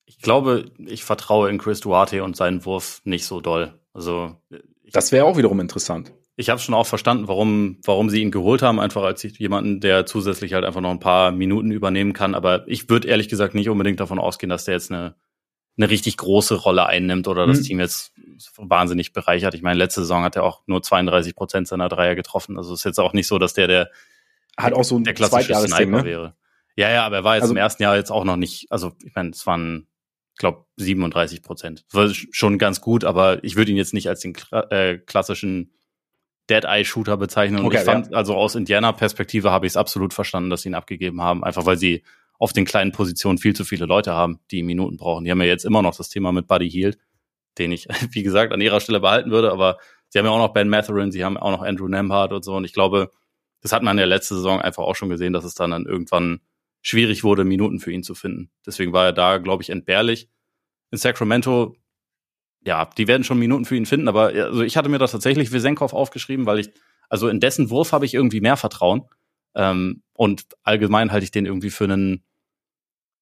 [0.05, 3.79] Ich glaube, ich vertraue in Chris Duarte und seinen Wurf nicht so doll.
[3.93, 4.35] Also
[4.91, 6.13] das wäre auch wiederum interessant.
[6.37, 10.05] Ich habe schon auch verstanden, warum, warum sie ihn geholt haben, einfach als jemanden, der
[10.05, 12.35] zusätzlich halt einfach noch ein paar Minuten übernehmen kann.
[12.35, 15.15] Aber ich würde ehrlich gesagt nicht unbedingt davon ausgehen, dass der jetzt eine
[15.77, 17.63] eine richtig große Rolle einnimmt oder das mhm.
[17.63, 18.13] Team jetzt
[18.57, 19.53] wahnsinnig bereichert.
[19.53, 22.57] Ich meine, letzte Saison hat er auch nur 32 Prozent seiner Dreier getroffen.
[22.57, 23.91] Also ist jetzt auch nicht so, dass der der
[24.57, 26.03] hat auch so ein der klassische Sniper ne?
[26.03, 26.35] wäre.
[26.75, 28.93] Ja, ja, aber er war jetzt also, im ersten Jahr jetzt auch noch nicht, also
[29.03, 29.87] ich meine, es waren,
[30.33, 31.85] ich glaube, 37 Prozent.
[31.91, 34.35] Das war schon ganz gut, aber ich würde ihn jetzt nicht als den
[34.69, 35.73] äh, klassischen
[36.49, 37.59] Dead-Eye-Shooter bezeichnen.
[37.59, 38.17] Und okay, ich fand, ja.
[38.17, 41.77] also aus Indiana-Perspektive habe ich es absolut verstanden, dass sie ihn abgegeben haben, einfach weil
[41.77, 42.03] sie
[42.39, 45.25] auf den kleinen Positionen viel zu viele Leute haben, die Minuten brauchen.
[45.25, 46.97] Die haben ja jetzt immer noch das Thema mit Buddy Hield,
[47.57, 49.77] den ich, wie gesagt, an ihrer Stelle behalten würde, aber
[50.09, 52.55] sie haben ja auch noch Ben Matherin, sie haben auch noch Andrew Nembhard und so.
[52.55, 53.11] Und ich glaube,
[53.61, 56.41] das hat man ja letzte Saison einfach auch schon gesehen, dass es dann, dann irgendwann
[56.81, 58.51] schwierig wurde, Minuten für ihn zu finden.
[58.65, 60.29] Deswegen war er da, glaube ich, entbehrlich.
[60.91, 61.75] In Sacramento,
[62.67, 65.53] ja, die werden schon Minuten für ihn finden, aber also ich hatte mir das tatsächlich
[65.53, 66.69] Wisenkov aufgeschrieben, weil ich,
[67.07, 69.05] also in dessen Wurf habe ich irgendwie mehr Vertrauen.
[69.55, 72.25] Ähm, und allgemein halte ich den irgendwie für einen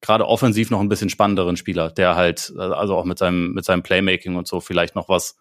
[0.01, 3.83] gerade offensiv noch ein bisschen spannenderen Spieler, der halt, also auch mit seinem, mit seinem
[3.83, 5.37] Playmaking und so vielleicht noch was,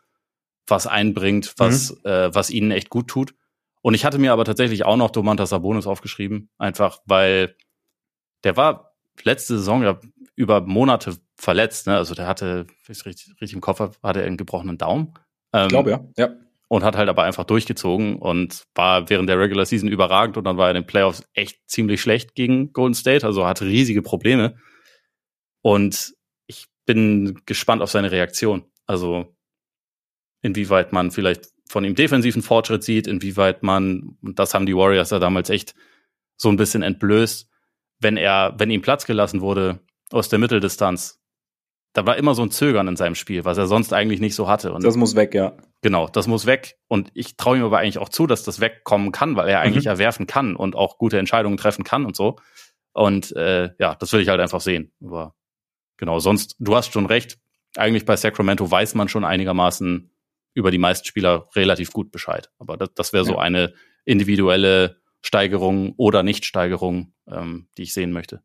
[0.67, 2.11] was einbringt, was, mhm.
[2.11, 3.35] äh, was ihnen echt gut tut.
[3.81, 7.57] Und ich hatte mir aber tatsächlich auch noch Domantas Sabonis aufgeschrieben, einfach weil
[8.45, 8.93] der war
[9.23, 9.99] letzte Saison ja
[10.37, 11.97] über Monate verletzt, ne?
[11.97, 15.15] Also der hatte, wenn ich richtig, richtig im Kopf habe, hatte er einen gebrochenen Daumen.
[15.53, 16.05] Ähm, ich glaube, ja.
[16.17, 16.35] ja
[16.69, 20.57] und hat halt aber einfach durchgezogen und war während der Regular Season überragend und dann
[20.57, 24.57] war er in den Playoffs echt ziemlich schlecht gegen Golden State, also hatte riesige Probleme.
[25.63, 26.15] Und
[26.47, 28.65] ich bin gespannt auf seine Reaktion.
[28.87, 29.37] Also
[30.43, 35.11] inwieweit man vielleicht von ihm defensiven Fortschritt sieht, inwieweit man, und das haben die Warriors
[35.11, 35.75] ja damals echt
[36.37, 37.49] so ein bisschen entblößt,
[38.01, 39.81] wenn er, wenn ihm Platz gelassen wurde
[40.11, 41.23] aus der Mitteldistanz,
[41.95, 44.49] da war immer so ein Zögern in seinem Spiel, was er sonst eigentlich nicht so
[44.49, 44.73] hatte.
[44.73, 45.57] Und das muss weg, ja.
[45.81, 46.77] Genau, das muss weg.
[46.89, 49.85] Und ich traue ihm aber eigentlich auch zu, dass das wegkommen kann, weil er eigentlich
[49.85, 49.91] mhm.
[49.91, 52.37] erwerfen kann und auch gute Entscheidungen treffen kann und so.
[52.93, 54.93] Und äh, ja, das will ich halt einfach sehen.
[55.05, 55.35] Aber
[55.97, 57.39] genau, sonst, du hast schon recht.
[57.77, 60.11] Eigentlich bei Sacramento weiß man schon einigermaßen
[60.53, 62.51] über die meisten Spieler relativ gut Bescheid.
[62.59, 63.39] Aber das, das wäre so ja.
[63.39, 63.73] eine
[64.05, 68.43] individuelle Steigerung oder Nichtsteigerung, ähm, die ich sehen möchte.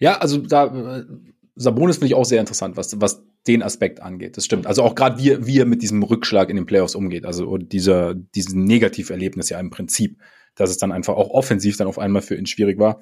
[0.00, 0.66] Ja, also da
[0.98, 1.04] äh,
[1.56, 4.36] Sabonis finde ich auch sehr interessant, was, was den Aspekt angeht.
[4.36, 4.66] Das stimmt.
[4.66, 7.24] Also auch gerade wie, wie er mit diesem Rückschlag in den Playoffs umgeht.
[7.24, 10.18] Also dieser, diesen Negativerlebnis ja im Prinzip,
[10.54, 13.00] dass es dann einfach auch offensiv dann auf einmal für ihn schwierig war.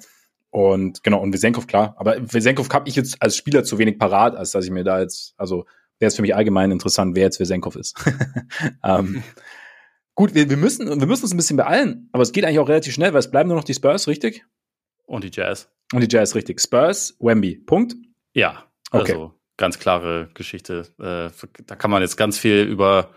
[0.49, 1.95] Und genau, und Wesenkov, klar.
[1.97, 4.99] Aber Wesenkov habe ich jetzt als Spieler zu wenig parat, als dass ich mir da
[4.99, 5.65] jetzt, also
[5.97, 7.95] wäre es für mich allgemein interessant, wer jetzt Wesenkov ist.
[8.83, 9.23] ähm,
[10.13, 12.69] gut, wir, wir, müssen, wir müssen uns ein bisschen beeilen, aber es geht eigentlich auch
[12.69, 14.45] relativ schnell, weil es bleiben nur noch die Spurs, richtig?
[15.05, 15.69] Und die Jazz.
[15.91, 16.61] Und die Jazz richtig.
[16.61, 17.55] Spurs, Wemby.
[17.55, 17.95] Punkt.
[18.33, 19.33] Ja, also okay.
[19.57, 20.87] ganz klare Geschichte.
[20.99, 21.29] Äh,
[21.65, 23.11] da kann man jetzt ganz viel über,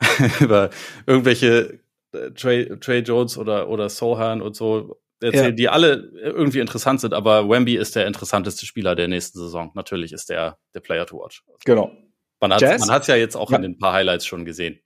[0.40, 0.70] über
[1.06, 1.80] irgendwelche
[2.12, 5.50] äh, Trey, Trey Jones oder, oder Sohan und so erzählen, ja.
[5.52, 9.70] die alle irgendwie interessant sind, aber Wemby ist der interessanteste Spieler der nächsten Saison.
[9.74, 11.44] Natürlich ist der der Player to watch.
[11.64, 11.92] Genau.
[12.40, 13.56] Man hat man hat's ja jetzt auch ja.
[13.56, 14.80] in den paar Highlights schon gesehen.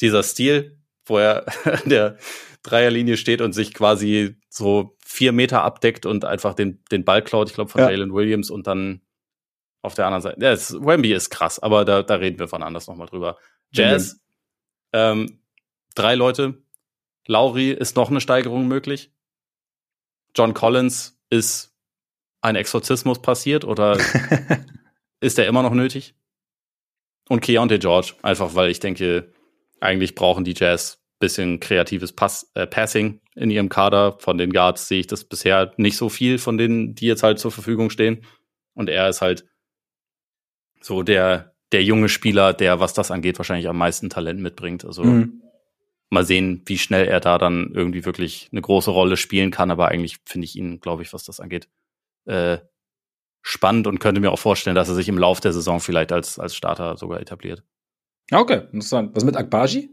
[0.00, 2.16] Dieser Stil, wo er an der
[2.62, 7.50] Dreierlinie steht und sich quasi so vier Meter abdeckt und einfach den, den Ball klaut,
[7.50, 7.90] ich glaube, von ja.
[7.90, 9.02] Jalen Williams und dann
[9.84, 10.40] auf der anderen Seite.
[10.40, 13.36] Ja, es, Wemby ist krass, aber da, da reden wir von anders nochmal drüber.
[13.72, 14.20] Jazz,
[14.92, 15.42] ähm,
[15.94, 16.62] drei Leute.
[17.26, 19.12] Lauri ist noch eine Steigerung möglich.
[20.34, 21.74] John Collins ist
[22.40, 23.98] ein Exorzismus passiert oder
[25.20, 26.14] ist er immer noch nötig?
[27.28, 29.32] Und Keontae George, einfach weil ich denke,
[29.80, 34.18] eigentlich brauchen die Jazz bisschen kreatives Pass, äh, Passing in ihrem Kader.
[34.18, 37.38] Von den Guards sehe ich das bisher nicht so viel von denen, die jetzt halt
[37.38, 38.24] zur Verfügung stehen.
[38.74, 39.46] Und er ist halt
[40.84, 44.84] so der, der junge Spieler, der, was das angeht, wahrscheinlich am meisten Talent mitbringt.
[44.84, 45.42] Also mhm.
[46.10, 49.70] mal sehen, wie schnell er da dann irgendwie wirklich eine große Rolle spielen kann.
[49.70, 51.68] Aber eigentlich finde ich ihn, glaube ich, was das angeht,
[52.26, 52.58] äh,
[53.42, 56.38] spannend und könnte mir auch vorstellen, dass er sich im Lauf der Saison vielleicht als,
[56.38, 57.62] als Starter sogar etabliert.
[58.30, 59.14] Okay, interessant.
[59.14, 59.90] Was mit Akbaji?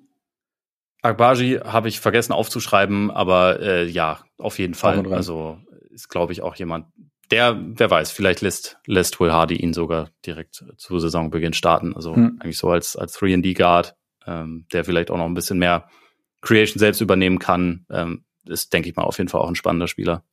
[1.01, 5.11] Akbaji habe ich vergessen aufzuschreiben, aber äh, ja, auf jeden Fall.
[5.13, 5.57] Also
[5.89, 6.85] ist, glaube ich, auch jemand,
[7.31, 11.95] der, wer weiß, vielleicht lässt, lässt Will Hardy ihn sogar direkt zu Saisonbeginn starten.
[11.95, 12.39] Also hm.
[12.41, 13.95] eigentlich so als, als 3D-Guard,
[14.27, 15.87] ähm, der vielleicht auch noch ein bisschen mehr
[16.41, 17.85] Creation selbst übernehmen kann.
[17.89, 20.23] Ähm, ist, denke ich mal, auf jeden Fall auch ein spannender Spieler.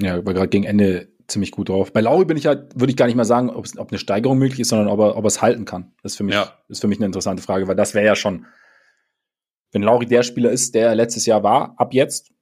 [0.00, 1.92] Ja, war gerade gegen Ende ziemlich gut drauf.
[1.92, 4.60] Bei Lauri bin ich halt, würde ich gar nicht mal sagen, ob eine Steigerung möglich
[4.60, 5.92] ist, sondern ob er, ob er es halten kann.
[6.02, 6.52] Das ist für mich, ja.
[6.68, 8.46] ist für mich eine interessante Frage, weil das wäre ja schon,
[9.72, 12.32] wenn Lauri der Spieler ist, der letztes Jahr war, ab jetzt,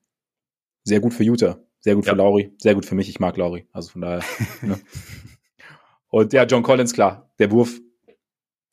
[0.82, 2.12] sehr gut für Utah, sehr gut ja.
[2.12, 3.10] für Lauri, sehr gut für mich.
[3.10, 3.66] Ich mag Lauri.
[3.72, 4.22] Also von daher.
[4.62, 4.80] ne.
[6.08, 7.78] Und ja, John Collins, klar, der Wurf.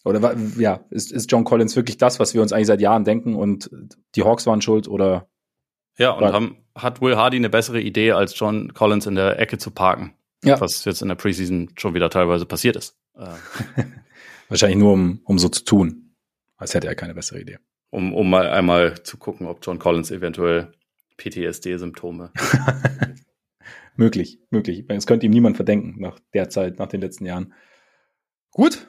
[0.05, 3.35] Oder ja, ist, ist John Collins wirklich das, was wir uns eigentlich seit Jahren denken
[3.35, 3.69] und
[4.15, 5.27] die Hawks waren schuld oder
[5.97, 9.57] ja, und haben, hat Will Hardy eine bessere Idee, als John Collins in der Ecke
[9.57, 10.13] zu parken.
[10.43, 10.59] Ja.
[10.61, 12.97] Was jetzt in der Preseason schon wieder teilweise passiert ist.
[13.15, 13.27] Äh.
[14.47, 16.15] Wahrscheinlich nur, um, um so zu tun,
[16.55, 17.57] als hätte er keine bessere Idee.
[17.89, 20.71] Um, um mal einmal zu gucken, ob John Collins eventuell
[21.21, 22.31] PTSD-Symptome.
[23.95, 24.85] möglich, möglich.
[24.87, 27.53] Es könnte ihm niemand verdenken nach der Zeit, nach den letzten Jahren.
[28.51, 28.87] Gut,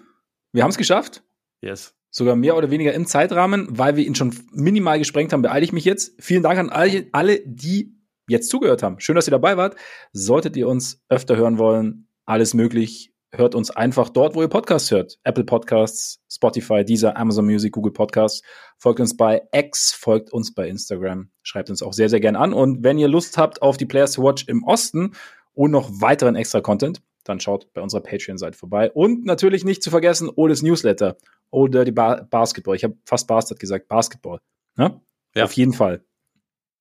[0.53, 1.23] wir haben es geschafft.
[1.61, 5.65] Yes sogar mehr oder weniger im Zeitrahmen, weil wir ihn schon minimal gesprengt haben, beeile
[5.65, 6.15] ich mich jetzt.
[6.23, 7.97] Vielen Dank an alle, alle, die
[8.29, 9.01] jetzt zugehört haben.
[9.01, 9.77] Schön, dass ihr dabei wart.
[10.13, 13.12] Solltet ihr uns öfter hören wollen, alles möglich.
[13.35, 15.19] Hört uns einfach dort, wo ihr Podcasts hört.
[15.25, 18.43] Apple Podcasts, Spotify, Deezer, Amazon Music, Google Podcasts.
[18.77, 21.31] Folgt uns bei X, folgt uns bei Instagram.
[21.43, 22.53] Schreibt uns auch sehr, sehr gern an.
[22.53, 25.15] Und wenn ihr Lust habt auf die Players to Watch im Osten
[25.55, 28.91] und noch weiteren extra Content, dann schaut bei unserer Patreon-Seite vorbei.
[28.91, 31.17] Und natürlich nicht zu vergessen, Oles Newsletter.
[31.51, 32.77] Old Dirty ba Basketball.
[32.77, 34.41] Ich habe fast Bastard gesagt, Basketball.
[34.77, 35.01] Ne?
[35.35, 35.45] Ja.
[35.45, 36.05] Auf jeden Fall.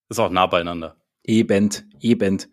[0.09, 0.97] Ist auch nah beieinander.
[1.23, 2.49] Ebend, ebend.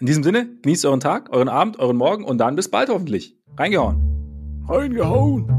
[0.00, 3.36] In diesem Sinne, genießt euren Tag, euren Abend, euren Morgen und dann bis bald hoffentlich.
[3.56, 4.64] Reingehauen.
[4.68, 5.57] Reingehauen.